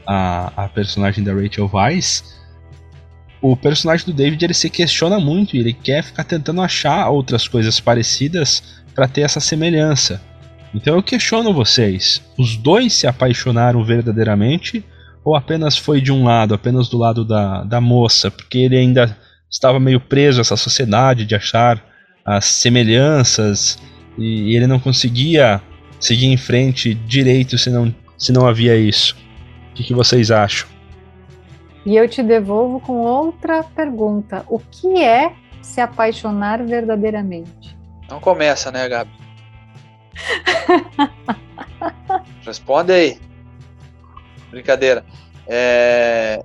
a, 0.05 0.51
a 0.65 0.67
personagem 0.67 1.23
da 1.23 1.33
Rachel 1.33 1.69
Weisz, 1.71 2.35
o 3.41 3.55
personagem 3.55 4.05
do 4.05 4.13
David 4.13 4.43
ele 4.43 4.53
se 4.53 4.69
questiona 4.69 5.19
muito 5.19 5.55
e 5.55 5.59
ele 5.59 5.73
quer 5.73 6.03
ficar 6.03 6.23
tentando 6.23 6.61
achar 6.61 7.09
outras 7.09 7.47
coisas 7.47 7.79
parecidas 7.79 8.81
para 8.93 9.07
ter 9.07 9.21
essa 9.21 9.39
semelhança. 9.39 10.21
Então 10.73 10.95
eu 10.95 11.03
questiono 11.03 11.53
vocês: 11.53 12.21
os 12.37 12.55
dois 12.55 12.93
se 12.93 13.07
apaixonaram 13.07 13.83
verdadeiramente 13.83 14.83
ou 15.23 15.35
apenas 15.35 15.77
foi 15.77 16.01
de 16.01 16.11
um 16.11 16.23
lado, 16.23 16.53
apenas 16.53 16.87
do 16.87 16.97
lado 16.97 17.25
da, 17.25 17.63
da 17.63 17.81
moça, 17.81 18.29
porque 18.29 18.59
ele 18.59 18.77
ainda 18.77 19.17
estava 19.49 19.79
meio 19.79 19.99
preso 19.99 20.39
a 20.39 20.41
essa 20.41 20.57
sociedade 20.57 21.25
de 21.25 21.33
achar 21.33 21.83
as 22.23 22.45
semelhanças 22.45 23.79
e, 24.17 24.55
ele 24.55 24.67
não 24.67 24.79
conseguia 24.79 25.61
seguir 25.99 26.27
em 26.27 26.37
frente 26.37 26.93
direito 26.93 27.57
se 27.57 27.69
não, 27.69 27.93
se 28.17 28.31
não 28.31 28.47
havia 28.47 28.77
isso. 28.77 29.15
O 29.71 29.75
que, 29.75 29.83
que 29.83 29.93
vocês 29.93 30.29
acham? 30.29 30.74
E 31.85 31.95
eu 31.95 32.09
te 32.09 32.23
devolvo 32.23 32.79
com 32.79 33.01
outra 33.01 33.63
pergunta: 33.63 34.43
o 34.49 34.59
que 34.59 35.03
é 35.03 35.33
se 35.61 35.79
apaixonar 35.79 36.63
verdadeiramente? 36.63 37.77
Não 38.09 38.19
começa, 38.19 38.71
né, 38.71 38.89
Gabi? 38.89 39.11
Responde 42.41 42.91
aí. 42.91 43.19
Brincadeira. 44.49 45.05
É... 45.47 46.43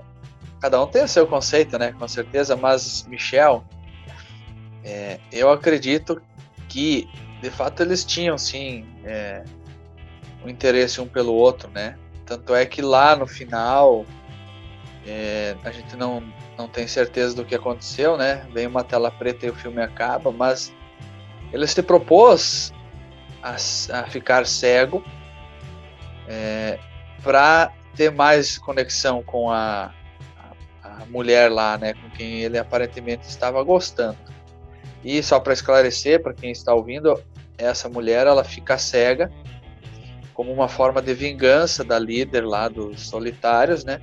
Cada 0.60 0.82
um 0.82 0.86
tem 0.86 1.02
o 1.02 1.08
seu 1.08 1.26
conceito, 1.26 1.78
né? 1.78 1.92
Com 1.92 2.06
certeza, 2.06 2.54
mas 2.54 3.06
Michel, 3.06 3.64
é... 4.84 5.18
eu 5.32 5.50
acredito 5.50 6.20
que 6.68 7.08
de 7.40 7.50
fato 7.50 7.82
eles 7.82 8.04
tinham 8.04 8.36
sim 8.36 8.86
é... 9.04 9.42
um 10.44 10.48
interesse 10.48 11.00
um 11.00 11.06
pelo 11.06 11.32
outro, 11.32 11.70
né? 11.70 11.96
Tanto 12.26 12.54
é 12.54 12.66
que 12.66 12.82
lá 12.82 13.16
no 13.16 13.26
final 13.26 14.04
é... 15.10 15.56
a 15.64 15.70
gente 15.72 15.96
não, 15.96 16.22
não 16.56 16.68
tem 16.68 16.86
certeza 16.86 17.34
do 17.34 17.44
que 17.44 17.54
aconteceu, 17.54 18.16
né? 18.16 18.46
Vem 18.52 18.66
uma 18.66 18.84
tela 18.84 19.10
preta 19.10 19.46
e 19.46 19.50
o 19.50 19.54
filme 19.54 19.82
acaba, 19.82 20.30
mas 20.30 20.72
ele 21.52 21.66
se 21.66 21.82
propôs 21.82 22.72
a, 23.42 23.54
a 23.54 24.04
ficar 24.06 24.46
cego 24.46 25.02
é, 26.28 26.78
para 27.22 27.72
ter 27.96 28.10
mais 28.10 28.56
conexão 28.56 29.22
com 29.22 29.50
a, 29.50 29.92
a, 30.82 31.02
a, 31.02 31.06
mulher 31.06 31.50
lá, 31.50 31.76
né, 31.76 31.94
com 31.94 32.08
quem 32.10 32.40
ele 32.40 32.56
aparentemente 32.56 33.26
estava 33.26 33.62
gostando. 33.62 34.18
E 35.02 35.22
só 35.22 35.40
para 35.40 35.52
esclarecer 35.52 36.22
para 36.22 36.34
quem 36.34 36.52
está 36.52 36.72
ouvindo, 36.72 37.20
essa 37.58 37.88
mulher 37.88 38.26
ela 38.26 38.44
fica 38.44 38.78
cega 38.78 39.30
como 40.34 40.52
uma 40.52 40.68
forma 40.68 41.02
de 41.02 41.12
vingança 41.12 41.82
da 41.84 41.98
líder 41.98 42.46
lá 42.46 42.68
dos 42.68 43.08
solitários, 43.08 43.84
né? 43.84 44.00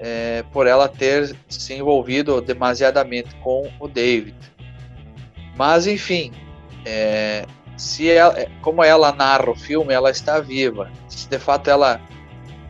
É, 0.00 0.44
por 0.52 0.66
ela 0.66 0.88
ter 0.88 1.36
se 1.48 1.74
envolvido 1.74 2.40
demasiadamente 2.40 3.34
com 3.36 3.70
o 3.78 3.88
David. 3.88 4.36
Mas 5.56 5.86
enfim, 5.86 6.32
é, 6.84 7.46
se 7.76 8.10
ela, 8.10 8.34
como 8.60 8.82
ela 8.82 9.12
narra 9.12 9.50
o 9.50 9.54
filme, 9.54 9.94
ela 9.94 10.10
está 10.10 10.40
viva. 10.40 10.90
Se 11.08 11.28
de 11.28 11.38
fato 11.38 11.70
ela 11.70 12.00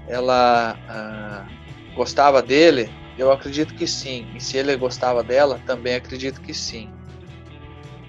ela 0.07 0.77
ah, 0.89 1.47
gostava 1.95 2.43
dele, 2.43 2.91
eu 3.17 3.33
acredito 3.33 3.75
que 3.75 3.87
sim. 3.87 4.27
E 4.35 4.41
se 4.41 4.57
ele 4.57 4.77
gostava 4.77 5.23
dela, 5.23 5.61
também 5.67 5.95
acredito 5.95 6.41
que 6.41 6.53
sim. 6.53 6.91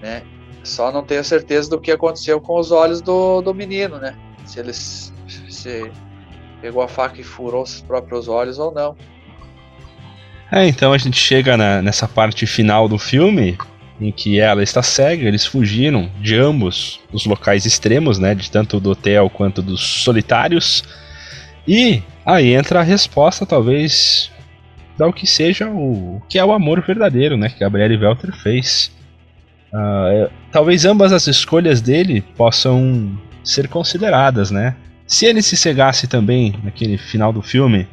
Né? 0.00 0.22
Só 0.62 0.92
não 0.92 1.02
tenho 1.02 1.24
certeza 1.24 1.70
do 1.70 1.80
que 1.80 1.90
aconteceu 1.90 2.40
com 2.40 2.58
os 2.58 2.70
olhos 2.70 3.00
do, 3.00 3.40
do 3.40 3.54
menino, 3.54 3.98
né? 3.98 4.16
Se 4.44 4.60
ele 4.60 4.72
se 4.72 5.90
pegou 6.60 6.82
a 6.82 6.88
faca 6.88 7.20
e 7.20 7.24
furou 7.24 7.62
os 7.62 7.80
próprios 7.80 8.28
olhos 8.28 8.58
ou 8.58 8.72
não. 8.72 8.96
É, 10.50 10.66
então 10.66 10.92
a 10.92 10.98
gente 10.98 11.18
chega 11.18 11.56
na, 11.56 11.82
nessa 11.82 12.06
parte 12.06 12.46
final 12.46 12.88
do 12.88 12.98
filme 12.98 13.58
em 14.00 14.12
que 14.12 14.38
ela 14.38 14.62
está 14.62 14.82
cega, 14.82 15.26
eles 15.26 15.46
fugiram 15.46 16.10
de 16.20 16.36
ambos 16.36 17.00
os 17.12 17.24
locais 17.24 17.64
extremos, 17.64 18.18
né, 18.18 18.34
de 18.34 18.50
tanto 18.50 18.78
do 18.78 18.90
hotel 18.90 19.30
quanto 19.30 19.62
dos 19.62 19.80
solitários. 19.80 20.84
E 21.66 22.02
aí 22.24 22.54
entra 22.54 22.80
a 22.80 22.82
resposta, 22.82 23.46
talvez, 23.46 24.30
o 25.04 25.12
que 25.12 25.26
seja 25.26 25.68
o, 25.68 26.16
o 26.16 26.22
que 26.28 26.38
é 26.38 26.44
o 26.44 26.52
amor 26.52 26.80
verdadeiro, 26.80 27.36
né? 27.36 27.48
Que 27.48 27.60
Gabriele 27.60 27.96
Welter 27.96 28.32
fez. 28.34 28.90
Uh, 29.72 30.30
talvez 30.52 30.84
ambas 30.84 31.12
as 31.12 31.26
escolhas 31.26 31.80
dele 31.80 32.22
possam 32.36 33.18
ser 33.44 33.68
consideradas, 33.68 34.50
né? 34.50 34.76
Se 35.06 35.26
ele 35.26 35.40
se 35.42 35.56
cegasse 35.56 36.06
também 36.06 36.54
naquele 36.62 36.98
final 36.98 37.32
do 37.32 37.40
filme, 37.40 37.86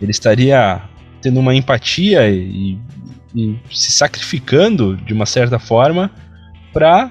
ele 0.00 0.10
estaria 0.10 0.80
tendo 1.20 1.40
uma 1.40 1.54
empatia 1.54 2.28
e, 2.30 2.78
e 3.34 3.58
se 3.70 3.92
sacrificando 3.92 4.96
de 4.96 5.12
uma 5.12 5.26
certa 5.26 5.58
forma 5.58 6.10
para 6.72 7.10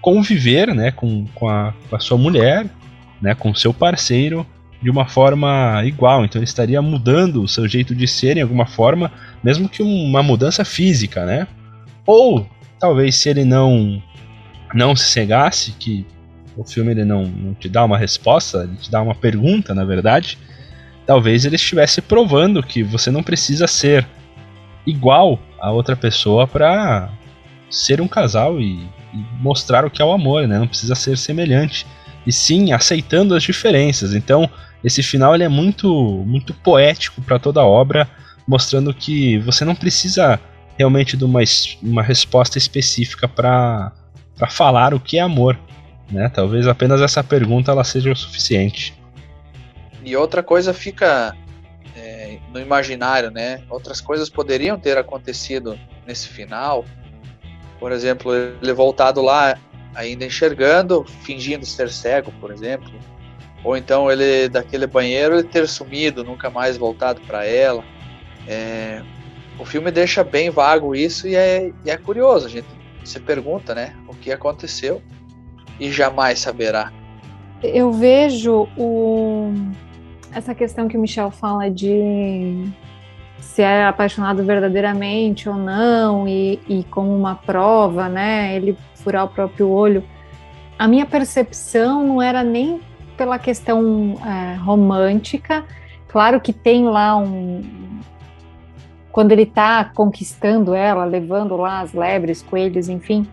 conviver, 0.00 0.74
né, 0.74 0.90
com, 0.90 1.26
com, 1.34 1.48
a, 1.48 1.74
com 1.88 1.96
a 1.96 2.00
sua 2.00 2.18
mulher, 2.18 2.66
né, 3.20 3.34
com 3.34 3.54
seu 3.54 3.72
parceiro 3.72 4.46
de 4.82 4.90
uma 4.90 5.06
forma 5.06 5.82
igual. 5.84 6.24
Então 6.24 6.38
ele 6.38 6.46
estaria 6.46 6.80
mudando 6.80 7.42
o 7.42 7.48
seu 7.48 7.68
jeito 7.68 7.94
de 7.94 8.06
ser 8.06 8.36
em 8.36 8.42
alguma 8.42 8.66
forma, 8.66 9.12
mesmo 9.42 9.68
que 9.68 9.82
uma 9.82 10.22
mudança 10.22 10.64
física, 10.64 11.24
né? 11.24 11.46
Ou 12.06 12.48
talvez 12.78 13.16
se 13.16 13.28
ele 13.28 13.44
não 13.44 14.02
não 14.72 14.94
se 14.94 15.04
cegasse, 15.04 15.72
que 15.72 16.06
o 16.60 16.64
filme 16.64 16.90
ele 16.90 17.04
não, 17.06 17.24
não 17.24 17.54
te 17.54 17.68
dá 17.70 17.82
uma 17.82 17.96
resposta, 17.96 18.64
ele 18.64 18.76
te 18.76 18.90
dá 18.90 19.00
uma 19.00 19.14
pergunta, 19.14 19.74
na 19.74 19.82
verdade, 19.82 20.36
talvez 21.06 21.46
ele 21.46 21.56
estivesse 21.56 22.02
provando 22.02 22.62
que 22.62 22.82
você 22.82 23.10
não 23.10 23.22
precisa 23.22 23.66
ser 23.66 24.06
igual 24.86 25.40
a 25.58 25.70
outra 25.70 25.96
pessoa 25.96 26.46
para 26.46 27.10
ser 27.70 28.00
um 28.00 28.06
casal 28.06 28.60
e, 28.60 28.74
e, 29.14 29.24
mostrar 29.40 29.86
o 29.86 29.90
que 29.90 30.02
é 30.02 30.04
o 30.04 30.12
amor, 30.12 30.46
né? 30.46 30.58
Não 30.58 30.68
precisa 30.68 30.94
ser 30.94 31.16
semelhante. 31.16 31.86
E 32.26 32.32
sim, 32.32 32.72
aceitando 32.72 33.34
as 33.34 33.42
diferenças. 33.42 34.14
Então, 34.14 34.48
esse 34.84 35.02
final 35.02 35.34
ele 35.34 35.44
é 35.44 35.48
muito, 35.48 35.88
muito 36.26 36.52
poético 36.52 37.22
para 37.22 37.38
toda 37.38 37.60
a 37.60 37.66
obra, 37.66 38.06
mostrando 38.46 38.92
que 38.92 39.38
você 39.38 39.64
não 39.64 39.74
precisa 39.74 40.38
realmente 40.76 41.16
de 41.16 41.24
uma, 41.24 41.40
uma 41.82 42.02
resposta 42.02 42.58
específica 42.58 43.26
para 43.26 43.92
falar 44.50 44.92
o 44.92 45.00
que 45.00 45.16
é 45.16 45.22
amor. 45.22 45.58
Né? 46.10 46.28
Talvez 46.28 46.66
apenas 46.66 47.00
essa 47.00 47.22
pergunta 47.22 47.70
ela 47.70 47.84
seja 47.84 48.10
o 48.10 48.16
suficiente. 48.16 48.98
E 50.04 50.16
outra 50.16 50.42
coisa 50.42 50.72
fica 50.74 51.36
é, 51.96 52.38
no 52.52 52.60
imaginário, 52.60 53.30
né? 53.30 53.62
Outras 53.68 54.00
coisas 54.00 54.28
poderiam 54.28 54.78
ter 54.78 54.96
acontecido 54.96 55.78
nesse 56.06 56.28
final. 56.28 56.84
Por 57.78 57.92
exemplo, 57.92 58.32
ele 58.34 58.72
voltado 58.72 59.20
lá 59.20 59.58
ainda 59.94 60.24
enxergando, 60.24 61.04
fingindo 61.22 61.64
ser 61.66 61.90
cego, 61.90 62.32
por 62.40 62.50
exemplo. 62.50 62.92
Ou 63.62 63.76
então 63.76 64.10
ele 64.10 64.48
daquele 64.48 64.86
banheiro 64.86 65.34
ele 65.34 65.44
ter 65.44 65.68
sumido, 65.68 66.24
nunca 66.24 66.48
mais 66.48 66.76
voltado 66.76 67.20
para 67.22 67.44
ela. 67.44 67.84
É, 68.48 69.02
o 69.58 69.64
filme 69.64 69.90
deixa 69.90 70.24
bem 70.24 70.48
vago 70.48 70.94
isso 70.94 71.28
e 71.28 71.34
é, 71.36 71.70
e 71.84 71.90
é 71.90 71.96
curioso. 71.96 72.46
A 72.46 72.50
gente 72.50 72.68
se 73.04 73.20
pergunta, 73.20 73.74
né, 73.74 73.94
o 74.08 74.14
que 74.14 74.32
aconteceu 74.32 75.02
e 75.80 75.90
jamais 75.90 76.38
saberá. 76.38 76.92
Eu 77.62 77.90
vejo 77.90 78.68
o, 78.76 79.52
essa 80.32 80.54
questão 80.54 80.86
que 80.86 80.96
o 80.96 81.00
Michel 81.00 81.30
fala 81.30 81.70
de 81.70 82.70
se 83.40 83.62
é 83.62 83.84
apaixonado 83.84 84.44
verdadeiramente 84.44 85.48
ou 85.48 85.56
não 85.56 86.28
e, 86.28 86.60
e 86.68 86.84
como 86.84 87.14
uma 87.14 87.34
prova, 87.34 88.08
né, 88.08 88.54
ele 88.54 88.76
furar 88.94 89.24
o 89.24 89.28
próprio 89.28 89.68
olho. 89.68 90.04
A 90.78 90.86
minha 90.86 91.06
percepção 91.06 92.06
não 92.06 92.22
era 92.22 92.44
nem 92.44 92.80
pela 93.16 93.38
questão 93.38 94.16
é, 94.24 94.54
romântica. 94.56 95.64
Claro 96.08 96.40
que 96.40 96.52
tem 96.52 96.84
lá 96.84 97.16
um, 97.16 97.62
quando 99.12 99.32
ele 99.32 99.42
está 99.42 99.84
conquistando 99.84 100.74
ela, 100.74 101.04
levando 101.04 101.56
lá 101.56 101.80
as 101.80 101.92
lebres, 101.92 102.42
coelhos, 102.42 102.88
enfim, 102.88 103.26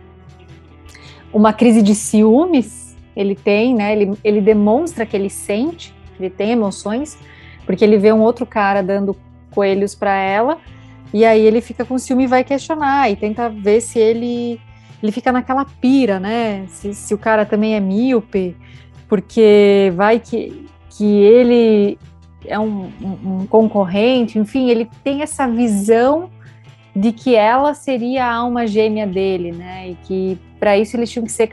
uma 1.34 1.53
crise 1.53 1.82
de 1.82 1.93
ciúmes 1.93 2.88
ele 3.17 3.36
tem, 3.36 3.73
né? 3.73 3.93
Ele, 3.93 4.13
ele 4.23 4.39
demonstra 4.39 5.03
que 5.03 5.17
ele 5.17 5.30
sente, 5.30 5.93
ele 6.19 6.30
tem 6.30 6.51
emoções, 6.51 7.17
porque 7.65 7.84
ele 7.84 7.97
vê 7.97 8.13
um 8.13 8.21
outro 8.21 8.45
cara 8.45 8.84
dando 8.84 9.15
coelhos 9.49 9.95
para 9.95 10.15
ela, 10.15 10.59
e 11.11 11.25
aí 11.25 11.41
ele 11.41 11.59
fica 11.59 11.84
com 11.84 11.97
ciúme 11.97 12.25
e 12.25 12.28
vai 12.28 12.43
questionar, 12.43 13.09
e 13.09 13.15
tenta 13.15 13.49
ver 13.49 13.82
se 13.82 13.97
ele. 13.97 14.61
Ele 15.01 15.11
fica 15.11 15.32
naquela 15.32 15.65
pira, 15.65 16.19
né? 16.19 16.65
Se, 16.67 16.93
se 16.93 17.13
o 17.13 17.17
cara 17.17 17.45
também 17.45 17.75
é 17.75 17.80
míope, 17.80 18.55
porque 19.07 19.91
vai 19.95 20.19
que, 20.19 20.65
que 20.89 21.05
ele 21.05 21.99
é 22.45 22.57
um, 22.57 22.91
um, 23.01 23.41
um 23.41 23.47
concorrente, 23.47 24.39
enfim, 24.39 24.69
ele 24.69 24.89
tem 25.03 25.21
essa 25.21 25.47
visão 25.47 26.30
de 26.98 27.12
que 27.12 27.36
ela 27.36 27.76
seria 27.76 28.26
a 28.26 28.34
alma 28.34 28.66
gêmea 28.66 29.06
dele, 29.06 29.52
né? 29.52 29.89
E 29.89 29.95
que 29.95 30.39
para 30.60 30.76
isso 30.78 30.98
eles 30.98 31.12
tinham 31.12 31.26
que 31.26 31.32
ser, 31.32 31.48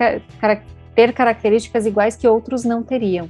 ter 0.94 1.12
características 1.12 1.84
iguais 1.84 2.16
que 2.16 2.26
outros 2.26 2.64
não 2.64 2.82
teriam. 2.82 3.28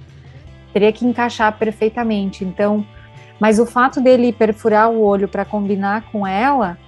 Teria 0.73 0.93
que 0.93 1.05
encaixar 1.05 1.59
perfeitamente. 1.59 2.45
Então, 2.45 2.87
mas 3.41 3.59
o 3.59 3.67
fato 3.67 4.01
dele 4.01 4.33
perfurar 4.33 4.91
o 4.91 5.03
olho 5.03 5.27
para 5.27 5.45
combinar 5.45 6.11
com 6.13 6.25
ela, 6.25 6.79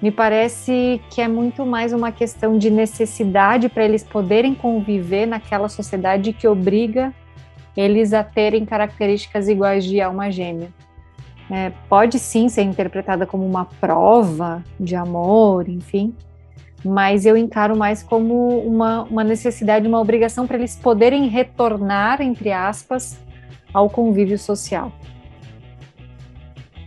me 0.00 0.10
parece 0.10 0.98
que 1.10 1.20
é 1.20 1.28
muito 1.28 1.66
mais 1.66 1.92
uma 1.92 2.10
questão 2.10 2.56
de 2.56 2.70
necessidade 2.70 3.68
para 3.68 3.84
eles 3.84 4.02
poderem 4.02 4.54
conviver 4.54 5.26
naquela 5.26 5.68
sociedade 5.68 6.32
que 6.32 6.48
obriga 6.48 7.12
eles 7.76 8.14
a 8.14 8.24
terem 8.24 8.64
características 8.64 9.46
iguais 9.46 9.84
de 9.84 10.00
alma 10.00 10.30
gêmea. 10.30 10.70
É, 11.50 11.72
pode 11.88 12.18
sim 12.18 12.48
ser 12.48 12.62
interpretada 12.62 13.26
como 13.26 13.44
uma 13.44 13.64
prova 13.64 14.64
de 14.78 14.94
amor, 14.94 15.68
enfim, 15.68 16.14
mas 16.84 17.26
eu 17.26 17.36
encaro 17.36 17.76
mais 17.76 18.02
como 18.04 18.60
uma, 18.60 19.02
uma 19.02 19.24
necessidade, 19.24 19.86
uma 19.86 20.00
obrigação 20.00 20.46
para 20.46 20.56
eles 20.56 20.76
poderem 20.76 21.26
retornar, 21.26 22.22
entre 22.22 22.52
aspas, 22.52 23.18
ao 23.74 23.90
convívio 23.90 24.38
social. 24.38 24.92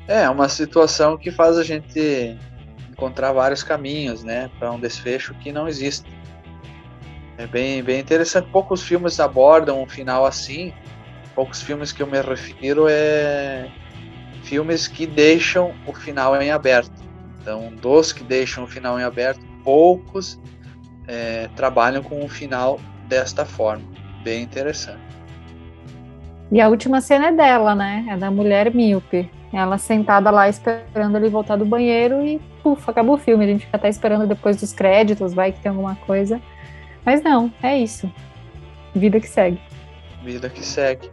É, 0.08 0.30
uma 0.30 0.48
situação 0.48 1.18
que 1.18 1.30
faz 1.30 1.58
a 1.58 1.64
gente 1.64 2.38
encontrar 2.90 3.34
vários 3.34 3.64
caminhos, 3.64 4.24
né, 4.24 4.50
para 4.58 4.72
um 4.72 4.80
desfecho 4.80 5.34
que 5.36 5.52
não 5.52 5.68
existe. 5.68 6.10
É 7.38 7.48
bem, 7.48 7.84
bem 7.84 8.00
interessante. 8.00 8.50
Poucos 8.50 8.84
filmes 8.84 9.20
abordam 9.20 9.82
um 9.82 9.88
final 9.88 10.26
assim. 10.26 10.72
Poucos 11.34 11.62
filmes 11.62 11.92
que 11.92 12.04
eu 12.04 12.08
me 12.08 12.22
refiro 12.22 12.86
é 12.88 13.72
filmes 14.54 14.88
que 14.88 15.08
deixam 15.08 15.74
o 15.88 15.94
final 15.94 16.40
em 16.40 16.52
aberto. 16.52 16.92
Então, 17.42 17.74
dos 17.82 18.14
que 18.14 18.24
deixam 18.24 18.66
o 18.66 18.68
final 18.68 19.00
em 19.00 19.04
aberto, 19.04 19.42
poucos 19.64 20.40
é, 21.08 21.50
trabalham 21.56 22.04
com 22.04 22.24
o 22.24 22.28
final 22.28 22.80
desta 23.08 23.46
forma. 23.46 23.84
Bem 24.24 24.44
interessante. 24.44 25.02
E 26.52 26.62
a 26.62 26.70
última 26.70 27.02
cena 27.02 27.30
é 27.30 27.32
dela, 27.32 27.74
né? 27.74 28.06
É 28.08 28.16
da 28.16 28.30
mulher 28.30 28.72
míope. 28.72 29.28
Ela 29.52 29.80
sentada 29.80 30.30
lá 30.30 30.48
esperando 30.48 31.18
ele 31.18 31.30
voltar 31.30 31.56
do 31.56 31.66
banheiro 31.66 32.24
e, 32.24 32.40
puf, 32.62 32.88
acabou 32.88 33.16
o 33.16 33.18
filme. 33.18 33.46
A 33.46 33.48
gente 33.48 33.66
fica 33.66 33.78
até 33.78 33.90
esperando 33.90 34.28
depois 34.28 34.58
dos 34.58 34.72
créditos, 34.72 35.34
vai 35.34 35.52
que 35.52 35.60
tem 35.62 35.72
alguma 35.72 35.96
coisa. 35.96 36.40
Mas 37.04 37.24
não, 37.24 37.52
é 37.64 37.76
isso. 37.76 38.10
Vida 38.94 39.20
que 39.20 39.28
segue. 39.28 39.60
Vida 40.24 40.48
que 40.48 40.64
segue. 40.64 41.10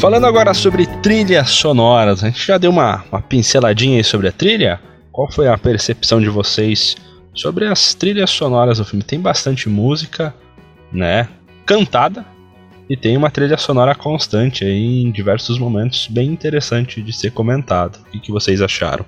Falando 0.00 0.26
agora 0.26 0.54
sobre 0.54 0.86
trilhas 1.02 1.50
sonoras, 1.50 2.22
a 2.22 2.28
gente 2.28 2.46
já 2.46 2.56
deu 2.56 2.70
uma, 2.70 3.04
uma 3.10 3.20
pinceladinha 3.20 3.96
aí 3.96 4.04
sobre 4.04 4.28
a 4.28 4.32
trilha. 4.32 4.80
Qual 5.10 5.30
foi 5.32 5.48
a 5.48 5.58
percepção 5.58 6.20
de 6.20 6.28
vocês 6.28 6.96
sobre 7.34 7.66
as 7.66 7.94
trilhas 7.94 8.30
sonoras 8.30 8.78
do 8.78 8.84
filme? 8.84 9.02
Tem 9.02 9.18
bastante 9.18 9.68
música, 9.68 10.32
né? 10.92 11.28
Cantada, 11.66 12.24
e 12.88 12.96
tem 12.96 13.16
uma 13.16 13.28
trilha 13.28 13.58
sonora 13.58 13.92
constante 13.92 14.64
aí 14.64 15.02
em 15.02 15.10
diversos 15.10 15.58
momentos, 15.58 16.06
bem 16.06 16.30
interessante 16.30 17.02
de 17.02 17.12
ser 17.12 17.32
comentado. 17.32 17.96
O 17.96 18.04
que, 18.04 18.20
que 18.20 18.30
vocês 18.30 18.62
acharam? 18.62 19.04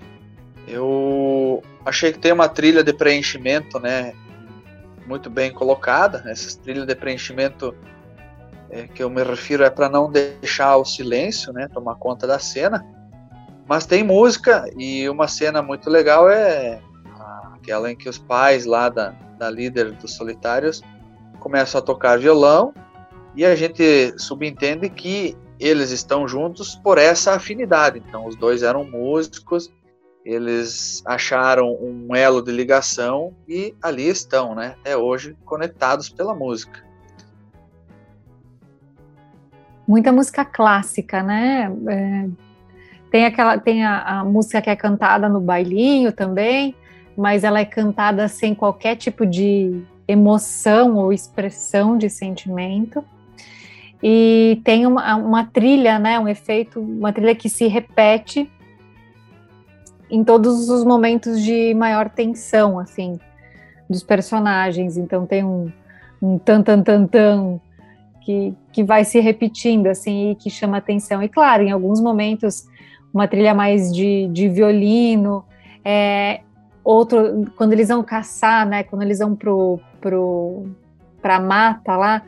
Eu 0.67 1.63
achei 1.87 2.13
que 2.13 2.19
tem 2.19 2.33
uma 2.33 2.49
trilha 2.49 2.83
de 2.83 2.93
preenchimento, 2.93 3.79
né? 3.79 4.13
Muito 5.07 5.31
bem 5.31 5.53
colocada. 5.53 6.25
Essas 6.27 6.57
trilhas 6.57 6.85
de 6.85 6.97
preenchimento 6.97 7.73
é, 8.71 8.87
que 8.87 9.03
eu 9.03 9.11
me 9.11 9.23
refiro 9.23 9.65
é 9.65 9.71
para 9.71 9.89
não 9.89 10.11
deixar 10.11 10.77
o 10.77 10.85
silêncio, 10.85 11.53
né? 11.53 11.69
Tomar 11.69 11.97
conta 11.97 12.27
da 12.27 12.39
cena. 12.39 12.87
Mas 13.69 13.87
tem 13.87 14.03
música 14.03 14.69
e 14.77 15.09
uma 15.09 15.29
cena 15.29 15.63
muito 15.63 15.89
legal 15.89 16.29
é 16.29 16.81
aquela 17.55 17.91
em 17.91 17.97
que 17.97 18.09
os 18.09 18.19
pais 18.19 18.65
lá 18.65 18.89
da, 18.89 19.11
da 19.39 19.51
líder 19.51 19.93
dos 19.93 20.15
solitários 20.15 20.83
começam 21.39 21.79
a 21.79 21.83
tocar 21.83 22.19
violão 22.19 22.75
e 23.35 23.45
a 23.45 23.55
gente 23.55 24.15
subentende 24.19 24.89
que 24.89 25.37
eles 25.59 25.91
estão 25.91 26.27
juntos 26.27 26.75
por 26.75 26.99
essa 26.99 27.35
afinidade. 27.35 28.03
Então, 28.07 28.27
os 28.27 28.35
dois 28.35 28.63
eram 28.63 28.83
músicos, 28.83 29.71
eles 30.25 31.03
acharam 31.07 31.77
um 31.81 32.15
elo 32.15 32.43
de 32.43 32.51
ligação 32.51 33.35
e 33.47 33.75
ali 33.83 34.09
estão, 34.09 34.55
né? 34.55 34.75
Até 34.81 34.97
hoje, 34.97 35.37
conectados 35.45 36.09
pela 36.09 36.35
música. 36.35 36.90
Muita 39.91 40.13
música 40.13 40.45
clássica, 40.45 41.21
né? 41.21 41.69
É, 41.89 42.29
tem 43.11 43.27
aquela, 43.27 43.59
tem 43.59 43.85
a, 43.85 44.21
a 44.21 44.25
música 44.25 44.63
que 44.63 44.71
é 44.71 44.77
cantada 44.77 45.29
no 45.29 45.41
bailinho 45.41 46.13
também, 46.13 46.77
mas 47.17 47.43
ela 47.43 47.59
é 47.59 47.65
cantada 47.65 48.29
sem 48.29 48.55
qualquer 48.55 48.95
tipo 48.95 49.27
de 49.27 49.83
emoção 50.07 50.95
ou 50.95 51.13
expressão 51.13 51.99
de 51.99 52.09
sentimento 52.09 53.05
e 54.01 54.61
tem 54.63 54.87
uma, 54.87 55.17
uma 55.17 55.45
trilha, 55.45 55.99
né, 55.99 56.21
um 56.21 56.29
efeito, 56.29 56.79
uma 56.79 57.13
trilha 57.13 57.35
que 57.35 57.49
se 57.49 57.67
repete 57.67 58.49
em 60.09 60.23
todos 60.23 60.71
os 60.71 60.85
momentos 60.85 61.43
de 61.43 61.75
maior 61.75 62.09
tensão, 62.09 62.79
assim, 62.79 63.19
dos 63.89 64.05
personagens. 64.05 64.97
Então 64.97 65.27
tem 65.27 65.43
um, 65.43 65.69
um 66.23 66.39
tan 66.39 66.63
tan 66.63 66.81
tan 66.81 67.09
tan 67.09 67.61
que, 68.21 68.55
que 68.73 68.85
vai 68.85 69.05
se 69.05 69.21
repetindo, 69.21 69.87
assim, 69.87 70.31
e 70.31 70.35
que 70.35 70.51
chama 70.51 70.77
atenção. 70.77 71.23
E 71.23 71.29
claro, 71.29 71.63
em 71.63 71.71
alguns 71.71 72.01
momentos 72.01 72.67
uma 73.13 73.27
trilha 73.27 73.55
mais 73.55 73.93
de, 73.93 74.29
de 74.29 74.49
violino, 74.49 75.45
é, 75.85 76.41
outro 76.85 77.45
quando 77.57 77.73
eles 77.73 77.89
vão 77.89 78.03
caçar, 78.03 78.67
né, 78.67 78.83
quando 78.85 79.03
eles 79.03 79.19
vão 79.19 79.35
pro 79.35 79.81
pro 80.01 80.67
para 81.21 81.39
mata 81.39 81.97
lá, 81.97 82.23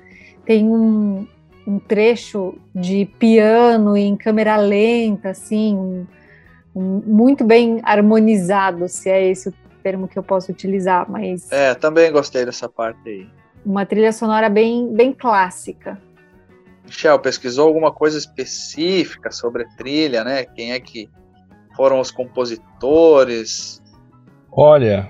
tem 0.45 0.69
um, 0.69 1.27
um 1.67 1.79
trecho 1.79 2.55
de 2.75 3.07
piano 3.19 3.97
em 3.97 4.17
câmera 4.17 4.57
lenta, 4.57 5.31
assim, 5.31 5.75
um, 5.75 6.07
um, 6.75 7.03
muito 7.07 7.45
bem 7.45 7.81
harmonizado, 7.83 8.89
se 8.89 9.09
é 9.09 9.31
esse 9.31 9.49
o 9.49 9.55
termo 9.83 10.07
que 10.07 10.19
eu 10.19 10.23
posso 10.23 10.53
utilizar, 10.53 11.11
mas... 11.11 11.51
É, 11.51 11.75
também 11.75 12.13
gostei 12.13 12.45
dessa 12.45 12.69
parte 12.69 13.09
aí. 13.09 13.27
Uma 13.65 13.87
trilha 13.87 14.13
sonora 14.13 14.49
bem, 14.49 14.93
bem 14.95 15.13
clássica. 15.13 16.01
Michel, 16.85 17.19
pesquisou 17.19 17.69
alguma 17.69 17.93
coisa 17.93 18.19
específica 18.19 19.31
sobre 19.31 19.63
a 19.63 19.69
trilha, 19.69 20.25
né? 20.25 20.45
Quem 20.45 20.73
é 20.73 20.81
que 20.81 21.09
foram 21.77 22.01
os 22.01 22.11
compositores? 22.11 23.81
Olha, 24.51 25.09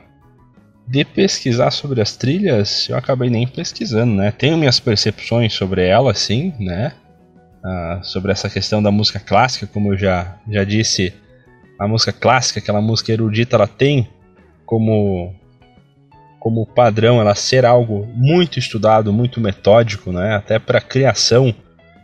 de 0.87 1.05
pesquisar 1.05 1.71
sobre 1.71 2.01
as 2.01 2.15
trilhas, 2.15 2.89
eu 2.89 2.97
acabei 2.97 3.31
nem 3.31 3.47
pesquisando, 3.47 4.15
né? 4.15 4.31
Tenho 4.31 4.59
minhas 4.59 4.79
percepções 4.79 5.55
sobre 5.55 5.87
elas, 5.87 6.19
sim, 6.19 6.55
né? 6.61 6.93
Ah, 7.65 8.01
sobre 8.03 8.33
essa 8.33 8.51
questão 8.51 8.83
da 8.83 8.91
música 8.91 9.19
clássica, 9.19 9.67
como 9.67 9.95
eu 9.95 9.97
já, 9.97 10.37
já 10.49 10.65
disse, 10.65 11.15
a 11.79 11.89
música 11.89 12.13
clássica, 12.13 12.61
aquela 12.61 12.81
música 12.81 13.13
erudita, 13.13 13.57
ela 13.57 13.67
tem 13.67 14.09
como 14.67 15.35
como 16.43 16.67
padrão 16.67 17.21
ela 17.21 17.37
ser 17.37 17.65
algo 17.65 18.05
muito 18.17 18.59
estudado, 18.59 19.13
muito 19.13 19.41
metódico, 19.41 20.11
né? 20.11 20.35
Até 20.35 20.59
para 20.59 20.81
criação 20.81 21.55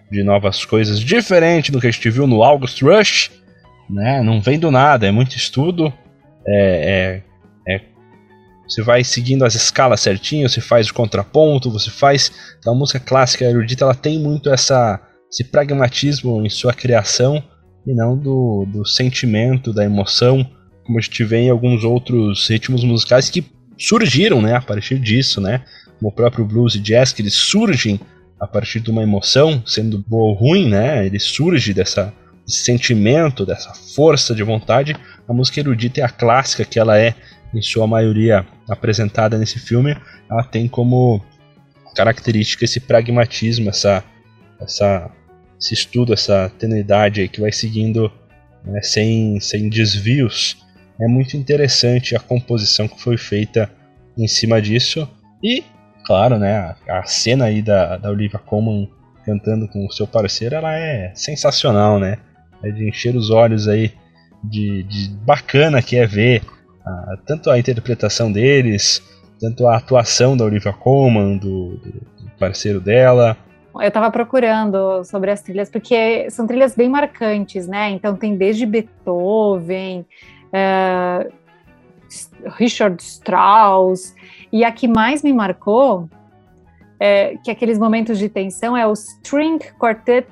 de 0.08 0.22
novas 0.22 0.64
coisas, 0.64 1.00
diferente 1.00 1.72
do 1.72 1.80
que 1.80 1.88
a 1.88 1.90
gente 1.90 2.08
viu 2.08 2.24
no 2.24 2.44
August 2.44 2.80
Rush, 2.80 3.32
né? 3.90 4.22
Não 4.22 4.40
vem 4.40 4.56
do 4.56 4.70
nada, 4.70 5.08
é 5.08 5.10
muito 5.10 5.36
estudo, 5.36 5.92
é, 6.46 7.22
é, 7.66 7.74
é 7.74 7.80
você 8.68 8.80
vai 8.80 9.02
seguindo 9.02 9.44
as 9.44 9.56
escalas 9.56 10.02
certinho, 10.02 10.48
você 10.48 10.60
faz 10.60 10.88
o 10.88 10.94
contraponto, 10.94 11.68
você 11.68 11.90
faz. 11.90 12.30
Então 12.60 12.74
a 12.74 12.76
música 12.76 13.00
clássica 13.00 13.44
erudita 13.44 13.82
ela 13.82 13.94
tem 13.94 14.20
muito 14.20 14.50
essa, 14.50 15.00
esse 15.28 15.42
pragmatismo 15.42 16.46
em 16.46 16.48
sua 16.48 16.72
criação 16.72 17.42
e 17.84 17.92
não 17.92 18.16
do, 18.16 18.64
do 18.68 18.86
sentimento, 18.86 19.72
da 19.72 19.84
emoção, 19.84 20.48
como 20.86 20.96
a 20.96 21.02
gente 21.02 21.24
vê 21.24 21.38
em 21.38 21.50
alguns 21.50 21.82
outros 21.82 22.48
ritmos 22.48 22.84
musicais 22.84 23.28
que 23.28 23.57
surgiram 23.78 24.42
né, 24.42 24.54
a 24.54 24.60
partir 24.60 24.98
disso, 24.98 25.40
né? 25.40 25.62
Como 25.98 26.10
o 26.10 26.12
próprio 26.12 26.44
blues 26.44 26.74
e 26.74 26.80
jazz, 26.80 27.12
que 27.12 27.22
eles 27.22 27.34
surgem 27.34 28.00
a 28.38 28.46
partir 28.46 28.80
de 28.80 28.90
uma 28.90 29.02
emoção, 29.02 29.62
sendo 29.66 29.98
boa 29.98 30.30
ou 30.30 30.34
ruim, 30.34 30.68
né? 30.68 31.06
Ele 31.06 31.18
surge 31.18 31.72
dessa 31.72 32.12
desse 32.48 32.62
sentimento, 32.62 33.44
dessa 33.44 33.74
força 33.74 34.34
de 34.34 34.42
vontade. 34.42 34.96
A 35.28 35.32
música 35.34 35.60
erudita 35.60 36.00
é 36.00 36.04
a 36.04 36.08
clássica 36.08 36.64
que 36.64 36.78
ela 36.78 36.98
é, 36.98 37.14
em 37.54 37.60
sua 37.60 37.86
maioria, 37.86 38.46
apresentada 38.66 39.36
nesse 39.36 39.58
filme. 39.58 39.94
Ela 40.30 40.42
tem 40.42 40.66
como 40.66 41.22
característica 41.94 42.64
esse 42.64 42.80
pragmatismo, 42.80 43.68
essa, 43.68 44.02
essa, 44.58 45.10
esse 45.60 45.74
estudo, 45.74 46.14
essa 46.14 46.50
tenuidade 46.58 47.28
que 47.28 47.40
vai 47.40 47.52
seguindo 47.52 48.10
né, 48.64 48.80
sem, 48.80 49.38
sem 49.40 49.68
desvios. 49.68 50.56
É 51.00 51.06
muito 51.06 51.36
interessante 51.36 52.16
a 52.16 52.20
composição 52.20 52.88
que 52.88 53.00
foi 53.00 53.16
feita 53.16 53.70
em 54.16 54.26
cima 54.26 54.60
disso. 54.60 55.08
E, 55.42 55.64
claro, 56.04 56.38
né, 56.38 56.74
a, 56.88 56.98
a 56.98 57.04
cena 57.04 57.46
aí 57.46 57.62
da, 57.62 57.96
da 57.96 58.10
Olivia 58.10 58.38
Colman 58.38 58.90
cantando 59.24 59.68
com 59.68 59.86
o 59.86 59.92
seu 59.92 60.06
parceiro, 60.06 60.54
ela 60.54 60.74
é 60.74 61.12
sensacional, 61.14 61.98
né? 62.00 62.18
É 62.62 62.70
de 62.70 62.88
encher 62.88 63.14
os 63.14 63.30
olhos 63.30 63.68
aí 63.68 63.92
de, 64.42 64.82
de 64.84 65.10
bacana 65.24 65.82
que 65.82 65.96
é 65.96 66.06
ver 66.06 66.42
a, 66.84 67.16
tanto 67.26 67.50
a 67.50 67.58
interpretação 67.58 68.32
deles, 68.32 69.02
tanto 69.38 69.66
a 69.66 69.76
atuação 69.76 70.36
da 70.36 70.44
Olivia 70.44 70.72
Colman, 70.72 71.36
do, 71.36 71.76
do 71.76 72.30
parceiro 72.38 72.80
dela. 72.80 73.36
Eu 73.74 73.88
estava 73.88 74.10
procurando 74.10 75.04
sobre 75.04 75.30
as 75.30 75.40
trilhas, 75.40 75.70
porque 75.70 76.28
são 76.30 76.46
trilhas 76.46 76.74
bem 76.74 76.88
marcantes, 76.88 77.68
né? 77.68 77.90
Então 77.90 78.16
tem 78.16 78.36
desde 78.36 78.66
Beethoven, 78.66 80.04
uh, 80.52 81.32
Richard 82.56 83.02
Strauss, 83.02 84.14
e 84.52 84.64
a 84.64 84.72
que 84.72 84.88
mais 84.88 85.22
me 85.22 85.32
marcou, 85.32 86.08
é, 86.98 87.36
que 87.44 87.50
aqueles 87.50 87.78
momentos 87.78 88.18
de 88.18 88.28
tensão, 88.28 88.76
é 88.76 88.86
o 88.86 88.92
String 88.92 89.58
Quartet 89.78 90.28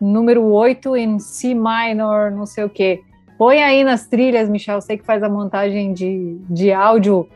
número 0.00 0.42
8 0.44 0.96
em 0.96 1.18
C 1.18 1.54
minor, 1.54 2.30
não 2.30 2.46
sei 2.46 2.64
o 2.64 2.68
quê. 2.68 3.02
Põe 3.38 3.62
aí 3.62 3.82
nas 3.82 4.06
trilhas, 4.06 4.48
Michel, 4.48 4.80
sei 4.80 4.98
que 4.98 5.04
faz 5.04 5.22
a 5.22 5.28
montagem 5.28 5.92
de, 5.92 6.36
de 6.48 6.72
áudio. 6.72 7.28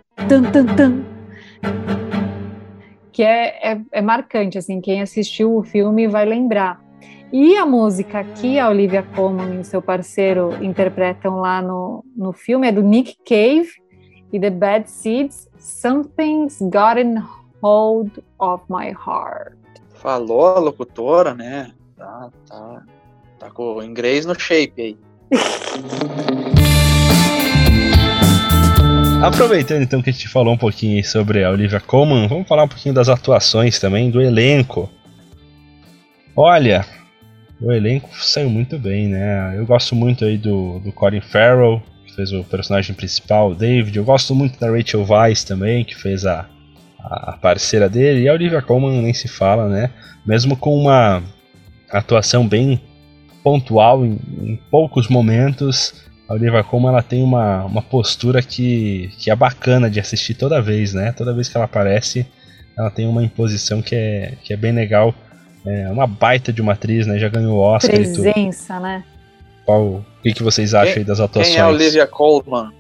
Que 3.13 3.23
é, 3.23 3.73
é, 3.73 3.81
é 3.93 4.03
marcante, 4.03 4.59
assim, 4.59 4.81
quem 4.81 5.01
assistiu 5.01 5.57
o 5.57 5.63
filme 5.63 6.07
vai 6.07 6.25
lembrar. 6.25 6.81
E 7.33 7.57
a 7.57 7.67
música 7.67 8.23
que 8.23 8.59
a 8.59 8.69
Olivia 8.69 9.03
Colman 9.03 9.57
e 9.57 9.59
o 9.59 9.65
seu 9.65 9.83
parceiro 9.83 10.63
interpretam 10.63 11.37
lá 11.41 11.61
no, 11.61 12.05
no 12.17 12.33
filme 12.33 12.69
é 12.69 12.73
do 12.73 12.83
Nick 12.83 13.17
Cave 13.27 13.69
e 14.33 14.39
The 14.39 14.51
Bad 14.51 14.91
Seeds, 14.91 15.49
Something's 15.59 16.59
Gotten 16.61 17.23
Hold 17.63 18.19
of 18.39 18.65
My 18.69 18.91
Heart. 18.91 19.57
Falou 19.95 20.47
a 20.47 20.59
locutora, 20.61 21.35
né? 21.35 21.73
Tá, 21.97 22.31
tá, 22.49 22.83
tá 23.39 23.51
com 23.51 23.75
o 23.75 23.83
inglês 23.83 24.25
no 24.25 24.39
shape 24.39 24.81
aí. 24.81 24.97
Aproveitando 29.23 29.83
então 29.83 30.03
que 30.03 30.11
a 30.11 30.13
gente 30.13 30.29
falou 30.29 30.53
um 30.53 30.59
pouquinho 30.59 31.03
sobre 31.05 31.43
a 31.43 31.51
Olivia 31.51 31.81
Colman, 31.81 32.29
vamos 32.29 32.47
falar 32.47 32.65
um 32.65 32.69
pouquinho 32.69 32.95
das 32.95 33.09
atuações 33.09 33.81
também, 33.81 34.11
do 34.11 34.21
elenco. 34.21 34.91
Olha, 36.37 36.85
o 37.61 37.73
elenco 37.73 38.09
saiu 38.23 38.51
muito 38.51 38.79
bem, 38.79 39.09
né? 39.09 39.55
Eu 39.57 39.65
gosto 39.65 39.95
muito 39.95 40.25
aí 40.25 40.37
do, 40.37 40.79
do 40.81 40.93
Colin 40.93 41.21
Farrell, 41.21 41.83
que 42.05 42.15
fez 42.15 42.33
o 42.33 42.45
personagem 42.45 42.95
principal, 42.95 43.51
o 43.51 43.55
David. 43.55 43.97
Eu 43.97 44.05
gosto 44.05 44.35
muito 44.35 44.59
da 44.61 44.71
Rachel 44.71 45.07
Weisz 45.09 45.43
também, 45.45 45.85
que 45.85 45.95
fez 45.95 46.27
a, 46.27 46.47
a 46.99 47.39
parceira 47.41 47.89
dele. 47.89 48.23
E 48.23 48.29
a 48.29 48.33
Olivia 48.33 48.61
Colman 48.61 49.03
nem 49.03 49.15
se 49.15 49.29
fala, 49.29 49.69
né? 49.69 49.91
Mesmo 50.25 50.57
com 50.57 50.77
uma 50.79 51.23
atuação 51.91 52.47
bem 52.47 52.81
pontual 53.43 54.05
em, 54.05 54.19
em 54.43 54.57
poucos 54.71 55.09
momentos. 55.09 56.05
A 56.29 56.35
Olivia 56.35 56.63
Colman 56.63 56.91
ela 56.91 57.03
tem 57.03 57.23
uma, 57.23 57.65
uma 57.65 57.83
postura 57.83 58.43
que, 58.43 59.11
que 59.19 59.31
é 59.31 59.37
bacana 59.37 59.89
de 59.89 59.99
assistir 59.99 60.35
toda 60.35 60.61
vez, 60.61 60.93
né? 60.93 61.13
Toda 61.13 61.33
vez 61.33 61.49
que 61.49 61.57
ela 61.57 61.65
aparece, 61.65 62.27
ela 62.77 62.91
tem 62.91 63.07
uma 63.07 63.25
imposição 63.25 63.81
que 63.81 63.95
é, 63.95 64.35
que 64.43 64.53
é 64.53 64.57
bem 64.57 64.73
legal. 64.73 65.15
É 65.67 65.91
uma 65.91 66.07
baita 66.07 66.53
de 66.53 66.63
uma 66.63 66.75
atriz, 66.75 67.07
né? 67.07 67.19
Já 67.19 67.29
ganhou 67.29 67.57
o 67.57 67.61
Oscar 67.61 67.91
Presença, 67.91 68.79
né? 68.79 69.05
Qual, 69.65 69.83
o 69.83 70.05
que, 70.23 70.33
que 70.33 70.43
vocês 70.43 70.75
acham 70.75 70.93
quem, 70.93 71.03
aí 71.03 71.05
das 71.05 71.19
atuações? 71.19 71.55
Quem 71.55 71.61
é 71.61 71.65
a 71.65 71.69
Olivia 71.69 72.07
Colman? 72.07 72.71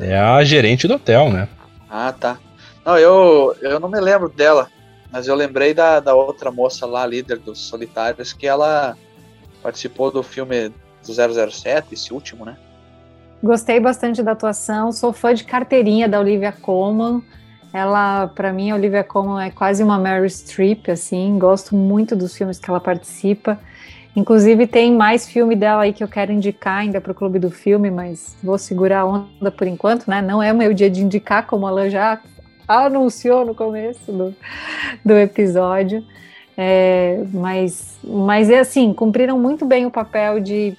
É 0.00 0.18
a 0.18 0.42
gerente 0.42 0.88
do 0.88 0.94
hotel, 0.94 1.30
né? 1.30 1.48
Ah, 1.88 2.12
tá. 2.12 2.38
Não, 2.84 2.98
eu, 2.98 3.56
eu 3.60 3.78
não 3.78 3.88
me 3.88 4.00
lembro 4.00 4.28
dela. 4.28 4.68
Mas 5.10 5.26
eu 5.26 5.34
lembrei 5.34 5.72
da, 5.72 6.00
da 6.00 6.14
outra 6.14 6.50
moça 6.50 6.84
lá, 6.84 7.06
líder 7.06 7.38
dos 7.38 7.58
Solitários, 7.60 8.32
que 8.32 8.46
ela 8.46 8.96
participou 9.62 10.10
do 10.10 10.22
filme 10.22 10.68
do 10.68 11.50
007, 11.50 11.94
esse 11.94 12.12
último, 12.12 12.44
né? 12.44 12.56
Gostei 13.42 13.78
bastante 13.78 14.22
da 14.22 14.32
atuação, 14.32 14.90
sou 14.90 15.12
fã 15.12 15.32
de 15.32 15.44
carteirinha 15.44 16.08
da 16.08 16.18
Olivia 16.18 16.52
Colman. 16.52 17.22
Ela, 17.72 18.28
para 18.28 18.52
mim, 18.52 18.70
a 18.70 18.74
Olivia 18.74 19.04
Colman 19.04 19.46
é 19.46 19.50
quase 19.50 19.82
uma 19.82 19.98
Mary 19.98 20.28
Streep, 20.30 20.88
assim. 20.88 21.38
Gosto 21.38 21.74
muito 21.74 22.16
dos 22.16 22.36
filmes 22.36 22.58
que 22.58 22.70
ela 22.70 22.80
participa. 22.80 23.58
Inclusive, 24.16 24.66
tem 24.66 24.92
mais 24.94 25.28
filme 25.28 25.54
dela 25.54 25.82
aí 25.82 25.92
que 25.92 26.02
eu 26.02 26.08
quero 26.08 26.32
indicar 26.32 26.78
ainda 26.78 27.00
para 27.00 27.12
o 27.12 27.14
Clube 27.14 27.38
do 27.38 27.50
Filme, 27.50 27.90
mas 27.90 28.36
vou 28.42 28.58
segurar 28.58 29.00
a 29.00 29.06
onda 29.06 29.50
por 29.50 29.66
enquanto, 29.66 30.08
né? 30.08 30.22
Não 30.22 30.42
é 30.42 30.52
o 30.52 30.56
meu 30.56 30.72
dia 30.72 30.90
de 30.90 31.02
indicar, 31.02 31.46
como 31.46 31.68
ela 31.68 31.88
já 31.88 32.18
anunciou 32.66 33.44
no 33.44 33.54
começo 33.54 34.10
do, 34.10 34.34
do 35.04 35.14
episódio. 35.14 36.04
É, 36.56 37.22
mas, 37.32 37.98
mas 38.02 38.50
é 38.50 38.58
assim, 38.58 38.92
cumpriram 38.92 39.38
muito 39.38 39.64
bem 39.64 39.86
o 39.86 39.90
papel 39.90 40.40
de, 40.40 40.76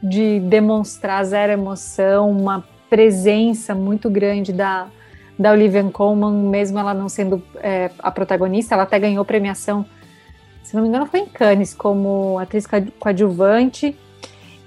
de 0.00 0.38
demonstrar 0.40 1.24
zero 1.24 1.52
emoção, 1.52 2.30
uma 2.30 2.64
presença 2.88 3.74
muito 3.74 4.08
grande 4.08 4.52
da, 4.52 4.86
da 5.38 5.52
Olivia 5.52 5.84
Colman, 5.84 6.32
mesmo 6.32 6.78
ela 6.78 6.92
não 6.92 7.08
sendo 7.08 7.42
é, 7.56 7.90
a 7.98 8.10
protagonista, 8.10 8.74
ela 8.74 8.82
até 8.82 8.98
ganhou 8.98 9.24
premiação, 9.24 9.86
se 10.62 10.74
não 10.74 10.82
me 10.82 10.88
engano, 10.88 11.06
foi 11.06 11.20
em 11.20 11.26
Cannes 11.26 11.72
como 11.72 12.38
atriz 12.38 12.66
coadjuvante. 12.98 13.96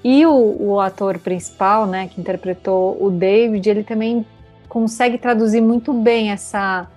E 0.03 0.25
o, 0.25 0.55
o 0.59 0.79
ator 0.79 1.19
principal, 1.19 1.85
né, 1.85 2.07
que 2.07 2.19
interpretou 2.19 2.97
o 2.99 3.11
David, 3.11 3.69
ele 3.69 3.83
também 3.83 4.25
consegue 4.67 5.17
traduzir 5.17 5.61
muito 5.61 5.93
bem 5.93 6.31
essa, 6.31 6.87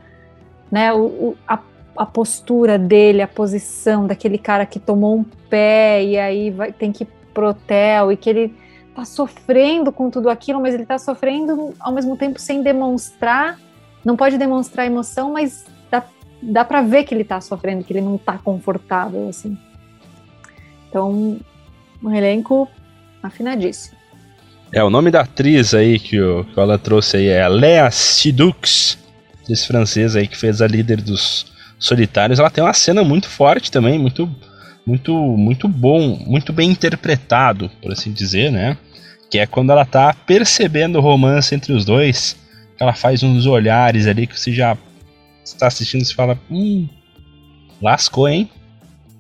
né, 0.71 0.93
o, 0.95 1.37
a, 1.47 1.59
a, 1.97 2.07
postura 2.07 2.79
dele, 2.79 3.21
a 3.21 3.29
posição 3.29 4.07
daquele 4.07 4.39
cara 4.39 4.65
que 4.65 4.79
tomou 4.79 5.17
um 5.17 5.25
pé 5.51 6.03
e 6.03 6.17
aí 6.17 6.51
vai, 6.51 6.73
tem 6.73 6.93
que 6.93 7.05
ir 7.05 7.09
pro 7.35 7.49
hotel 7.49 8.11
e 8.11 8.17
que 8.17 8.31
ele 8.31 8.55
tá 8.95 9.05
sofrendo 9.05 9.93
com 9.93 10.09
tudo 10.09 10.31
aquilo, 10.31 10.61
mas 10.61 10.73
ele 10.73 10.87
tá 10.87 10.99
sofrendo 10.99 11.75
ao 11.81 11.93
mesmo 11.93 12.17
tempo 12.17 12.39
sem 12.39 12.63
demonstrar, 12.63 13.59
não 14.05 14.17
pode 14.17 14.39
demonstrar 14.39 14.87
emoção, 14.87 15.33
mas 15.33 15.65
dá, 15.91 16.05
dá 16.43 16.65
para 16.65 16.83
ver 16.83 17.05
que 17.05 17.15
ele 17.15 17.25
tá 17.25 17.41
sofrendo, 17.41 17.85
que 17.85 17.93
ele 17.93 18.01
não 18.01 18.19
tá 18.19 18.39
confortável, 18.39 19.29
assim. 19.29 19.57
Então, 20.89 21.39
um 22.03 22.15
elenco 22.15 22.69
afinadíssimo. 23.23 23.97
É, 24.73 24.83
o 24.83 24.91
nome 24.91 25.11
da 25.11 25.21
atriz 25.21 25.73
aí 25.73 25.99
que, 25.99 26.21
o, 26.21 26.45
que 26.45 26.59
ela 26.59 26.79
trouxe 26.79 27.17
aí 27.17 27.29
é 27.29 27.81
a 27.81 27.91
Sidux, 27.91 28.99
atriz 29.43 29.65
francesa 29.65 30.19
aí 30.19 30.27
que 30.27 30.37
fez 30.37 30.61
a 30.61 30.67
líder 30.67 31.01
dos 31.01 31.47
Solitários. 31.79 32.39
Ela 32.39 32.51
tem 32.51 32.63
uma 32.63 32.73
cena 32.75 33.05
muito 33.05 33.29
forte 33.29 33.71
também, 33.71 33.99
muito 33.99 34.29
muito 34.87 35.15
muito 35.15 35.67
bom, 35.67 36.19
muito 36.27 36.53
bem 36.53 36.71
interpretado, 36.71 37.71
por 37.81 37.91
assim 37.91 38.13
dizer, 38.13 38.53
né? 38.53 38.77
que 39.35 39.39
é 39.41 39.47
quando 39.47 39.71
ela 39.71 39.85
tá 39.85 40.15
percebendo 40.15 40.97
o 40.97 41.01
romance 41.01 41.53
entre 41.57 41.73
os 41.73 41.85
dois, 41.85 42.37
ela 42.79 42.95
faz 42.95 43.23
uns 43.23 43.47
olhares 43.47 44.07
ali 44.07 44.27
que 44.27 44.39
você 44.39 44.53
já 44.53 44.77
está 45.45 45.67
assistindo 45.67 46.03
e 46.03 46.15
fala, 46.15 46.39
hum, 46.51 46.89
lascou, 47.81 48.29
hein? 48.29 48.51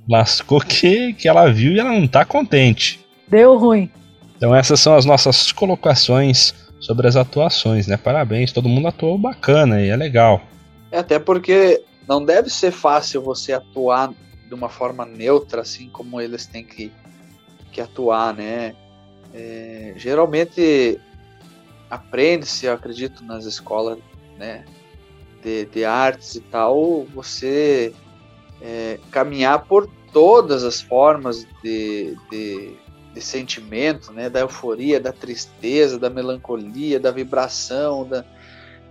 Lascou 0.09 0.61
que, 0.61 1.12
que 1.14 1.28
ela 1.28 1.50
viu 1.50 1.72
e 1.72 1.80
ela 1.80 1.92
não 1.92 2.07
tá 2.07 2.24
contente. 2.24 3.05
Deu 3.28 3.57
ruim. 3.57 3.90
Então 4.36 4.55
essas 4.55 4.80
são 4.80 4.94
as 4.94 5.05
nossas 5.05 5.52
colocações 5.52 6.55
sobre 6.80 7.09
as 7.09 7.16
atuações, 7.16 7.86
né? 7.86 7.96
Parabéns, 7.96 8.52
todo 8.52 8.68
mundo 8.68 8.88
atuou 8.88 9.16
bacana 9.16 9.80
e 9.80 9.88
é 9.88 9.96
legal. 9.96 10.42
É 10.90 10.98
até 10.98 11.18
porque 11.18 11.82
não 12.07 12.24
deve 12.24 12.50
ser 12.50 12.70
fácil 12.70 13.22
você 13.22 13.52
atuar 13.52 14.12
de 14.46 14.55
uma 14.55 14.68
forma 14.68 15.07
neutra, 15.07 15.62
assim 15.62 15.88
como 15.88 16.20
eles 16.20 16.44
têm 16.46 16.62
que, 16.62 16.92
que 17.72 17.80
atuar, 17.80 18.34
né? 18.34 18.74
É, 19.32 19.94
geralmente 19.96 21.00
aprende-se, 21.95 22.66
eu 22.66 22.72
acredito, 22.72 23.24
nas 23.24 23.45
escolas 23.45 23.99
né, 24.36 24.64
de, 25.42 25.66
de 25.66 25.84
artes 25.84 26.34
e 26.34 26.40
tal, 26.40 27.05
você 27.14 27.92
é, 28.61 28.99
caminhar 29.11 29.64
por 29.64 29.88
todas 30.12 30.64
as 30.64 30.80
formas 30.80 31.47
de, 31.62 32.16
de, 32.30 32.72
de, 33.14 33.20
sentimento, 33.20 34.12
né, 34.12 34.28
da 34.28 34.40
euforia, 34.40 35.01
da 35.01 35.12
tristeza, 35.12 35.99
da 35.99 36.11
melancolia, 36.11 36.99
da 36.99 37.11
vibração, 37.11 38.07
da, 38.07 38.24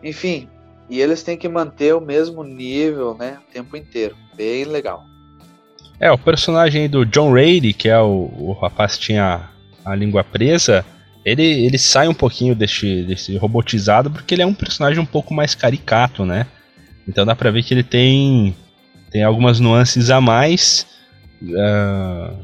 enfim, 0.02 0.48
e 0.90 1.00
eles 1.02 1.24
têm 1.24 1.38
que 1.38 1.48
manter 1.48 1.96
o 1.96 2.02
mesmo 2.02 2.44
nível, 2.44 3.16
né, 3.16 3.40
o 3.50 3.54
tempo 3.54 3.76
inteiro. 3.76 4.16
Bem 4.36 4.66
legal. 4.66 5.04
É, 6.00 6.12
o 6.12 6.18
personagem 6.18 6.90
do 6.90 7.06
John 7.06 7.34
Rady, 7.34 7.74
que 7.74 7.88
é 7.88 8.00
o, 8.00 8.32
o 8.38 8.54
rapaz 8.54 8.96
que 8.96 9.06
tinha 9.06 9.50
a 9.86 9.96
língua 9.96 10.24
presa, 10.24 10.86
ele, 11.26 11.44
ele 11.44 11.78
sai 11.78 12.08
um 12.08 12.14
pouquinho 12.14 12.54
desse, 12.54 13.04
desse 13.04 13.38
robotizado 13.38 14.12
porque 14.12 14.36
ele 14.36 14.42
é 14.42 14.46
um 14.46 14.54
personagem 14.54 15.00
um 15.00 15.06
pouco 15.06 15.34
mais 15.34 15.56
caricato, 15.56 16.26
né? 16.26 16.46
Então 17.08 17.26
dá 17.26 17.36
pra 17.36 17.52
ver 17.52 17.64
que 17.64 17.74
ele 17.74 17.84
tem, 17.84 18.56
tem 19.10 19.24
algumas 19.24 19.60
nuances 19.60 20.10
a 20.10 20.20
mais. 20.20 20.86
Uh, 21.42 22.36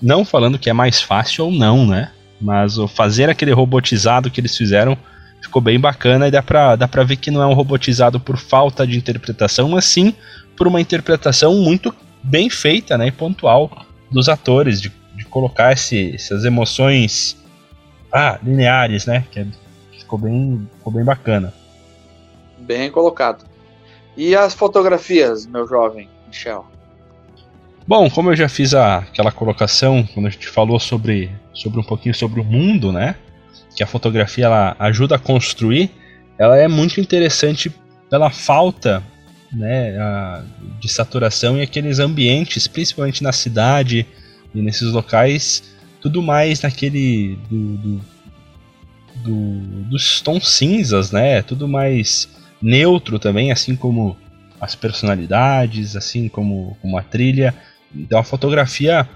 não 0.00 0.24
falando 0.24 0.58
que 0.58 0.70
é 0.70 0.72
mais 0.72 1.00
fácil 1.00 1.46
ou 1.46 1.50
não, 1.50 1.86
né? 1.86 2.10
Mas 2.40 2.78
o 2.78 2.86
fazer 2.86 3.30
aquele 3.30 3.52
robotizado 3.52 4.30
que 4.30 4.40
eles 4.40 4.56
fizeram 4.56 4.96
ficou 5.40 5.62
bem 5.62 5.78
bacana 5.78 6.28
e 6.28 6.30
dá 6.30 6.42
pra, 6.42 6.76
dá 6.76 6.88
pra 6.88 7.04
ver 7.04 7.16
que 7.16 7.30
não 7.30 7.42
é 7.42 7.46
um 7.46 7.54
robotizado 7.54 8.18
por 8.18 8.36
falta 8.36 8.86
de 8.86 8.98
interpretação, 8.98 9.68
mas 9.70 9.84
sim 9.84 10.14
por 10.56 10.66
uma 10.66 10.80
interpretação 10.80 11.54
muito 11.56 11.94
bem 12.22 12.50
feita 12.50 12.98
né, 12.98 13.08
e 13.08 13.12
pontual 13.12 13.86
dos 14.10 14.28
atores, 14.28 14.80
de, 14.80 14.90
de 15.14 15.24
colocar 15.26 15.72
esse, 15.72 16.14
essas 16.14 16.44
emoções 16.44 17.36
ah, 18.12 18.38
lineares, 18.42 19.06
né? 19.06 19.24
Que, 19.30 19.40
é, 19.40 19.46
ficou, 19.98 20.18
bem, 20.18 20.68
ficou 20.78 20.92
bem 20.92 21.04
bacana. 21.04 21.52
Bem 22.58 22.90
colocado. 22.90 23.44
E 24.16 24.34
as 24.34 24.54
fotografias, 24.54 25.46
meu 25.46 25.66
jovem 25.66 26.08
Michel? 26.26 26.66
Bom, 27.86 28.10
como 28.10 28.30
eu 28.30 28.36
já 28.36 28.48
fiz 28.48 28.74
a, 28.74 28.98
aquela 28.98 29.30
colocação 29.30 30.06
quando 30.12 30.26
a 30.26 30.30
gente 30.30 30.48
falou 30.48 30.80
sobre, 30.80 31.30
sobre 31.52 31.80
um 31.80 31.84
pouquinho 31.84 32.14
sobre 32.14 32.40
o 32.40 32.44
mundo, 32.44 32.92
né? 32.92 33.16
Que 33.76 33.82
a 33.82 33.86
fotografia 33.86 34.46
ela 34.46 34.76
ajuda 34.78 35.16
a 35.16 35.18
construir, 35.18 35.90
ela 36.38 36.56
é 36.56 36.66
muito 36.66 37.00
interessante 37.00 37.72
pela 38.10 38.30
falta 38.30 39.02
né, 39.52 39.96
a, 39.98 40.42
de 40.80 40.88
saturação 40.88 41.56
e 41.58 41.62
aqueles 41.62 41.98
ambientes, 41.98 42.66
principalmente 42.66 43.22
na 43.22 43.32
cidade 43.32 44.06
e 44.54 44.60
nesses 44.60 44.90
locais, 44.92 45.75
tudo 46.00 46.22
mais 46.22 46.62
naquele 46.62 47.38
do, 47.50 47.76
do, 47.76 48.00
do, 49.16 49.60
dos 49.90 50.20
tons 50.20 50.48
cinzas, 50.48 51.10
né? 51.10 51.42
Tudo 51.42 51.68
mais 51.68 52.28
neutro 52.60 53.18
também, 53.18 53.52
assim 53.52 53.76
como 53.76 54.16
as 54.60 54.74
personalidades, 54.74 55.96
assim 55.96 56.28
como, 56.28 56.76
como 56.80 56.96
a 56.96 57.02
trilha. 57.02 57.54
Então 57.94 58.18
a 58.18 58.24
fotografia 58.24 59.08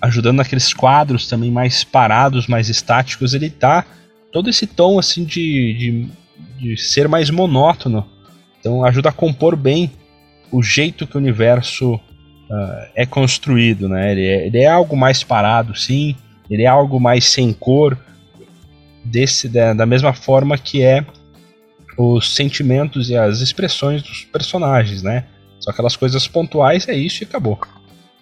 ajudando 0.00 0.36
naqueles 0.36 0.74
quadros 0.74 1.26
também 1.26 1.50
mais 1.50 1.82
parados, 1.82 2.46
mais 2.46 2.68
estáticos, 2.68 3.32
ele 3.32 3.48
tá 3.48 3.84
todo 4.30 4.50
esse 4.50 4.66
tom 4.66 4.98
assim 4.98 5.24
de, 5.24 5.72
de, 5.74 6.08
de 6.58 6.76
ser 6.76 7.08
mais 7.08 7.30
monótono 7.30 8.06
então 8.66 8.84
ajuda 8.84 9.10
a 9.10 9.12
compor 9.12 9.54
bem 9.54 9.92
o 10.50 10.60
jeito 10.60 11.06
que 11.06 11.16
o 11.16 11.20
universo 11.20 12.00
uh, 12.50 12.90
é 12.94 13.06
construído, 13.06 13.88
né? 13.88 14.12
Ele 14.12 14.26
é, 14.26 14.46
ele 14.46 14.58
é, 14.58 14.68
algo 14.68 14.96
mais 14.96 15.22
parado, 15.22 15.76
sim. 15.76 16.16
Ele 16.48 16.62
é 16.62 16.66
algo 16.66 17.00
mais 17.00 17.24
sem 17.24 17.52
cor, 17.52 17.98
desse 19.04 19.48
da, 19.48 19.72
da 19.72 19.86
mesma 19.86 20.12
forma 20.12 20.56
que 20.58 20.82
é 20.82 21.04
os 21.96 22.34
sentimentos 22.34 23.08
e 23.08 23.16
as 23.16 23.40
expressões 23.40 24.02
dos 24.02 24.24
personagens, 24.24 25.02
né? 25.02 25.24
São 25.60 25.72
aquelas 25.72 25.96
coisas 25.96 26.26
pontuais, 26.28 26.86
é 26.88 26.94
isso 26.94 27.22
e 27.22 27.24
acabou. 27.24 27.58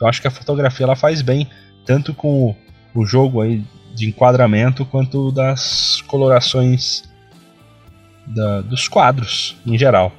Eu 0.01 0.07
acho 0.07 0.21
que 0.21 0.29
a 0.29 0.31
fotografia 0.31 0.85
ela 0.85 0.97
faz 0.97 1.23
bem 1.23 1.49
tanto 1.85 2.15
com 2.15 2.55
o, 2.95 3.05
jogo 3.05 3.41
aí 3.41 3.63
de 3.95 4.09
enquadramento 4.09 4.85
quanto 4.85 5.31
das 5.31 6.03
colorações 6.07 7.05
da, 8.27 8.63
dos 8.63 8.89
quadros 8.89 9.57
em 9.67 9.77
geral 9.77 10.13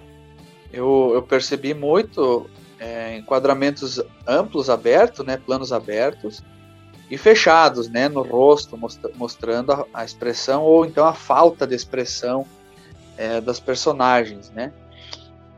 eu, 0.76 1.12
eu 1.14 1.22
percebi 1.22 1.74
muito 1.74 2.50
é, 2.80 3.18
enquadramentos 3.18 4.02
amplos, 4.28 4.70
abertos, 4.70 5.26
né, 5.26 5.38
planos 5.38 5.72
abertos 5.72 6.44
e 7.10 7.18
fechados, 7.18 7.88
né, 7.88 8.10
no 8.10 8.22
rosto, 8.22 8.80
mostrando 9.16 9.72
a, 9.72 9.86
a 9.94 10.06
expressão 10.06 10.64
ou 10.64 10.86
então 10.86 11.06
a 11.06 11.14
falta 11.14 11.66
de 11.68 11.76
expressão 11.76 12.46
é, 13.18 13.40
das 13.40 13.60
personagens, 13.60 14.50
né. 14.52 14.72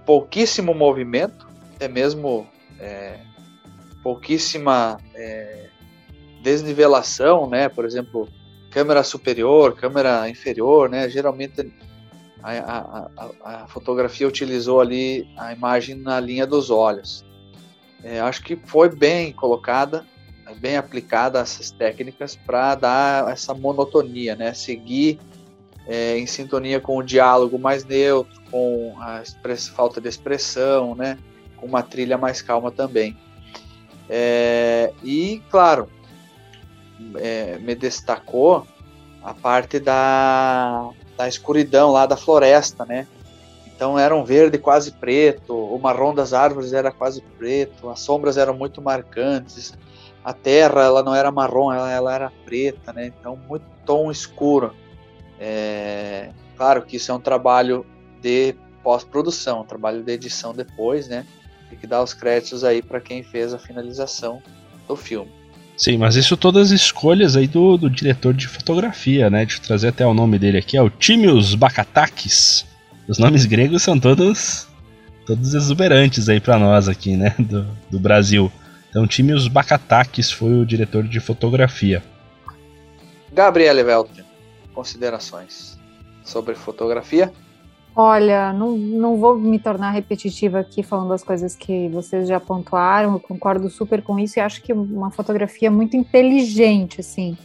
Pouquíssimo 0.05 0.73
movimento, 0.73 1.47
até 1.75 1.87
mesmo 1.87 2.47
é, 2.79 3.19
pouquíssima 4.03 4.99
é, 5.13 5.67
desnivelação, 6.41 7.49
né, 7.49 7.67
por 7.67 7.85
exemplo, 7.85 8.29
câmera 8.71 9.03
superior, 9.03 9.75
câmera 9.75 10.29
inferior, 10.29 10.89
né, 10.89 11.09
geralmente 11.09 11.73
a, 12.47 13.09
a, 13.17 13.63
a, 13.63 13.67
fotografia 13.67 14.27
utilizou 14.27 14.79
ali 14.79 15.27
a 15.37 15.51
imagem 15.51 15.95
na 15.95 16.19
linha 16.19 16.45
dos 16.45 16.69
olhos. 16.69 17.25
É, 18.03 18.19
acho 18.19 18.43
que 18.43 18.55
foi 18.55 18.89
bem 18.89 19.33
colocada, 19.33 20.05
bem 20.59 20.77
aplicada 20.77 21.39
essas 21.39 21.71
técnicas 21.71 22.35
para 22.35 22.75
dar 22.75 23.31
essa 23.31 23.53
monotonia, 23.53 24.35
né? 24.35 24.53
Seguir 24.53 25.19
é, 25.87 26.17
em 26.17 26.25
sintonia 26.25 26.79
com 26.79 26.97
o 26.97 27.03
diálogo 27.03 27.57
mais 27.57 27.83
neutro, 27.83 28.41
com 28.49 28.95
a 28.99 29.23
falta 29.73 29.99
de 29.99 30.07
expressão, 30.07 30.95
né? 30.95 31.17
Com 31.57 31.65
uma 31.65 31.83
trilha 31.83 32.17
mais 32.17 32.41
calma 32.41 32.71
também. 32.71 33.17
É, 34.09 34.93
e 35.03 35.41
claro, 35.49 35.89
é, 37.15 37.57
me 37.57 37.75
destacou 37.75 38.65
a 39.21 39.33
parte 39.33 39.79
da 39.79 40.89
da 41.17 41.27
escuridão 41.27 41.91
lá 41.91 42.05
da 42.05 42.15
floresta, 42.15 42.85
né? 42.85 43.07
Então 43.65 43.97
era 43.97 44.15
um 44.15 44.23
verde 44.23 44.57
quase 44.57 44.91
preto, 44.91 45.53
o 45.53 45.77
marrom 45.79 46.13
das 46.13 46.33
árvores 46.33 46.73
era 46.73 46.91
quase 46.91 47.21
preto, 47.21 47.89
as 47.89 47.99
sombras 47.99 48.37
eram 48.37 48.55
muito 48.55 48.81
marcantes, 48.81 49.77
a 50.23 50.33
terra 50.33 50.83
ela 50.83 51.03
não 51.03 51.13
era 51.13 51.31
marrom, 51.31 51.71
ela, 51.71 51.91
ela 51.91 52.13
era 52.13 52.31
preta, 52.43 52.91
né? 52.91 53.07
Então 53.07 53.37
muito 53.47 53.65
tom 53.85 54.09
escuro. 54.11 54.73
É, 55.39 56.31
claro 56.55 56.81
que 56.81 56.97
isso 56.97 57.11
é 57.11 57.13
um 57.13 57.19
trabalho 57.19 57.85
de 58.21 58.55
pós-produção, 58.83 59.61
um 59.61 59.65
trabalho 59.65 60.01
de 60.01 60.11
edição 60.11 60.53
depois, 60.53 61.07
né? 61.07 61.25
Tem 61.69 61.77
que 61.77 61.85
dar 61.85 62.01
os 62.01 62.13
créditos 62.13 62.63
aí 62.63 62.81
para 62.81 62.99
quem 62.99 63.21
fez 63.21 63.53
a 63.53 63.59
finalização 63.59 64.41
do 64.87 64.95
filme. 64.95 65.36
Sim, 65.77 65.97
mas 65.97 66.15
isso 66.15 66.35
todas 66.35 66.71
as 66.71 66.81
escolhas 66.81 67.35
aí 67.35 67.47
do, 67.47 67.77
do 67.77 67.89
diretor 67.89 68.33
de 68.33 68.47
fotografia, 68.47 69.29
né? 69.29 69.45
Deixa 69.45 69.61
eu 69.61 69.65
trazer 69.65 69.89
até 69.89 70.05
o 70.05 70.13
nome 70.13 70.39
dele 70.39 70.57
aqui, 70.57 70.75
é 70.75 70.81
o 70.81 70.89
Timios 70.89 71.53
Bakatakis. 71.53 72.65
Os 73.07 73.19
nomes 73.19 73.45
gregos 73.45 73.83
são 73.83 73.97
todos 73.99 74.67
todos 75.27 75.53
exuberantes 75.53 76.29
aí 76.29 76.39
para 76.39 76.57
nós 76.57 76.87
aqui, 76.87 77.17
né, 77.17 77.35
do, 77.37 77.67
do 77.91 77.99
Brasil. 77.99 78.49
Então, 78.89 79.05
Timios 79.05 79.49
Bakatakis 79.49 80.31
foi 80.31 80.53
o 80.53 80.65
diretor 80.65 81.03
de 81.03 81.19
fotografia. 81.19 82.01
Gabriele 83.33 83.83
Welter, 83.83 84.23
considerações 84.73 85.77
sobre 86.23 86.55
fotografia? 86.55 87.31
Olha, 87.99 88.53
não, 88.53 88.77
não 88.77 89.17
vou 89.17 89.39
me 89.39 89.57
tornar 89.57 89.89
repetitiva 89.89 90.59
aqui 90.59 90.83
falando 90.83 91.13
as 91.13 91.23
coisas 91.23 91.55
que 91.55 91.89
vocês 91.89 92.27
já 92.27 92.39
pontuaram, 92.39 93.13
eu 93.13 93.19
concordo 93.19 93.71
super 93.71 94.03
com 94.03 94.19
isso 94.19 94.37
e 94.37 94.39
acho 94.39 94.61
que 94.61 94.71
uma 94.71 95.09
fotografia 95.09 95.71
muito 95.71 95.97
inteligente, 95.97 97.01
assim, 97.01 97.35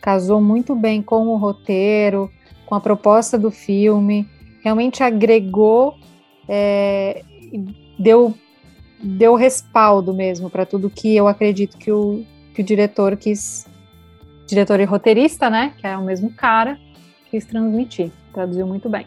casou 0.00 0.40
muito 0.40 0.74
bem 0.74 1.02
com 1.02 1.26
o 1.26 1.36
roteiro, 1.36 2.30
com 2.64 2.74
a 2.74 2.80
proposta 2.80 3.38
do 3.38 3.50
filme, 3.50 4.26
realmente 4.62 5.02
agregou, 5.02 5.98
é, 6.48 7.22
deu, 7.98 8.32
deu 9.02 9.34
respaldo 9.34 10.14
mesmo 10.14 10.48
para 10.48 10.64
tudo 10.64 10.88
que 10.88 11.14
eu 11.14 11.28
acredito 11.28 11.76
que 11.76 11.92
o, 11.92 12.24
que 12.54 12.62
o 12.62 12.64
diretor 12.64 13.14
quis, 13.14 13.66
diretor 14.46 14.80
e 14.80 14.84
roteirista, 14.84 15.50
né? 15.50 15.74
Que 15.76 15.86
é 15.86 15.98
o 15.98 16.02
mesmo 16.02 16.32
cara, 16.32 16.78
quis 17.30 17.44
transmitir. 17.44 18.10
Traduziu 18.32 18.66
muito 18.66 18.88
bem. 18.88 19.06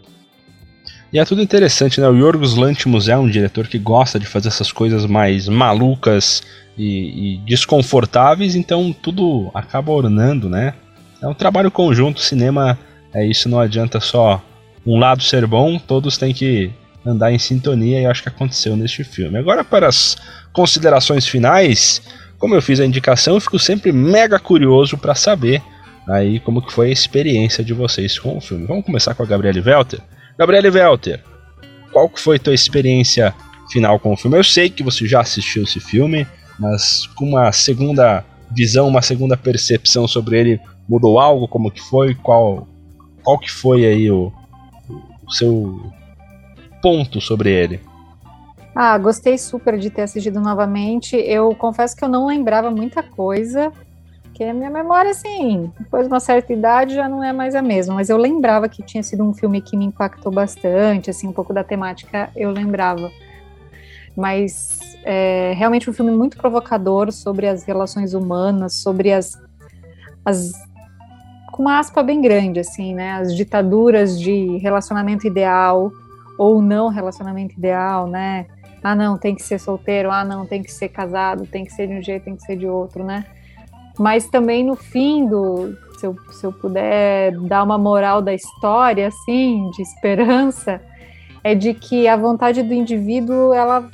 E 1.13 1.19
é 1.19 1.25
tudo 1.25 1.41
interessante, 1.41 1.99
né? 1.99 2.07
O 2.07 2.15
Yorgos 2.15 2.55
Lanthimos 2.55 3.09
é 3.09 3.17
um 3.17 3.27
diretor 3.27 3.67
que 3.67 3.77
gosta 3.77 4.17
de 4.17 4.25
fazer 4.25 4.47
essas 4.47 4.71
coisas 4.71 5.05
mais 5.05 5.47
malucas 5.47 6.41
e, 6.77 7.35
e 7.35 7.37
desconfortáveis, 7.39 8.55
então 8.55 8.93
tudo 8.93 9.51
acaba 9.53 9.91
ornando, 9.91 10.49
né? 10.49 10.73
É 11.21 11.27
um 11.27 11.33
trabalho 11.33 11.69
conjunto, 11.69 12.21
cinema 12.21 12.79
é 13.13 13.25
isso, 13.25 13.49
não 13.49 13.59
adianta 13.59 13.99
só 13.99 14.41
um 14.85 14.97
lado 14.97 15.21
ser 15.21 15.45
bom, 15.45 15.77
todos 15.77 16.17
têm 16.17 16.33
que 16.33 16.71
andar 17.05 17.31
em 17.31 17.37
sintonia 17.37 17.99
e 17.99 18.05
acho 18.05 18.23
que 18.23 18.29
aconteceu 18.29 18.77
neste 18.77 19.03
filme. 19.03 19.37
Agora 19.37 19.65
para 19.65 19.87
as 19.87 20.15
considerações 20.53 21.27
finais, 21.27 22.01
como 22.37 22.55
eu 22.55 22.61
fiz 22.61 22.79
a 22.79 22.85
indicação, 22.85 23.35
eu 23.35 23.41
fico 23.41 23.59
sempre 23.59 23.91
mega 23.91 24.39
curioso 24.39 24.97
para 24.97 25.13
saber 25.13 25.61
aí 26.07 26.39
como 26.39 26.61
que 26.61 26.71
foi 26.71 26.87
a 26.87 26.93
experiência 26.93 27.63
de 27.63 27.73
vocês 27.73 28.17
com 28.17 28.37
o 28.37 28.41
filme. 28.41 28.65
Vamos 28.65 28.85
começar 28.85 29.13
com 29.13 29.23
a 29.23 29.25
Gabriele 29.25 29.61
Welter. 29.61 29.99
Gabriele 30.41 30.71
Welter, 30.71 31.23
qual 31.93 32.09
foi 32.15 32.39
tua 32.39 32.55
experiência 32.55 33.31
final 33.71 33.99
com 33.99 34.11
o 34.11 34.17
filme? 34.17 34.39
Eu 34.39 34.43
sei 34.43 34.71
que 34.71 34.81
você 34.81 35.05
já 35.05 35.21
assistiu 35.21 35.61
esse 35.61 35.79
filme, 35.79 36.25
mas 36.57 37.05
com 37.15 37.25
uma 37.25 37.51
segunda 37.51 38.25
visão, 38.49 38.87
uma 38.87 39.03
segunda 39.03 39.37
percepção 39.37 40.07
sobre 40.07 40.39
ele, 40.39 40.59
mudou 40.89 41.19
algo? 41.19 41.47
Como 41.47 41.69
que 41.69 41.79
foi? 41.79 42.15
Qual, 42.15 42.67
qual 43.21 43.37
que 43.37 43.51
foi 43.51 43.85
aí 43.85 44.09
o, 44.09 44.33
o 45.27 45.31
seu 45.31 45.79
ponto 46.81 47.21
sobre 47.21 47.51
ele? 47.51 47.79
Ah, 48.75 48.97
gostei 48.97 49.37
super 49.37 49.77
de 49.77 49.91
ter 49.91 50.01
assistido 50.01 50.41
novamente. 50.41 51.15
Eu 51.17 51.53
confesso 51.53 51.95
que 51.95 52.03
eu 52.03 52.09
não 52.09 52.25
lembrava 52.25 52.71
muita 52.71 53.03
coisa, 53.03 53.71
porque 54.41 54.49
a 54.49 54.53
minha 54.55 54.71
memória, 54.71 55.11
assim, 55.11 55.71
depois 55.77 56.07
de 56.07 56.11
uma 56.11 56.19
certa 56.19 56.51
idade 56.51 56.95
já 56.95 57.07
não 57.07 57.23
é 57.23 57.31
mais 57.31 57.53
a 57.53 57.61
mesma, 57.61 57.93
mas 57.93 58.09
eu 58.09 58.17
lembrava 58.17 58.67
que 58.67 58.81
tinha 58.81 59.03
sido 59.03 59.23
um 59.23 59.35
filme 59.35 59.61
que 59.61 59.77
me 59.77 59.85
impactou 59.85 60.31
bastante, 60.31 61.11
assim, 61.11 61.27
um 61.27 61.31
pouco 61.31 61.53
da 61.53 61.63
temática 61.63 62.31
eu 62.35 62.49
lembrava. 62.49 63.11
Mas 64.17 64.79
é 65.03 65.53
realmente 65.55 65.87
um 65.91 65.93
filme 65.93 66.11
muito 66.11 66.37
provocador 66.37 67.11
sobre 67.11 67.47
as 67.47 67.63
relações 67.63 68.15
humanas, 68.15 68.73
sobre 68.73 69.13
as, 69.13 69.39
as 70.25 70.51
com 71.51 71.61
uma 71.61 71.77
aspa 71.77 72.01
bem 72.01 72.19
grande, 72.19 72.61
assim, 72.61 72.95
né, 72.95 73.11
as 73.11 73.35
ditaduras 73.35 74.19
de 74.19 74.57
relacionamento 74.57 75.27
ideal 75.27 75.91
ou 76.35 76.63
não 76.63 76.87
relacionamento 76.87 77.53
ideal, 77.55 78.07
né, 78.07 78.47
ah 78.83 78.95
não, 78.95 79.19
tem 79.19 79.35
que 79.35 79.43
ser 79.43 79.59
solteiro, 79.59 80.09
ah 80.09 80.25
não, 80.25 80.47
tem 80.47 80.63
que 80.63 80.71
ser 80.71 80.89
casado, 80.89 81.45
tem 81.45 81.63
que 81.63 81.71
ser 81.71 81.85
de 81.85 81.93
um 81.93 82.01
jeito, 82.01 82.23
tem 82.23 82.35
que 82.35 82.41
ser 82.41 82.55
de 82.55 82.65
outro, 82.65 83.03
né, 83.03 83.23
mas 83.97 84.27
também 84.27 84.63
no 84.63 84.75
fim 84.75 85.27
do, 85.27 85.75
se 85.97 86.05
eu, 86.05 86.15
se 86.31 86.43
eu 86.45 86.51
puder 86.51 87.37
dar 87.41 87.63
uma 87.63 87.77
moral 87.77 88.21
da 88.21 88.33
história, 88.33 89.07
assim, 89.07 89.69
de 89.71 89.81
esperança, 89.81 90.81
é 91.43 91.53
de 91.53 91.73
que 91.73 92.07
a 92.07 92.15
vontade 92.15 92.63
do 92.63 92.73
indivíduo 92.73 93.53
ela 93.53 93.89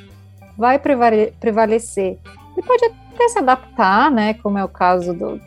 vai 0.58 0.80
prevalecer. 0.80 2.18
Ele 2.56 2.66
pode 2.66 2.86
até 2.86 3.28
se 3.28 3.40
adaptar, 3.40 4.10
né, 4.10 4.34
como 4.36 4.58
é 4.58 4.64
o 4.64 4.70
caso 4.70 5.14
do, 5.14 5.40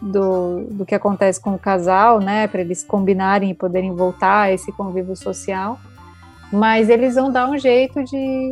do, 0.00 0.64
do 0.70 0.86
que 0.86 0.94
acontece 0.94 1.40
com 1.40 1.54
o 1.54 1.58
casal, 1.58 2.20
né, 2.20 2.46
para 2.46 2.60
eles 2.60 2.84
combinarem 2.84 3.50
e 3.50 3.54
poderem 3.54 3.94
voltar 3.94 4.42
a 4.42 4.52
esse 4.52 4.72
convívio 4.72 5.16
social, 5.16 5.78
mas 6.52 6.88
eles 6.88 7.14
vão 7.14 7.30
dar 7.30 7.48
um 7.48 7.58
jeito 7.58 8.04
de 8.04 8.50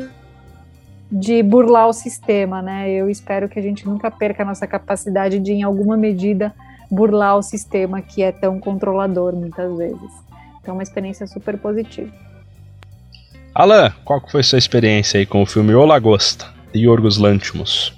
de 1.14 1.44
burlar 1.44 1.86
o 1.86 1.92
sistema, 1.92 2.60
né? 2.60 2.90
Eu 2.90 3.08
espero 3.08 3.48
que 3.48 3.56
a 3.56 3.62
gente 3.62 3.86
nunca 3.86 4.10
perca 4.10 4.42
a 4.42 4.46
nossa 4.46 4.66
capacidade 4.66 5.38
de, 5.38 5.52
em 5.52 5.62
alguma 5.62 5.96
medida, 5.96 6.52
burlar 6.90 7.36
o 7.36 7.42
sistema 7.42 8.02
que 8.02 8.20
é 8.20 8.32
tão 8.32 8.58
controlador 8.58 9.32
muitas 9.32 9.76
vezes. 9.76 10.10
Então, 10.60 10.72
é 10.74 10.78
uma 10.78 10.82
experiência 10.82 11.24
super 11.28 11.56
positiva. 11.56 12.12
Alan, 13.54 13.92
qual 14.04 14.20
foi 14.28 14.42
sua 14.42 14.58
experiência 14.58 15.20
aí 15.20 15.24
com 15.24 15.40
o 15.40 15.46
filme 15.46 15.72
O 15.72 15.84
Lagosta, 15.84 16.52
de 16.72 16.80
Yorgos 16.80 17.16
Lanthimos? 17.16 17.96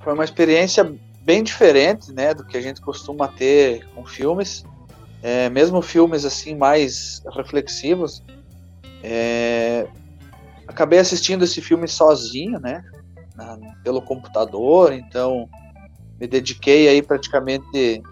Foi 0.00 0.14
uma 0.14 0.24
experiência 0.24 0.92
bem 1.22 1.44
diferente, 1.44 2.12
né, 2.12 2.34
do 2.34 2.44
que 2.44 2.56
a 2.56 2.60
gente 2.60 2.80
costuma 2.80 3.28
ter 3.28 3.86
com 3.94 4.04
filmes. 4.04 4.64
É, 5.22 5.48
mesmo 5.48 5.80
filmes 5.80 6.24
assim 6.24 6.56
mais 6.56 7.22
reflexivos, 7.36 8.20
é, 9.00 9.86
acabei 10.66 10.98
assistindo 10.98 11.44
esse 11.44 11.60
filme 11.60 11.88
sozinho, 11.88 12.58
né? 12.58 12.82
Na, 13.34 13.58
pelo 13.82 14.00
computador, 14.00 14.92
então 14.92 15.48
me 16.20 16.26
dediquei 16.26 16.88
aí 16.88 17.02
praticamente 17.02 18.02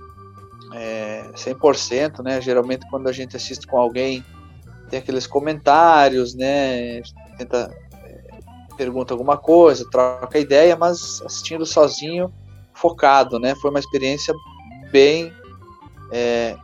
é, 0.75 1.31
100%, 1.35 2.23
né? 2.23 2.41
Geralmente 2.41 2.89
quando 2.91 3.09
a 3.09 3.13
gente 3.13 3.37
assiste 3.37 3.67
com 3.67 3.79
alguém 3.79 4.25
tem 4.91 4.99
aqueles 4.99 5.27
comentários, 5.27 6.35
né? 6.35 7.01
Tenta 7.39 7.75
é, 8.05 8.29
pergunta 8.77 9.15
alguma 9.15 9.39
coisa, 9.39 9.89
troca 9.91 10.39
ideia, 10.39 10.77
mas 10.77 11.23
assistindo 11.23 11.65
sozinho, 11.65 12.33
focado, 12.75 13.39
né? 13.39 13.55
Foi 13.55 13.71
uma 13.71 13.79
experiência 13.79 14.35
bem 14.91 15.33
é, 16.11 16.57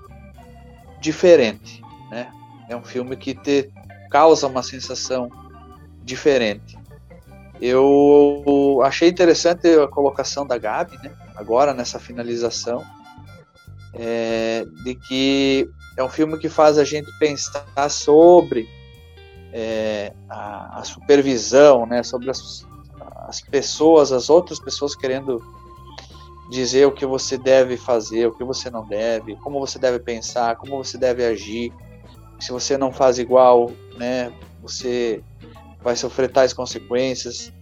diferente, 1.01 1.83
né? 2.11 2.31
É 2.69 2.77
um 2.77 2.83
filme 2.83 3.17
que 3.17 3.35
te 3.35 3.71
causa 4.11 4.47
uma 4.47 4.63
sensação 4.63 5.31
diferente. 6.09 6.79
Eu 7.61 8.81
achei 8.85 9.09
interessante 9.09 9.69
a 9.69 9.87
colocação 9.87 10.47
da 10.47 10.57
Gabi, 10.57 10.97
né, 11.03 11.13
agora 11.37 11.75
nessa 11.75 11.99
finalização, 11.99 12.85
é, 13.95 14.65
de 14.85 14.95
que 14.95 15.69
é 15.97 16.03
um 16.03 16.09
filme 16.09 16.39
que 16.39 16.49
faz 16.49 16.79
a 16.79 16.85
gente 16.85 17.11
pensar 17.19 17.89
sobre 17.91 18.69
é, 19.53 20.13
a, 20.29 20.81
a, 20.81 20.85
supervisão, 20.85 21.85
né, 21.85 22.03
sobre 22.03 22.31
as, 22.31 22.65
as 23.27 23.41
pessoas, 23.41 24.13
as 24.13 24.31
outras 24.31 24.61
pessoas 24.61 24.95
querendo 24.95 25.43
dizer 26.51 26.87
o 26.87 26.93
que 26.93 27.05
você 27.05 27.37
deve 27.37 27.77
fazer, 27.77 28.27
o 28.27 28.33
que 28.33 28.45
você 28.45 28.71
não 28.71 28.87
deve, 28.87 29.35
como 29.37 29.59
você 29.59 29.79
deve 29.79 29.99
pensar, 29.99 30.57
como 30.57 30.83
você 30.83 30.97
deve 30.97 31.25
agir. 31.25 31.73
Se 32.39 32.53
você 32.53 32.79
não 32.79 32.93
faz 32.93 33.19
igual, 33.19 33.73
né, 33.97 34.33
você 34.63 35.23
vai 35.83 35.97
sofrer 35.97 36.29
tais 36.31 36.53
consequências. 36.53 37.53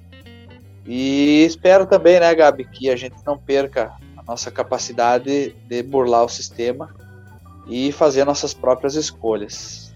E 0.87 1.45
espero 1.45 1.87
também, 1.87 2.21
né, 2.21 2.35
Gabi, 2.35 2.64
que 2.64 2.89
a 2.89 2.97
gente 2.97 3.17
não 3.27 3.37
perca 3.37 3.93
a 4.17 4.23
nossa 4.23 4.51
capacidade 4.51 5.55
de 5.69 5.83
burlar 5.83 6.25
o 6.25 6.29
sistema 6.29 6.95
e 7.69 7.91
fazer 7.93 8.25
nossas 8.25 8.55
próprias 8.55 8.95
escolhas. 8.95 9.93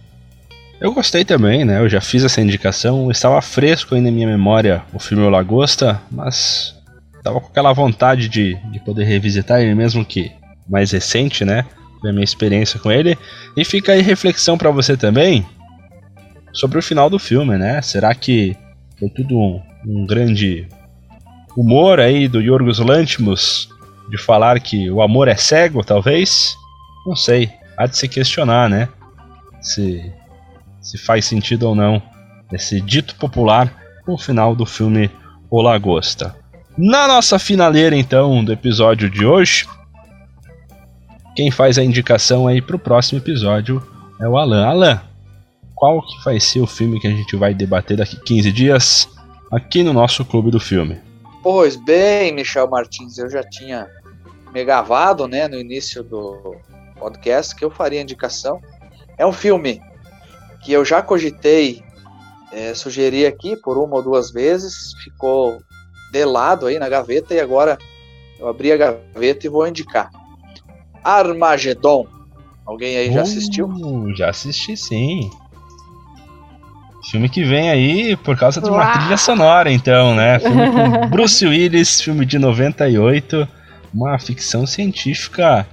Eu 0.80 0.92
gostei 0.92 1.24
também, 1.24 1.64
né? 1.64 1.78
Eu 1.78 1.88
já 1.88 2.00
fiz 2.00 2.24
essa 2.24 2.40
indicação, 2.40 3.10
estava 3.10 3.40
fresco 3.42 3.94
ainda 3.94 4.10
na 4.10 4.14
minha 4.14 4.26
memória 4.26 4.82
o 4.92 4.98
filme 4.98 5.22
O 5.22 5.30
Lagosta, 5.30 6.00
mas 6.10 6.74
estava 7.16 7.38
com 7.38 7.48
aquela 7.48 7.72
vontade 7.72 8.28
de, 8.28 8.54
de 8.72 8.80
poder 8.80 9.04
revisitar 9.04 9.60
ele 9.60 9.74
mesmo 9.74 10.04
que 10.04 10.32
mais 10.68 10.90
recente, 10.90 11.44
né? 11.44 11.66
Da 12.02 12.12
minha 12.12 12.24
experiência 12.24 12.80
com 12.80 12.90
ele. 12.90 13.16
E 13.56 13.64
fica 13.64 13.92
aí 13.92 14.00
reflexão 14.00 14.56
para 14.56 14.70
você 14.70 14.96
também 14.96 15.46
sobre 16.52 16.78
o 16.78 16.82
final 16.82 17.08
do 17.08 17.18
filme, 17.18 17.56
né? 17.56 17.80
Será 17.82 18.14
que 18.14 18.56
foi 18.98 19.08
tudo 19.08 19.38
um, 19.38 19.62
um 19.86 20.06
grande 20.06 20.68
humor 21.56 22.00
aí 22.00 22.28
do 22.28 22.40
Yorgos 22.40 22.78
Lanthimos 22.78 23.68
de 24.10 24.18
falar 24.18 24.58
que 24.60 24.90
o 24.90 25.02
amor 25.02 25.28
é 25.28 25.36
cego, 25.36 25.84
talvez? 25.84 26.56
Não 27.06 27.14
sei, 27.14 27.50
há 27.76 27.86
de 27.86 27.96
se 27.96 28.08
questionar, 28.08 28.68
né? 28.68 28.88
Se, 29.60 30.12
se 30.80 30.98
faz 30.98 31.24
sentido 31.24 31.68
ou 31.68 31.74
não 31.74 32.02
esse 32.52 32.80
dito 32.80 33.14
popular 33.14 33.72
no 34.06 34.18
final 34.18 34.54
do 34.54 34.66
filme 34.66 35.10
O 35.48 35.62
Lagosta. 35.62 36.34
Na 36.76 37.06
nossa 37.06 37.38
finaleira, 37.38 37.96
então, 37.96 38.42
do 38.44 38.52
episódio 38.52 39.08
de 39.08 39.24
hoje, 39.24 39.68
quem 41.36 41.50
faz 41.50 41.78
a 41.78 41.84
indicação 41.84 42.46
aí 42.46 42.60
pro 42.60 42.78
próximo 42.78 43.18
episódio 43.18 43.82
é 44.20 44.28
o 44.28 44.36
Alan. 44.36 44.66
Alan, 44.66 45.00
qual 45.80 46.02
que 46.02 46.22
vai 46.22 46.38
ser 46.38 46.60
o 46.60 46.66
filme 46.66 47.00
que 47.00 47.06
a 47.06 47.10
gente 47.10 47.34
vai 47.36 47.54
debater 47.54 47.96
daqui 47.96 48.14
15 48.20 48.52
dias 48.52 49.08
aqui 49.50 49.82
no 49.82 49.94
nosso 49.94 50.26
Clube 50.26 50.50
do 50.50 50.60
Filme. 50.60 51.00
Pois 51.42 51.74
bem, 51.74 52.34
Michel 52.34 52.68
Martins, 52.68 53.16
eu 53.16 53.30
já 53.30 53.42
tinha 53.42 53.88
me 54.52 54.62
gravado 54.62 55.26
né, 55.26 55.48
no 55.48 55.58
início 55.58 56.02
do 56.02 56.54
podcast 56.98 57.56
que 57.56 57.64
eu 57.64 57.70
faria 57.70 58.02
indicação. 58.02 58.60
É 59.16 59.26
um 59.26 59.32
filme 59.32 59.80
que 60.62 60.70
eu 60.70 60.84
já 60.84 61.00
cogitei 61.00 61.82
é, 62.52 62.74
sugerir 62.74 63.24
aqui 63.24 63.56
por 63.56 63.78
uma 63.78 63.96
ou 63.96 64.02
duas 64.02 64.30
vezes, 64.30 64.92
ficou 65.02 65.62
de 66.12 66.24
lado 66.26 66.66
aí 66.66 66.78
na 66.78 66.90
gaveta 66.90 67.32
e 67.32 67.40
agora 67.40 67.78
eu 68.38 68.48
abri 68.48 68.70
a 68.70 68.76
gaveta 68.76 69.46
e 69.46 69.48
vou 69.48 69.66
indicar. 69.66 70.10
Armagedon. 71.02 72.06
Alguém 72.66 72.98
aí 72.98 73.10
já 73.10 73.22
assistiu? 73.22 73.66
Uh, 73.66 74.14
já 74.14 74.28
assisti 74.28 74.76
sim. 74.76 75.30
Filme 77.08 77.28
que 77.28 77.42
vem 77.42 77.70
aí 77.70 78.16
por 78.16 78.36
causa 78.36 78.60
de 78.60 78.68
uma 78.68 78.84
Uau. 78.84 78.92
trilha 78.92 79.16
sonora, 79.16 79.72
então, 79.72 80.14
né? 80.14 80.38
Filme 80.38 80.70
com 80.70 81.06
Bruce 81.08 81.46
Willis, 81.46 82.00
filme 82.00 82.26
de 82.26 82.38
98. 82.38 83.48
uma 83.92 84.18
ficção 84.18 84.66
científica 84.66 85.66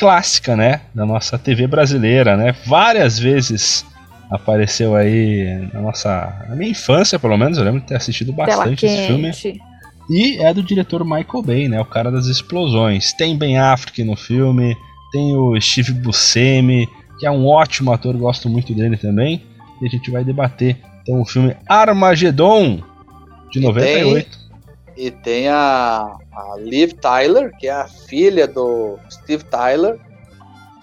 clássica, 0.00 0.56
né, 0.56 0.80
da 0.94 1.04
nossa 1.04 1.38
TV 1.38 1.66
brasileira, 1.66 2.34
né? 2.34 2.54
Várias 2.64 3.18
vezes 3.18 3.84
apareceu 4.30 4.96
aí 4.96 5.68
na 5.74 5.80
nossa, 5.82 6.46
na 6.48 6.56
minha 6.56 6.70
infância, 6.70 7.18
pelo 7.18 7.36
menos, 7.36 7.58
eu 7.58 7.64
lembro 7.64 7.80
de 7.80 7.86
ter 7.86 7.96
assistido 7.96 8.32
bastante 8.32 8.86
esse 8.86 9.06
filme. 9.06 9.30
E 10.08 10.38
é 10.38 10.54
do 10.54 10.62
diretor 10.62 11.04
Michael 11.04 11.42
Bay, 11.44 11.68
né, 11.68 11.78
o 11.80 11.84
cara 11.84 12.10
das 12.10 12.26
explosões. 12.26 13.12
Tem 13.12 13.36
Ben 13.36 13.58
Affleck 13.58 14.02
no 14.02 14.16
filme, 14.16 14.74
tem 15.12 15.36
o 15.36 15.60
Steve 15.60 15.92
Buscemi, 15.92 16.88
que 17.18 17.26
é 17.26 17.30
um 17.30 17.46
ótimo 17.46 17.92
ator, 17.92 18.16
gosto 18.16 18.48
muito 18.48 18.74
dele 18.74 18.96
também. 18.96 19.42
E 19.80 19.86
a 19.86 19.88
gente 19.88 20.10
vai 20.10 20.24
debater 20.24 20.76
então 21.02 21.20
o 21.20 21.24
filme 21.24 21.56
Armageddon 21.66 22.82
de 23.50 23.60
98. 23.60 24.38
E 24.96 25.10
tem 25.10 25.48
a, 25.48 26.18
a 26.32 26.56
Liv 26.58 26.92
Tyler, 26.92 27.56
que 27.56 27.66
é 27.66 27.72
a 27.72 27.88
filha 27.88 28.46
do 28.46 28.98
Steve 29.10 29.44
Tyler, 29.44 29.98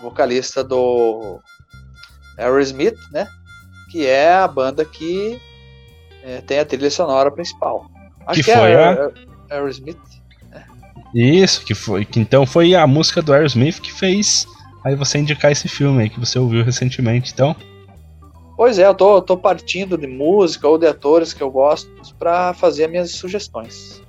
vocalista 0.02 0.64
do 0.64 1.40
Aerosmith, 2.38 2.98
né? 3.12 3.28
Que 3.92 4.06
é 4.06 4.34
a 4.34 4.48
banda 4.48 4.84
que 4.84 5.40
é, 6.24 6.42
tem 6.42 6.60
a 6.60 6.66
trilha 6.66 6.90
sonora 6.90 7.32
principal. 7.32 7.90
Acho 8.26 8.40
que, 8.40 8.46
que 8.46 8.52
é 8.52 8.58
foi 8.58 8.72
é 8.72 8.84
a... 8.84 9.12
Aerosmith. 9.52 10.00
Né? 10.50 10.66
Isso, 11.14 11.64
que 11.64 11.76
foi. 11.76 12.04
Que 12.04 12.20
então 12.20 12.46
foi 12.46 12.74
a 12.74 12.88
música 12.88 13.22
do 13.22 13.32
Aerosmith 13.32 13.80
que 13.80 13.94
fez 13.94 14.48
aí 14.84 14.96
você 14.96 15.20
indicar 15.20 15.52
esse 15.52 15.68
filme 15.68 16.04
aí 16.04 16.10
que 16.10 16.20
você 16.20 16.40
ouviu 16.40 16.64
recentemente, 16.64 17.32
então. 17.34 17.56
Pois 18.58 18.80
é, 18.80 18.88
eu 18.88 18.96
tô, 18.96 19.22
tô 19.22 19.38
partindo 19.38 19.96
de 19.96 20.08
música 20.08 20.68
ou 20.68 20.80
de 20.80 20.88
atores 20.88 21.32
que 21.32 21.44
eu 21.44 21.52
gosto 21.52 21.88
para 22.18 22.56
fazer 22.56 22.88
minhas 22.88 23.12
sugestões. 23.12 24.02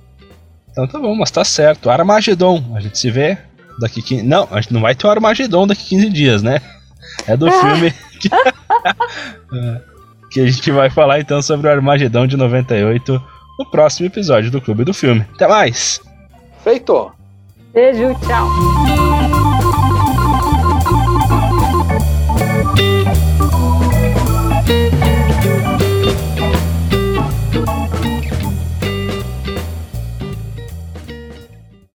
Então 0.71 0.87
tá 0.87 0.97
bom, 0.97 1.15
mas 1.15 1.29
tá 1.29 1.45
certo. 1.45 1.89
Armagedon, 1.89 2.63
a 2.75 2.79
gente 2.79 2.97
se 2.97 3.11
vê 3.11 3.37
daqui 3.79 4.01
15... 4.01 4.23
Não, 4.23 4.47
a 4.49 4.59
gente 4.59 4.73
não 4.73 4.81
vai 4.81 4.95
ter 4.95 5.05
o 5.05 5.11
Armagedon 5.11 5.67
daqui 5.67 5.89
15 5.89 6.09
dias, 6.09 6.41
né? 6.41 6.59
É 7.27 7.37
do 7.37 7.49
filme 7.53 7.93
que... 8.19 8.29
Que 10.31 10.41
a 10.41 10.45
gente 10.45 10.69
vai 10.71 10.91
falar 10.91 11.19
então 11.19 11.41
sobre 11.41 11.67
o 11.67 11.71
Armagedon 11.71 12.27
de 12.27 12.37
98 12.37 13.19
no 13.57 13.65
próximo 13.65 14.05
episódio 14.05 14.51
do 14.51 14.61
Clube 14.61 14.83
do 14.83 14.93
Filme. 14.93 15.25
Até 15.33 15.47
mais! 15.47 15.99
Feito! 16.63 17.11
Beijo, 17.73 18.15
tchau! 18.27 19.38